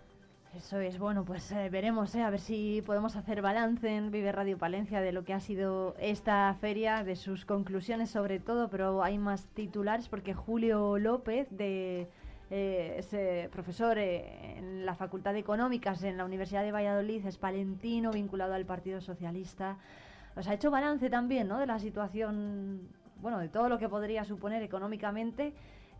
[0.56, 4.30] Eso es, bueno, pues eh, veremos, eh, a ver si podemos hacer balance en Vive
[4.30, 9.02] Radio Palencia de lo que ha sido esta feria, de sus conclusiones sobre todo, pero
[9.02, 12.08] hay más titulares porque Julio López, de,
[12.50, 17.36] eh, es profesor eh, en la Facultad de Económicas en la Universidad de Valladolid, es
[17.36, 19.76] palentino, vinculado al Partido Socialista,
[20.36, 22.88] os ha hecho balance también, ¿no?, de la situación,
[23.20, 25.52] bueno, de todo lo que podría suponer económicamente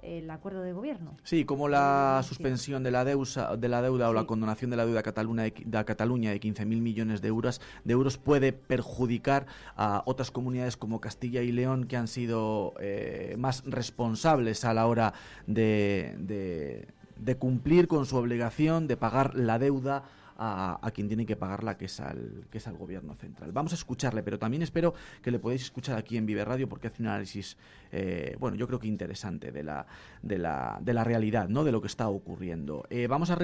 [0.04, 1.16] el acuerdo de gobierno.
[1.22, 4.84] Sí, como la suspensión de la, deusa, de la deuda o la condonación de la
[4.86, 5.52] deuda Cataluña de,
[5.84, 11.42] Cataluña de 15.000 millones de euros, de euros puede perjudicar a otras comunidades como Castilla
[11.42, 15.14] y León que han sido eh, más responsables a la hora
[15.46, 20.02] de, de- de cumplir con su obligación de pagar la deuda
[20.36, 23.52] a, quien tiene que pagarla, que es, al, que es al gobierno central.
[23.52, 26.88] Vamos a escucharle, pero también espero que le podáis escuchar aquí en Vive Radio porque
[26.88, 27.56] hace un análisis,
[27.92, 29.86] eh, bueno, yo creo que interesante de la,
[30.22, 31.64] de la, de la realidad, ¿no?
[31.64, 32.84] De lo que está ocurriendo.
[32.90, 33.38] Eh, vamos a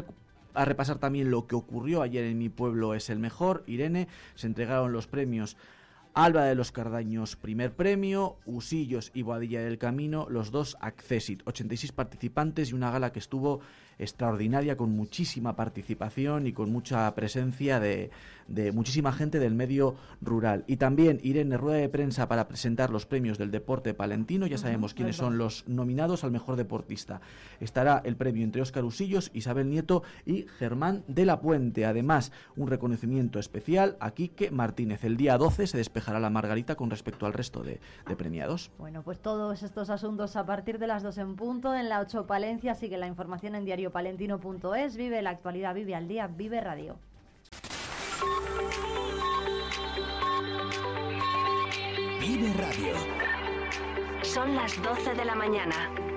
[0.53, 3.63] a repasar también lo que ocurrió ayer en mi pueblo es el mejor.
[3.69, 5.57] Irene, se entregaron los premios
[6.15, 11.43] Alba de los Cardaños, primer premio, Usillos y Boadilla del Camino, los dos Accesit.
[11.47, 13.61] 86 participantes y una gala que estuvo
[14.01, 18.11] extraordinaria con muchísima participación y con mucha presencia de,
[18.51, 20.65] de muchísima gente del medio rural.
[20.67, 24.47] Y también Irene, rueda de prensa para presentar los premios del deporte palentino.
[24.47, 27.21] Ya sabemos quiénes son los nominados al mejor deportista.
[27.61, 31.87] Estará el premio entre Óscar Usillos, Isabel Nieto y Germán de la Puente.
[31.87, 35.05] Además, un reconocimiento especial a Quique Martínez.
[35.05, 38.71] El día 12 se despejará la margarita con respecto al resto de, de premiados.
[38.79, 42.27] Bueno, pues todos estos asuntos a partir de las 2 en punto en la 8
[42.27, 42.75] Palencia.
[42.75, 44.97] Sigue la información en diariopalentino.es.
[44.97, 46.97] Vive la actualidad, vive al día, vive radio.
[52.21, 52.95] Vive Radio.
[54.23, 56.10] Son las 12 de la mañana.